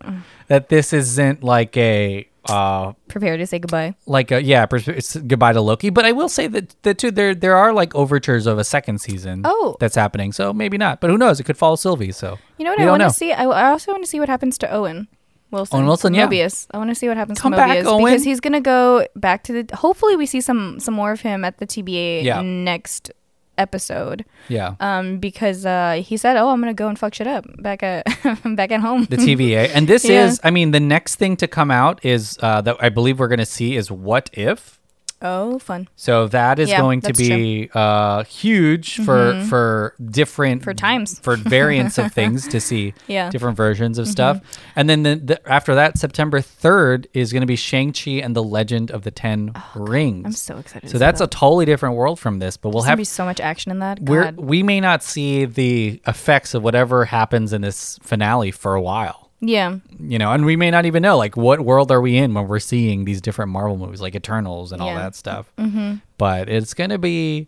that 0.47 0.69
this 0.69 0.93
isn't 0.93 1.43
like 1.43 1.75
a 1.77 2.27
uh 2.49 2.93
Prepare 3.07 3.37
to 3.37 3.45
say 3.45 3.59
goodbye. 3.59 3.93
like 4.07 4.31
a 4.31 4.43
yeah 4.43 4.65
it's 4.71 5.15
goodbye 5.15 5.53
to 5.53 5.61
Loki. 5.61 5.91
But 5.91 6.05
I 6.05 6.11
will 6.11 6.27
say 6.29 6.47
that 6.47 6.75
that 6.81 6.97
too 6.97 7.11
there 7.11 7.35
there 7.35 7.55
are 7.55 7.71
like 7.71 7.93
overtures 7.93 8.47
of 8.47 8.57
a 8.57 8.63
second 8.63 8.99
season. 8.99 9.43
Oh. 9.45 9.77
that's 9.79 9.95
happening. 9.95 10.31
So 10.31 10.51
maybe 10.51 10.77
not. 10.79 11.01
But 11.01 11.11
who 11.11 11.17
knows? 11.19 11.39
It 11.39 11.43
could 11.43 11.57
follow 11.57 11.75
Sylvie. 11.75 12.11
So 12.11 12.39
You 12.57 12.65
know 12.65 12.71
what 12.71 12.81
I 12.81 12.85
want 12.89 13.03
to 13.03 13.11
see? 13.11 13.31
I, 13.31 13.43
I 13.45 13.69
also 13.69 13.91
want 13.91 14.03
to 14.03 14.09
see 14.09 14.19
what 14.19 14.27
happens 14.27 14.57
to 14.59 14.71
Owen 14.73 15.07
Wilson. 15.51 15.77
Owen 15.77 15.85
Wilson, 15.87 16.13
yeah. 16.13 16.27
Mobius. 16.27 16.67
I 16.71 16.77
want 16.77 16.89
to 16.89 16.95
see 16.95 17.07
what 17.07 17.17
happens 17.17 17.39
Come 17.39 17.51
to 17.51 17.57
back, 17.57 17.77
Mobius 17.79 17.85
Owen. 17.85 18.05
because 18.05 18.23
he's 18.23 18.39
gonna 18.39 18.61
go 18.61 19.05
back 19.15 19.43
to 19.43 19.63
the. 19.63 19.75
Hopefully, 19.75 20.15
we 20.15 20.25
see 20.25 20.41
some 20.41 20.79
some 20.79 20.93
more 20.93 21.11
of 21.11 21.21
him 21.21 21.43
at 21.45 21.57
the 21.59 21.67
TVA 21.67 22.23
Yeah. 22.23 22.41
next 22.41 23.11
episode. 23.57 24.25
yeah. 24.47 24.75
Um, 24.79 25.19
because 25.19 25.65
uh, 25.65 26.01
he 26.03 26.17
said, 26.17 26.37
"Oh, 26.37 26.49
I'm 26.49 26.59
gonna 26.61 26.73
go 26.73 26.87
and 26.87 26.97
fuck 26.97 27.13
shit 27.13 27.27
up 27.27 27.45
back 27.61 27.83
at 27.83 28.05
back 28.55 28.71
at 28.71 28.79
home." 28.79 29.05
the 29.05 29.17
TVA. 29.17 29.69
And 29.75 29.87
this 29.87 30.03
Yeah. 30.09 30.25
is, 30.25 30.39
I 30.43 30.49
mean, 30.51 30.71
the 30.71 30.79
next 30.79 31.15
thing 31.17 31.35
to 31.37 31.47
come 31.47 31.69
out 31.69 32.03
is 32.03 32.37
uh, 32.41 32.61
that 32.61 32.77
I 32.79 32.89
believe 32.89 33.19
we're 33.19 33.27
going 33.27 33.39
to 33.39 33.45
see 33.45 33.75
is 33.75 33.91
What 33.91 34.29
If. 34.33 34.79
Oh, 35.21 35.59
fun 35.59 35.87
So 35.95 36.27
that 36.29 36.59
is 36.59 36.69
Yeah, 36.69 36.79
going 36.79 37.01
to 37.01 37.13
be 37.13 37.69
uh, 37.73 38.23
huge 38.23 38.97
for 39.05 39.39
for 39.49 39.95
different 40.03 40.63
For 40.63 40.73
times. 40.73 41.19
for 41.19 41.35
variants 41.35 41.97
of 41.97 42.11
things 42.19 42.47
to 42.49 42.59
see 42.59 42.93
Yeah. 43.07 43.29
different 43.29 43.57
versions 43.57 43.97
of 43.97 44.07
stuff. 44.07 44.41
And 44.75 44.89
then 44.89 45.03
the, 45.03 45.15
the, 45.15 45.49
after 45.51 45.75
that, 45.75 45.97
September 45.97 46.41
third 46.41 47.07
is 47.13 47.31
going 47.31 47.41
to 47.41 47.47
be 47.47 47.55
Shang 47.55 47.93
Chi 47.93 48.11
and 48.11 48.35
the 48.35 48.43
Legend 48.43 48.91
of 48.91 49.03
the 49.03 49.11
Ten 49.11 49.53
Rings. 49.75 50.25
I'm 50.25 50.31
so 50.33 50.57
excited. 50.57 50.89
so 50.89 50.97
that's 50.97 51.21
a 51.21 51.27
totally 51.27 51.65
different 51.65 51.95
world 51.95 52.19
from 52.19 52.39
this. 52.39 52.57
But 52.57 52.69
we'll 52.69 52.81
There's 52.83 52.89
have 52.89 52.97
be 52.97 53.03
so 53.03 53.25
much 53.25 53.39
action 53.39 53.71
in 53.71 53.79
that. 53.79 53.99
we're, 54.01 54.31
we 54.31 54.63
may 54.63 54.79
not 54.79 55.03
see 55.03 55.45
the 55.45 56.01
effects 56.07 56.53
of 56.53 56.63
whatever 56.63 57.05
happens 57.05 57.53
in 57.53 57.61
this 57.61 57.99
finale 58.01 58.51
for 58.51 58.73
a 58.75 58.81
while 58.81 59.20
yeah. 59.41 59.77
you 59.99 60.17
know, 60.19 60.31
and 60.31 60.45
we 60.45 60.55
may 60.55 60.71
not 60.71 60.85
even 60.85 61.01
know 61.03 61.17
like 61.17 61.35
what 61.35 61.61
world 61.61 61.91
are 61.91 61.99
we 62.01 62.15
in 62.17 62.33
when 62.33 62.47
we're 62.47 62.59
seeing 62.59 63.05
these 63.05 63.19
different 63.21 63.51
Marvel 63.51 63.77
movies 63.77 63.99
like 64.01 64.15
Eternals 64.15 64.71
and 64.71 64.81
all 64.81 64.89
Yeah. 64.89 64.99
that 64.99 65.15
stuff. 65.15 65.51
Mm-hmm. 65.57 65.95
But 66.17 66.47
it's 66.49 66.73
gonna 66.73 66.97
be 66.99 67.47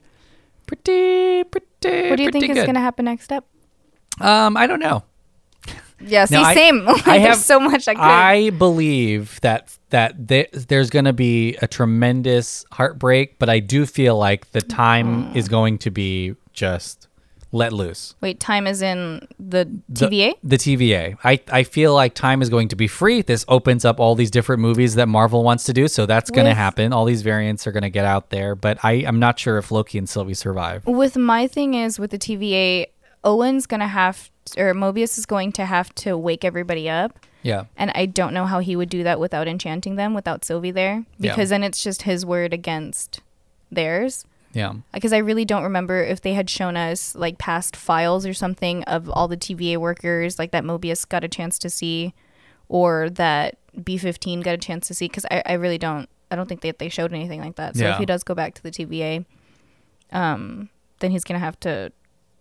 pretty, 0.68 1.44
pretty. 1.44 2.10
What 2.10 2.16
do 2.18 2.24
you 2.24 2.32
think 2.32 2.50
is 2.50 2.66
gonna 2.66 2.80
happen 2.80 3.06
next 3.06 3.32
up? 3.32 3.46
Um, 4.20 4.58
I 4.58 4.68
don't 4.68 4.80
know. 4.80 5.04
Yeah. 6.06 6.26
See, 6.26 6.36
I- 6.36 6.54
same. 6.54 6.86
Like, 6.86 7.08
I 7.08 7.18
have 7.20 7.24
there's 7.38 7.46
so 7.46 7.60
much 7.60 7.88
I 7.88 7.94
could. 7.96 8.02
I 8.02 8.50
believe 8.52 9.40
that 9.42 9.78
that 9.92 10.28
th- 10.28 10.52
there's 10.52 10.90
gonna 10.90 11.14
be 11.14 11.56
a 11.62 11.68
tremendous 11.68 12.66
heartbreak, 12.72 13.38
but 13.40 13.50
I 13.50 13.60
do 13.60 13.86
feel 13.86 14.18
like 14.18 14.52
the 14.52 14.62
time 14.62 15.26
Mm. 15.32 15.36
is 15.36 15.48
going 15.48 15.78
to 15.80 15.92
be 15.92 16.36
just 16.54 17.08
let 17.54 17.72
loose. 17.72 18.16
Wait, 18.20 18.40
time 18.42 18.68
is 18.68 18.82
in 18.82 19.26
the 19.40 19.70
The- 19.88 20.08
TVA. 20.08 20.34
The, 20.44 20.58
TVA. 20.58 21.18
I, 21.24 21.40
I 21.52 21.64
feel 21.64 21.94
like 21.94 22.14
time 22.16 22.42
is 22.42 22.50
going 22.50 22.68
to 22.70 22.76
be 22.76 22.88
free. 22.88 23.22
This 23.22 23.46
opens 23.48 23.86
up 23.86 24.00
all 24.00 24.16
these 24.16 24.32
different 24.32 24.62
movies 24.62 24.96
that 24.96 25.08
Marvel 25.08 25.44
wants 25.44 25.64
to 25.66 25.74
do. 25.74 25.88
So 25.88 26.06
that's 26.06 26.30
going 26.32 26.48
to 26.48 26.54
happen. 26.56 26.92
All 26.92 27.06
these 27.06 27.22
variants 27.22 27.66
are 27.68 27.72
going 27.72 27.84
to 27.84 27.90
get 27.92 28.04
out 28.06 28.32
there. 28.32 28.56
But 28.56 28.80
I, 28.84 29.06
I'm 29.08 29.20
not 29.20 29.40
sure 29.40 29.58
if 29.60 29.72
Loki 29.72 29.98
and 29.98 30.10
Sylvie 30.10 30.34
survive. 30.34 30.86
With 30.86 31.16
my 31.16 31.48
thing 31.48 31.76
is 31.76 32.00
with 32.00 32.12
the 32.12 32.18
TVA, 32.20 32.88
Owen's 33.24 33.66
gonna 33.68 33.88
have 33.88 34.30
or 34.58 34.74
Mobius 34.74 35.18
is 35.18 35.26
going 35.26 35.54
to 35.54 35.66
have 35.66 35.96
to 35.96 36.18
wake 36.18 36.44
everybody 36.44 36.90
up. 36.90 37.18
Yeah. 37.44 37.66
And 37.78 37.92
I 37.96 38.06
don't 38.08 38.34
know 38.34 38.46
how 38.46 38.60
he 38.60 38.76
would 38.76 38.90
do 38.90 39.04
that 39.04 39.20
without 39.20 39.48
enchanting 39.48 39.96
them, 39.96 40.14
without 40.14 40.44
Sylvie 40.44 40.72
there, 40.72 41.06
Yeah. 41.20 41.32
because 41.32 41.50
then 41.50 41.64
it's 41.64 41.82
just 41.84 42.02
his 42.02 42.26
word 42.26 42.52
against 42.54 43.22
theirs. 43.72 44.26
Yeah. 44.54 44.74
Because 44.94 45.14
I 45.14 45.18
really 45.18 45.46
don't 45.46 45.64
remember 45.64 46.02
if 46.04 46.22
they 46.22 46.34
had 46.34 46.50
shown 46.50 46.78
us 46.78 47.16
like 47.16 47.38
past 47.40 47.76
files 47.76 48.26
or 48.26 48.34
something 48.34 48.84
of 48.86 49.10
all 49.10 49.28
the 49.28 49.38
TVA 49.38 49.78
workers, 49.78 50.38
like 50.40 50.52
that 50.52 50.64
Mobius 50.64 51.08
got 51.08 51.24
a 51.24 51.28
chance 51.28 51.58
to 51.60 51.70
see, 51.70 52.14
or 52.70 53.10
that 53.10 53.58
B15 53.78 54.44
got 54.44 54.54
a 54.54 54.58
chance 54.58 54.88
to 54.88 54.94
see. 54.94 55.06
Because 55.08 55.26
I, 55.32 55.42
I 55.46 55.54
really 55.54 55.78
don't, 55.78 56.08
I 56.32 56.36
don't 56.36 56.48
think 56.48 56.62
that 56.62 56.80
they 56.80 56.90
showed 56.90 57.12
anything 57.14 57.42
like 57.42 57.56
that. 57.56 57.76
So 57.76 57.84
Yeah. 57.84 57.94
if 57.94 57.98
he 57.98 58.06
does 58.06 58.24
go 58.24 58.34
back 58.36 58.54
to 58.56 58.64
the 58.64 58.72
TVA, 58.72 59.26
um, 60.12 60.70
then 61.00 61.12
he's 61.12 61.24
gonna 61.24 61.40
have 61.40 61.60
to 61.62 61.92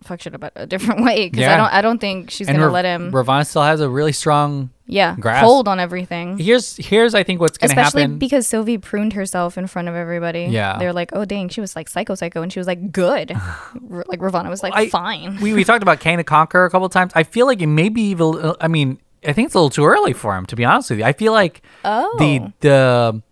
fuck 0.05 0.21
shit 0.21 0.35
up 0.35 0.53
a 0.57 0.67
different 0.67 1.05
way. 1.05 1.29
Because 1.29 1.41
Yeah. 1.43 1.55
I 1.55 1.57
don't, 1.57 1.73
I 1.75 1.81
don't 1.83 1.99
think 2.01 2.31
she's 2.31 2.49
and 2.49 2.57
gonna 2.57 2.67
Rav- 2.67 2.73
let 2.75 2.85
him, 2.85 3.13
Ravonna 3.13 3.47
still 3.47 3.63
has 3.63 3.81
a 3.81 3.89
really 3.89 4.13
strong. 4.13 4.71
yeah, 4.87 5.17
grasp. 5.19 5.45
hold 5.45 5.69
on 5.69 5.81
everything. 5.81 6.39
Here's 6.39 6.77
here's 6.77 7.15
I 7.15 7.23
think 7.23 7.41
what's 7.41 7.59
to 7.59 7.65
Especially 7.65 8.03
happen. 8.03 8.19
because 8.19 8.47
Sylvie 8.47 8.79
pruned 8.79 9.13
herself 9.15 9.57
in 9.57 9.67
front 9.67 9.89
of 9.89 9.95
everybody. 9.95 10.45
Yeah. 10.51 10.79
They're 10.79 10.93
like, 10.93 11.11
oh, 11.15 11.25
dang, 11.25 11.49
she 11.49 11.61
was 11.61 11.75
like 11.77 11.89
psycho 11.89 12.15
psycho. 12.15 12.43
And 12.43 12.53
she 12.53 12.59
was 12.61 12.67
like, 12.67 12.93
good. 12.93 13.33
R- 13.91 14.05
like, 14.09 14.21
Ravonna 14.21 14.49
was 14.51 14.63
like, 14.63 14.75
I- 14.75 14.89
fine. 14.89 15.41
we, 15.41 15.53
we 15.55 15.65
talked 15.65 15.83
about 15.83 16.01
Kang 16.01 16.19
to 16.19 16.25
Conquer 16.25 16.65
a 16.65 16.71
couple 16.71 16.89
times. 16.89 17.13
I 17.15 17.23
feel 17.23 17.47
like 17.47 17.61
it 17.63 17.67
may 17.69 17.89
be 17.89 18.03
even. 18.11 18.53
I 18.61 18.69
mean, 18.69 18.99
I 19.27 19.33
think 19.33 19.47
it's 19.47 19.55
a 19.55 19.59
little 19.59 19.71
too 19.71 19.85
early 19.85 20.13
for 20.13 20.37
him 20.37 20.47
to 20.47 20.57
be 20.57 20.65
honest 20.65 20.91
with 20.91 20.99
you. 20.99 21.05
I 21.05 21.13
feel 21.13 21.33
like 21.33 21.63
Oh. 21.85 22.15
the 22.19 22.53
the 22.61 23.23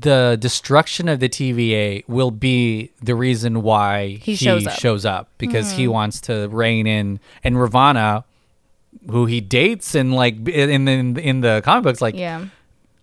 the 0.00 0.36
destruction 0.40 1.08
of 1.08 1.20
the 1.20 1.28
TVA 1.28 2.04
will 2.08 2.30
be 2.30 2.90
the 3.02 3.14
reason 3.14 3.62
why 3.62 4.18
He 4.22 4.34
shows 4.36 4.66
up. 4.66 4.72
shows 4.78 5.04
up 5.04 5.28
because 5.38 5.72
Hmm. 5.72 5.78
he 5.78 5.88
wants 5.88 6.20
to 6.22 6.48
rein 6.48 6.86
in 6.86 7.20
and 7.44 7.56
Ravonna, 7.56 8.24
who 9.10 9.26
he 9.26 9.40
dates 9.40 9.94
and 9.94 10.14
like 10.14 10.48
in 10.48 10.84
the 10.86 10.92
in 11.20 11.40
the 11.40 11.60
comic 11.64 11.84
books, 11.84 12.00
like 12.00 12.14
yeah. 12.14 12.46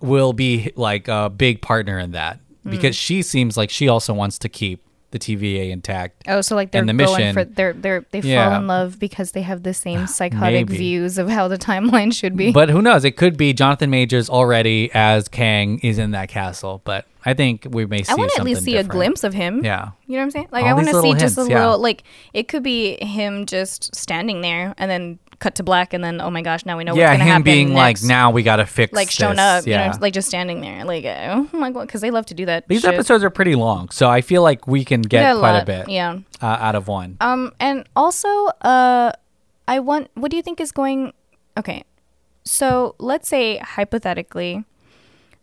will 0.02 0.34
be 0.34 0.72
like 0.76 1.08
a 1.08 1.30
big 1.30 1.62
partner 1.62 2.00
in 2.00 2.12
that 2.12 2.40
because 2.64 2.96
she 2.96 3.22
seems 3.22 3.56
like 3.58 3.70
she 3.70 3.88
also 3.88 4.14
wants 4.14 4.38
to 4.40 4.50
keep 4.50 4.82
the 5.12 5.20
TVA 5.20 5.70
intact. 5.72 6.24
Oh, 6.28 6.42
so 6.42 6.56
like 6.56 6.72
they're 6.72 6.82
the 6.84 6.94
going 6.94 6.98
mission- 6.98 7.34
for 7.34 7.44
they're 7.46 7.74
they're 7.74 8.06
they 8.12 8.20
Yeah. 8.20 8.50
fall 8.50 8.60
in 8.60 8.68
love 8.68 9.00
because 9.00 9.32
they 9.32 9.42
have 9.44 9.64
the 9.64 9.74
same 9.74 10.02
ah, 10.02 10.06
psychotic 10.06 10.68
Maybe. 10.68 10.78
views 10.78 11.18
of 11.18 11.30
how 11.30 11.48
the 11.48 11.58
timeline 11.58 12.14
should 12.14 12.36
be. 12.36 12.52
But 12.52 12.70
who 12.70 12.82
knows? 12.82 13.06
It 13.06 13.16
could 13.18 13.38
be 13.38 13.54
Jonathan 13.54 13.90
Majors 13.90 14.30
already 14.30 14.92
as 14.94 15.28
Kang 15.28 15.80
is 15.80 15.98
in 15.98 16.12
that 16.12 16.28
castle. 16.30 16.82
But 16.84 17.06
I 17.28 17.34
think 17.34 17.68
we 17.70 17.86
may 17.86 18.04
see. 18.04 18.12
I 18.14 18.16
want 18.16 18.32
to 18.36 18.40
at 18.40 18.46
least 18.46 18.64
see 18.64 18.78
a 18.78 18.86
glimpse 18.86 19.26
of 19.26 19.34
him. 19.34 19.62
Yeah. 19.64 19.90
You 20.06 20.14
know 20.14 20.20
what 20.20 20.24
I'm 20.24 20.32
saying? 20.32 20.48
Like 20.50 20.64
All 20.64 20.70
I 20.70 20.74
want 20.74 20.88
to 20.88 20.94
see 20.94 20.96
little 20.96 21.14
just 21.16 21.38
a 21.38 21.42
yeah. 21.42 21.66
little 21.66 21.80
like 21.80 22.04
it 22.34 22.48
could 22.48 22.64
be 22.64 22.96
him 23.04 23.46
just 23.46 23.94
standing 23.94 24.40
there 24.40 24.74
and 24.78 24.90
then 24.90 25.20
cut 25.40 25.56
to 25.56 25.64
black 25.64 25.94
and 25.94 26.02
then 26.04 26.22
oh 26.22 26.32
my 26.32 26.42
gosh 26.42 26.66
now 26.66 26.78
we 26.78 26.86
know 26.86 26.96
yeah, 26.96 27.10
what's 27.10 27.18
gonna 27.18 27.24
him 27.26 27.28
happen 27.28 27.44
being 27.44 27.74
next. 27.74 28.02
like, 28.04 28.08
now 28.08 28.32
we 28.32 28.44
got 28.44 28.56
to 28.56 28.66
fix 28.66 28.94
like 28.94 29.12
shown 29.12 29.36
this." 29.36 29.40
up, 29.40 29.68
Yeah. 29.68 29.88
you 29.88 29.92
know, 29.92 29.98
like 30.00 30.14
just 30.14 30.30
standing 30.30 30.62
there, 30.62 30.86
like 30.86 31.04
oh 31.06 31.50
my 31.52 31.70
god, 31.70 31.82
because 31.88 32.00
they 32.00 32.12
love 32.12 32.26
to 32.28 32.34
do 32.34 32.46
that. 32.46 32.66
These 32.70 32.82
shit. 32.82 32.94
episodes 32.94 33.26
are 33.26 33.30
pretty 33.30 33.56
long, 33.56 33.90
so 33.90 34.10
I 34.10 34.22
feel 34.22 34.42
like 34.42 34.66
we 34.66 34.86
can 34.86 35.02
get 35.02 35.22
Yeah, 35.22 35.38
quite 35.38 35.60
a 35.60 35.66
bit 35.66 35.90
Yeah. 35.90 36.20
uh, 36.42 36.46
out 36.46 36.76
of 36.76 36.88
one. 36.88 37.18
Um, 37.20 37.52
and 37.60 37.86
also, 37.94 38.30
uh, 38.62 39.12
I 39.68 39.80
want. 39.82 40.10
What 40.14 40.32
do 40.32 40.38
you 40.38 40.44
think 40.44 40.62
is 40.62 40.72
going? 40.72 41.12
Okay, 41.58 41.84
so 42.46 42.96
let's 43.00 43.28
say 43.28 43.58
hypothetically, 43.58 44.64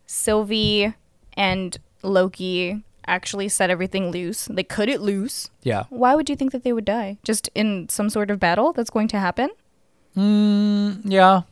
Sylvie 0.07 0.95
and 1.37 1.77
Loki 2.03 2.83
actually 3.07 3.49
set 3.49 3.69
everything 3.71 4.11
loose. 4.11 4.47
They 4.51 4.63
cut 4.65 4.89
it 4.89 5.01
loose. 5.01 5.51
Yeah. 5.63 5.85
Why 5.91 6.15
would 6.15 6.31
you 6.31 6.37
think 6.37 6.53
that 6.53 6.65
they 6.65 6.73
would 6.73 6.85
die? 6.87 7.19
Just 7.23 7.51
in 7.55 7.89
some 7.89 8.09
sort 8.09 8.31
of 8.31 8.41
battle 8.41 8.73
that's 8.73 8.91
going 8.91 9.09
to 9.09 9.19
happen? 9.19 9.51
Yeah. 10.17 11.43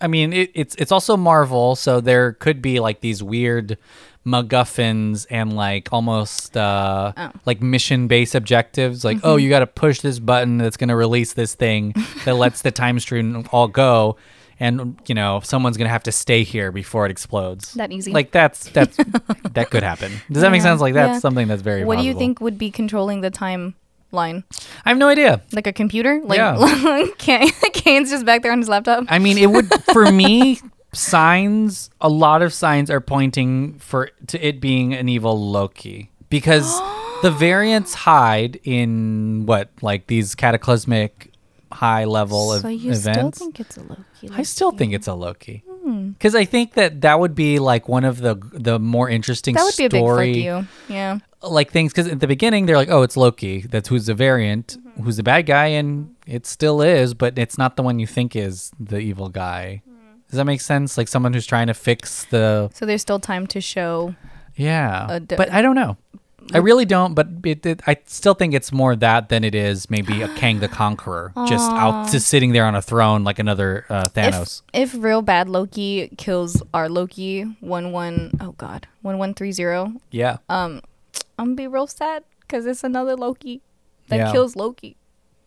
I 0.00 0.06
mean, 0.08 0.32
it, 0.32 0.50
it's 0.54 0.74
it's 0.76 0.90
also 0.90 1.16
Marvel, 1.16 1.76
so 1.76 2.00
there 2.00 2.32
could 2.32 2.60
be 2.60 2.80
like 2.80 3.00
these 3.02 3.22
weird 3.22 3.78
MacGuffins 4.26 5.26
and 5.30 5.54
like 5.54 5.92
almost 5.92 6.56
uh, 6.56 7.12
Oh. 7.16 7.30
like 7.46 7.60
mission 7.62 8.08
based 8.08 8.34
objectives. 8.34 9.04
Like, 9.04 9.18
oh, 9.22 9.36
you 9.36 9.48
got 9.48 9.60
to 9.60 9.66
push 9.66 10.00
this 10.00 10.18
button 10.18 10.58
that's 10.58 10.76
going 10.76 10.88
to 10.88 10.96
release 10.96 11.34
this 11.34 11.54
thing 11.54 11.94
that 12.24 12.34
lets 12.34 12.62
the 12.62 12.70
time 12.72 12.98
stream 12.98 13.44
all 13.52 13.68
go, 13.68 14.16
and 14.62 14.96
you 15.08 15.14
know 15.14 15.40
someone's 15.42 15.76
going 15.76 15.86
to 15.86 15.92
have 15.92 16.04
to 16.04 16.12
stay 16.12 16.44
here 16.44 16.70
before 16.70 17.04
it 17.04 17.10
explodes. 17.10 17.74
That 17.74 17.90
easy. 17.90 18.12
Like 18.12 18.30
that's 18.30 18.68
that's 18.70 18.96
that 19.52 19.70
could 19.70 19.82
happen. 19.82 20.12
Does 20.30 20.42
that 20.42 20.52
make 20.52 20.62
sense? 20.62 20.80
Like 20.80 20.94
that's 20.94 21.16
yeah. 21.16 21.18
something 21.18 21.48
that's 21.48 21.62
very. 21.62 21.84
what 21.84 21.98
do 21.98 22.04
you 22.04 22.14
think 22.14 22.40
would 22.40 22.56
be 22.56 22.70
controlling 22.70 23.22
the 23.22 23.30
timeline? 23.30 24.44
I 24.84 24.88
have 24.88 24.98
no 24.98 25.08
idea. 25.08 25.42
Like 25.52 25.66
a 25.66 25.72
computer? 25.72 26.20
Like 26.22 26.38
Yeah. 26.38 27.06
Kang, 27.18 27.50
Kang's 27.72 28.10
just 28.10 28.24
back 28.24 28.42
there 28.42 28.52
on 28.52 28.58
his 28.58 28.68
laptop. 28.68 29.04
I 29.08 29.18
mean, 29.18 29.36
it 29.36 29.50
would 29.50 29.68
for 29.92 30.10
me. 30.10 30.60
Signs, 30.94 31.88
a 32.02 32.08
lot 32.10 32.42
of 32.42 32.52
signs 32.52 32.90
are 32.90 33.00
pointing 33.00 33.78
for 33.78 34.10
to 34.26 34.46
it 34.46 34.60
being 34.60 34.92
an 34.92 35.08
evil 35.08 35.50
Loki 35.50 36.10
because 36.28 36.78
the 37.22 37.30
variants 37.30 37.94
hide 37.94 38.60
in 38.62 39.46
what 39.46 39.70
like 39.80 40.06
these 40.08 40.34
cataclysmic 40.34 41.31
high 41.72 42.04
level 42.04 42.50
so 42.58 42.68
of 42.68 42.72
you 42.72 42.94
still 42.94 43.10
events. 43.12 43.38
think 43.38 43.60
it's 43.60 43.76
a 43.76 43.82
Loki? 43.82 44.30
I 44.32 44.42
still 44.42 44.70
think 44.72 44.92
it's 44.94 45.06
a 45.08 45.14
Loki. 45.14 45.64
Because 45.84 46.34
I 46.36 46.44
think 46.44 46.74
that 46.74 47.00
that 47.00 47.18
would 47.18 47.34
be 47.34 47.58
like 47.58 47.88
one 47.88 48.04
of 48.04 48.18
the 48.18 48.36
the 48.52 48.78
more 48.78 49.08
interesting 49.10 49.54
That 49.56 49.64
would 49.64 49.76
be 49.76 49.86
a 49.86 49.90
big 49.90 50.04
fuck 50.04 50.26
you. 50.26 50.66
Yeah. 50.94 51.18
like 51.42 51.72
things. 51.72 51.92
Because 51.92 52.06
at 52.06 52.20
the 52.20 52.28
beginning 52.28 52.66
they're 52.66 52.76
like, 52.76 52.88
oh, 52.90 53.02
it's 53.02 53.16
Loki. 53.16 53.62
That's 53.62 53.88
who's 53.88 54.06
the 54.06 54.14
variant, 54.14 54.78
Mm-hmm. 54.78 55.02
who's 55.04 55.16
the 55.16 55.22
bad 55.24 55.46
guy, 55.46 55.66
and 55.66 56.14
it 56.26 56.46
still 56.46 56.82
is, 56.82 57.14
but 57.14 57.36
it's 57.38 57.56
not 57.58 57.76
the 57.76 57.82
one 57.82 57.98
you 57.98 58.06
think 58.06 58.36
is 58.36 58.70
the 58.78 58.98
evil 58.98 59.28
guy. 59.28 59.82
Mm. 59.88 60.28
Does 60.30 60.36
that 60.36 60.44
make 60.44 60.60
sense? 60.60 60.96
Like 60.96 61.08
someone 61.08 61.32
who's 61.32 61.46
trying 61.46 61.66
to 61.66 61.74
fix 61.74 62.24
the 62.26 62.70
So 62.74 62.86
there's 62.86 63.02
still 63.02 63.18
time 63.20 63.46
to 63.48 63.60
show. 63.60 64.14
yeah. 64.54 65.18
D- 65.18 65.34
but 65.36 65.50
I 65.50 65.62
don't 65.62 65.74
know. 65.74 65.96
I 66.54 66.58
really 66.58 66.84
don't, 66.84 67.14
but 67.14 67.28
it, 67.44 67.64
it, 67.64 67.80
I 67.86 67.96
still 68.06 68.34
think 68.34 68.54
it's 68.54 68.72
more 68.72 68.94
that 68.96 69.28
than 69.28 69.44
it 69.44 69.54
is 69.54 69.88
maybe 69.88 70.22
a 70.22 70.28
Kang 70.36 70.60
the 70.60 70.68
Conqueror 70.68 71.32
just 71.46 71.70
out 71.72 72.10
just 72.10 72.28
sitting 72.28 72.52
there 72.52 72.64
on 72.66 72.74
a 72.74 72.82
throne 72.82 73.24
like 73.24 73.38
another 73.38 73.86
uh, 73.88 74.04
Thanos. 74.14 74.62
If, 74.72 74.94
if 74.94 75.02
real 75.02 75.22
bad 75.22 75.48
Loki 75.48 76.08
kills 76.18 76.62
our 76.74 76.88
Loki 76.88 77.42
one 77.60 77.92
one 77.92 78.32
oh 78.40 78.52
god 78.52 78.86
one 79.02 79.18
one 79.18 79.34
three 79.34 79.52
zero, 79.52 79.92
yeah. 80.10 80.38
Um 80.48 80.82
I'm 81.38 81.46
gonna 81.46 81.56
be 81.56 81.66
real 81.66 81.86
sad 81.86 82.24
because 82.40 82.66
it's 82.66 82.84
another 82.84 83.16
Loki 83.16 83.62
that 84.08 84.16
Yeah. 84.16 84.32
kills 84.32 84.56
Loki. 84.56 84.96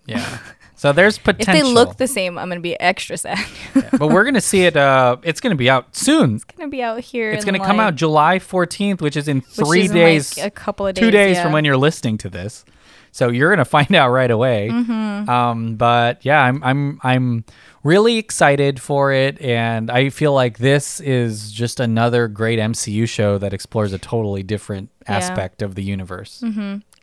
Yeah. 0.06 0.40
So 0.78 0.92
there's 0.92 1.18
potential. 1.18 1.40
If 1.40 1.48
potential. 1.48 1.68
they 1.70 1.74
look 1.74 1.98
the 1.98 2.08
same, 2.08 2.38
I'm 2.38 2.50
gonna 2.50 2.60
be 2.60 2.80
extra 2.80 3.18
sad. 3.18 3.44
but 3.74 4.10
we're 4.10 4.26
gonna 4.26 4.42
see 4.42 4.66
it. 4.66 4.76
Uh, 4.76 5.18
it's 5.24 5.40
gonna 5.40 5.56
be 5.56 5.70
out 5.70 5.96
soon. 5.96 6.36
It's 6.36 6.44
gonna 6.44 6.70
be 6.70 6.84
out 6.84 7.00
here. 7.00 7.32
It's 7.32 7.46
in, 7.46 7.54
gonna 7.54 7.66
come 7.66 7.78
like- 7.78 7.88
out 7.88 7.96
July 7.96 8.40
14th, 8.40 9.02
which 9.02 9.16
is 9.16 9.28
in 9.28 9.38
which 9.38 9.46
three 9.68 9.84
is 9.86 9.92
in, 9.92 9.98
like, 9.98 10.06
days, 10.06 10.38
a 10.38 10.52
couple 10.52 10.86
of 10.86 10.96
days, 10.96 11.02
two 11.02 11.12
days 11.12 11.38
yeah. 11.38 11.44
from 11.44 11.54
when 11.54 11.66
you're 11.66 11.78
listening 11.78 12.18
to 12.20 12.30
this. 12.30 12.66
So 13.12 13.30
you're 13.30 13.50
gonna 13.50 13.64
find 13.78 13.96
out 13.96 14.10
right 14.10 14.30
away. 14.30 14.70
Mm-hmm. 14.70 15.30
Um, 15.30 15.76
but 15.76 16.26
yeah, 16.26 16.44
I'm 16.44 16.62
I'm 16.62 17.00
I'm 17.04 17.46
really 17.84 18.18
excited 18.18 18.82
for 18.82 19.14
it, 19.14 19.40
and 19.40 19.90
I 19.90 20.10
feel 20.10 20.34
like 20.34 20.58
this 20.58 21.00
is 21.00 21.52
just 21.54 21.80
another 21.80 22.28
great 22.28 22.60
MCU 22.60 23.08
show 23.08 23.38
that 23.38 23.54
explores 23.54 23.94
a 23.94 23.98
totally 23.98 24.44
different 24.44 24.90
aspect 25.08 25.62
of 25.62 25.76
the 25.76 25.84
universe. 25.84 26.44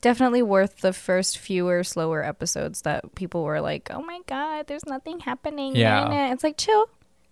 Definitely 0.02 0.42
worth 0.42 0.82
the 0.82 0.92
first 0.92 1.38
fewer 1.38 1.82
slower 1.82 2.22
episodes 2.22 2.82
that 2.82 3.14
people 3.14 3.42
were 3.44 3.60
like, 3.62 3.88
"Oh 3.90 4.02
my 4.02 4.20
god, 4.26 4.66
there's 4.66 4.84
nothing 4.84 5.20
happening." 5.20 5.74
Yeah. 5.74 6.04
in 6.06 6.12
it." 6.12 6.32
It's 6.34 6.44
like 6.44 6.58
chill, 6.58 6.86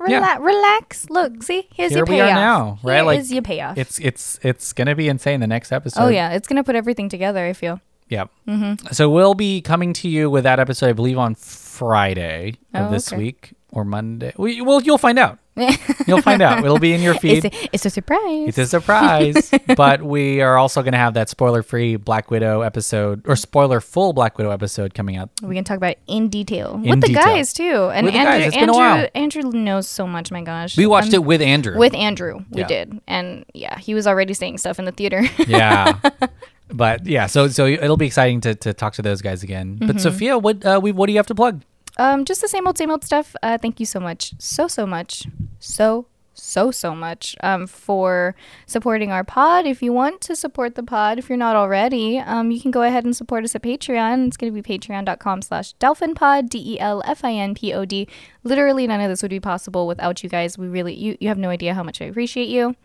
Yeah. 0.08 0.38
relax, 0.38 0.40
relax. 0.40 1.10
Look, 1.10 1.42
see, 1.42 1.68
here's 1.74 1.90
Here 1.90 1.98
your 1.98 2.06
we 2.06 2.14
payoff. 2.16 2.30
are 2.30 2.34
now, 2.34 2.78
right? 2.82 2.94
Here 2.96 3.04
Like, 3.04 3.20
is 3.20 3.30
your 3.32 3.42
payoff. 3.42 3.76
It's 3.76 3.98
it's 3.98 4.38
it's 4.42 4.72
gonna 4.72 4.94
be 4.94 5.08
insane 5.08 5.40
the 5.40 5.46
next 5.46 5.70
episode. 5.72 6.00
oh 6.02 6.08
yeah, 6.08 6.30
it's 6.32 6.48
gonna 6.48 6.64
put 6.64 6.74
everything 6.76 7.10
together. 7.10 7.44
I 7.44 7.52
feel. 7.52 7.80
Yep. 8.08 8.30
Mm-hmm. 8.48 8.88
So 8.92 9.08
we'll 9.10 9.34
be 9.34 9.60
coming 9.60 9.92
to 9.92 10.08
you 10.08 10.28
with 10.30 10.42
that 10.42 10.58
episode, 10.58 10.88
I 10.88 10.92
believe, 10.94 11.16
on 11.18 11.36
Friday 11.36 12.54
of 12.74 12.86
Oh, 12.88 12.90
this 12.90 13.12
okay. 13.12 13.16
week 13.22 13.52
or 13.72 13.84
Monday. 13.84 14.32
We, 14.36 14.60
well, 14.60 14.80
you'll 14.82 14.98
find 14.98 15.18
out. 15.18 15.38
You'll 16.06 16.22
find 16.22 16.40
out. 16.40 16.64
It'll 16.64 16.78
be 16.78 16.94
in 16.94 17.02
your 17.02 17.12
feed. 17.14 17.44
It's 17.44 17.54
a, 17.64 17.68
it's 17.74 17.84
a 17.84 17.90
surprise. 17.90 18.48
It's 18.48 18.56
a 18.56 18.66
surprise. 18.66 19.50
but 19.76 20.00
we 20.00 20.40
are 20.40 20.56
also 20.56 20.80
going 20.80 20.92
to 20.92 20.98
have 20.98 21.14
that 21.14 21.28
spoiler 21.28 21.62
free 21.62 21.96
Black 21.96 22.30
Widow 22.30 22.62
episode 22.62 23.22
or 23.28 23.36
spoiler 23.36 23.80
full 23.82 24.14
Black 24.14 24.38
Widow 24.38 24.52
episode 24.52 24.94
coming 24.94 25.16
out. 25.18 25.28
we 25.42 25.54
can 25.54 25.64
talk 25.64 25.76
about 25.76 25.90
it 25.90 25.98
in 26.06 26.28
detail 26.30 26.76
In 26.76 26.82
with 26.90 27.00
the 27.02 27.08
detail. 27.08 27.24
guys 27.24 27.52
too. 27.52 27.90
And 27.92 28.06
With 28.06 28.14
Andrew, 28.14 28.32
guys. 28.32 28.46
It's 28.46 28.56
been 28.56 28.68
a 28.70 28.72
Andrew, 28.76 29.00
while. 29.02 29.08
Andrew 29.14 29.42
knows 29.52 29.86
so 29.86 30.06
much. 30.06 30.30
My 30.30 30.40
gosh, 30.40 30.78
We 30.78 30.86
watched 30.86 31.08
Um, 31.08 31.14
it 31.14 31.24
with 31.24 31.42
Andrew. 31.42 31.76
with 31.76 31.92
Andrew. 31.94 32.40
We 32.50 32.62
Yeah. 32.62 32.66
did, 32.68 33.00
and 33.06 33.44
yeah, 33.52 33.78
he 33.78 33.92
was 33.92 34.06
already 34.06 34.32
saying 34.32 34.58
stuff 34.58 34.78
in 34.78 34.86
the 34.86 34.92
theater. 34.92 35.24
yeah. 35.46 35.98
But 36.72 37.04
yeah, 37.04 37.26
so 37.26 37.48
so 37.48 37.66
it'll 37.66 37.96
be 37.96 38.06
exciting 38.06 38.40
to, 38.42 38.54
to 38.54 38.72
talk 38.72 38.92
to 38.94 39.02
those 39.02 39.20
guys 39.22 39.42
again. 39.42 39.74
Mm-hmm. 39.76 39.86
But 39.88 40.00
Sophia, 40.00 40.38
what 40.38 40.64
uh, 40.64 40.78
we 40.80 40.92
what 40.92 41.06
do 41.08 41.12
you 41.12 41.18
have 41.18 41.26
to 41.26 41.34
plug? 41.34 41.62
Um, 42.00 42.24
just 42.24 42.40
the 42.40 42.48
same 42.48 42.66
old, 42.66 42.78
same 42.78 42.90
old 42.90 43.04
stuff. 43.04 43.36
Uh, 43.42 43.58
thank 43.58 43.78
you 43.78 43.84
so 43.84 44.00
much, 44.00 44.32
so 44.38 44.68
so 44.68 44.86
much, 44.86 45.26
so 45.58 46.06
so 46.32 46.70
so 46.70 46.94
much 46.94 47.36
um, 47.42 47.66
for 47.66 48.34
supporting 48.64 49.12
our 49.12 49.22
pod. 49.22 49.66
If 49.66 49.82
you 49.82 49.92
want 49.92 50.22
to 50.22 50.34
support 50.34 50.76
the 50.76 50.82
pod, 50.82 51.18
if 51.18 51.28
you're 51.28 51.36
not 51.36 51.56
already, 51.56 52.18
um, 52.18 52.50
you 52.50 52.58
can 52.58 52.70
go 52.70 52.80
ahead 52.80 53.04
and 53.04 53.14
support 53.14 53.44
us 53.44 53.54
at 53.54 53.62
Patreon. 53.62 54.28
It's 54.28 54.38
going 54.38 54.50
to 54.50 54.62
be 54.62 54.78
patreon.com 54.78 55.42
slash 55.42 55.74
delfinpod, 55.74 56.48
D-E-L-F-I-N-P-O-D. 56.48 58.08
Literally 58.44 58.86
none 58.86 59.02
of 59.02 59.10
this 59.10 59.20
would 59.20 59.30
be 59.30 59.38
possible 59.38 59.86
without 59.86 60.22
you 60.22 60.30
guys. 60.30 60.56
We 60.56 60.68
really, 60.68 60.94
you, 60.94 61.18
you 61.20 61.28
have 61.28 61.36
no 61.36 61.50
idea 61.50 61.74
how 61.74 61.82
much 61.82 62.00
I 62.00 62.06
appreciate 62.06 62.48
you. 62.48 62.76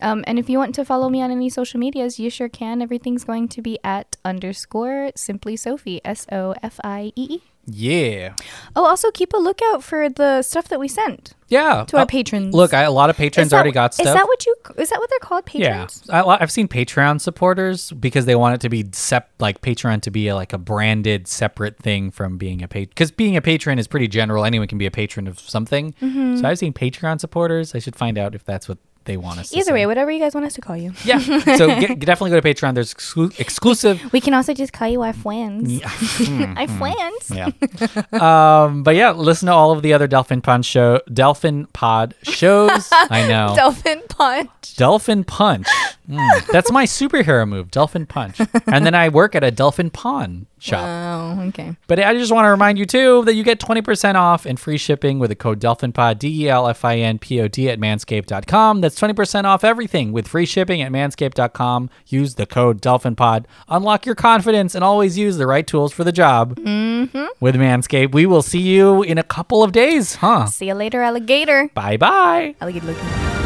Um, 0.00 0.24
and 0.26 0.36
if 0.36 0.50
you 0.50 0.58
want 0.58 0.74
to 0.74 0.84
follow 0.84 1.08
me 1.08 1.22
on 1.22 1.30
any 1.30 1.48
social 1.48 1.78
medias, 1.78 2.18
you 2.18 2.28
sure 2.28 2.48
can. 2.48 2.82
Everything's 2.82 3.22
going 3.22 3.46
to 3.50 3.62
be 3.62 3.78
at 3.84 4.16
underscore 4.24 5.12
simply 5.14 5.54
Sophie, 5.54 6.00
S 6.04 6.26
O 6.32 6.56
F 6.60 6.80
I 6.82 7.12
E 7.14 7.26
E. 7.30 7.53
Yeah. 7.66 8.34
Oh, 8.76 8.84
also 8.84 9.10
keep 9.10 9.32
a 9.32 9.36
lookout 9.38 9.82
for 9.82 10.08
the 10.08 10.42
stuff 10.42 10.68
that 10.68 10.78
we 10.78 10.88
sent 10.88 11.34
Yeah. 11.48 11.84
to 11.88 11.96
our 11.96 12.02
Uh, 12.02 12.06
patrons. 12.06 12.54
Look, 12.54 12.74
I, 12.74 12.82
a 12.82 12.90
lot 12.90 13.08
of 13.10 13.16
patrons 13.16 13.50
that 13.50 13.56
already 13.56 13.72
got 13.72 13.94
stuff. 13.94 14.06
Is 14.08 14.12
that 14.12 14.26
what 14.26 14.44
you? 14.44 14.54
Is 14.76 14.90
that 14.90 14.98
what 14.98 15.08
they're 15.10 15.18
called? 15.20 15.44
Yeah, 15.52 15.72
Patrons. 15.84 16.10
I, 16.10 16.22
I've 16.22 16.50
seen 16.50 16.68
Patreon 16.68 17.20
supporters 17.20 17.90
because 17.92 18.26
they 18.26 18.34
want 18.34 18.54
it 18.56 18.60
to 18.62 18.68
be 18.68 18.84
sep 18.92 19.30
like 19.38 19.60
Patreon 19.62 20.02
to 20.02 20.10
be 20.10 20.28
a, 20.28 20.34
like 20.34 20.52
a 20.52 20.58
branded 20.58 21.26
separate 21.26 21.78
thing 21.78 22.10
from 22.10 22.36
being 22.36 22.62
a 22.62 22.68
patron. 22.68 22.90
Because 22.90 23.10
being 23.10 23.36
a 23.36 23.42
patron 23.42 23.78
is 23.78 23.86
pretty 23.86 24.08
general; 24.08 24.44
anyone 24.44 24.68
can 24.68 24.78
be 24.78 24.86
a 24.86 24.90
patron 24.90 25.26
of 25.26 25.38
something. 25.40 25.94
Mm-hmm. 26.02 26.36
So 26.36 26.48
I've 26.48 26.58
seen 26.58 26.72
Patreon 26.72 27.20
supporters. 27.20 27.74
I 27.74 27.78
should 27.78 27.96
find 27.96 28.18
out 28.18 28.34
if 28.34 28.44
that's 28.44 28.68
what 28.68 28.78
they 29.04 29.16
want 29.16 29.38
us. 29.40 29.50
to 29.50 29.58
Either 29.58 29.72
way, 29.72 29.86
whatever 29.86 30.10
you 30.10 30.18
guys 30.18 30.34
want 30.34 30.46
us 30.46 30.54
to 30.54 30.60
call 30.60 30.76
you. 30.76 30.92
yeah. 31.04 31.18
So 31.56 31.66
get, 31.80 31.98
definitely 32.00 32.30
go 32.30 32.40
to 32.40 32.54
Patreon. 32.54 32.74
There's 32.74 32.92
exclu- 32.94 33.38
exclusive. 33.38 34.12
We 34.12 34.20
can 34.20 34.34
also 34.34 34.54
just 34.54 34.72
call 34.72 34.88
you 34.88 35.02
our 35.02 35.12
friends. 35.12 35.80
Hmm, 35.84 36.42
our 36.56 36.68
friends. 36.68 37.30
Yeah. 37.30 37.50
um, 38.12 38.82
but 38.82 38.94
yeah, 38.96 39.10
listen 39.12 39.46
to 39.46 39.52
all 39.52 39.72
of 39.72 39.82
the 39.82 39.92
other 39.92 40.08
DelfinPod 40.08 40.64
show, 40.64 41.00
DelfinPod 41.10 42.14
shows. 42.22 42.88
I 42.92 43.26
know. 43.28 43.54
Dolphin 43.56 44.02
Punch. 44.08 44.76
Dolphin 44.76 45.24
Punch. 45.24 45.66
Mm, 46.08 46.46
that's 46.52 46.70
my 46.70 46.84
superhero 46.84 47.48
move, 47.48 47.70
Dolphin 47.70 48.04
Punch. 48.06 48.38
And 48.66 48.84
then 48.84 48.94
I 48.94 49.08
work 49.08 49.34
at 49.34 49.42
a 49.42 49.50
Dolphin 49.50 49.88
Pawn 49.90 50.46
shop. 50.58 50.84
Oh, 50.86 51.42
okay. 51.48 51.76
But 51.86 51.98
I 51.98 52.12
just 52.14 52.30
want 52.32 52.44
to 52.44 52.50
remind 52.50 52.78
you 52.78 52.84
too 52.84 53.24
that 53.24 53.34
you 53.34 53.42
get 53.42 53.58
20% 53.58 54.14
off 54.14 54.44
and 54.44 54.60
free 54.60 54.76
shipping 54.76 55.18
with 55.18 55.30
the 55.30 55.34
code 55.36 55.60
DelfinPod, 55.60 56.18
D 56.18 56.44
E 56.44 56.48
L 56.48 56.68
F 56.68 56.84
I 56.84 56.98
N 56.98 57.18
P 57.18 57.40
O 57.40 57.48
D 57.48 57.70
at 57.70 57.78
manscaped.com. 57.78 58.80
That's 58.82 59.00
20% 59.00 59.44
off 59.44 59.64
everything 59.64 60.12
with 60.12 60.28
free 60.28 60.46
shipping 60.46 60.82
at 60.82 60.92
manscaped.com. 60.92 61.88
Use 62.06 62.34
the 62.34 62.46
code 62.46 62.82
DelfinPod. 62.82 63.46
Unlock 63.68 64.04
your 64.04 64.14
confidence 64.14 64.74
and 64.74 64.84
always 64.84 65.16
use 65.16 65.36
the 65.38 65.46
right 65.46 65.66
tools 65.66 65.92
for 65.92 66.04
the 66.04 66.12
job 66.12 66.56
Mm-hmm. 66.56 67.24
with 67.40 67.54
Manscaped. 67.56 68.12
We 68.12 68.26
will 68.26 68.42
see 68.42 68.60
you 68.60 69.02
in 69.02 69.18
a 69.18 69.22
couple 69.22 69.62
of 69.62 69.72
days, 69.72 70.16
huh? 70.16 70.46
See 70.46 70.68
you 70.68 70.74
later, 70.74 71.02
alligator. 71.02 71.70
Bye 71.74 71.96
bye. 71.96 72.54
Alligator 72.60 72.86
looking. 72.86 73.43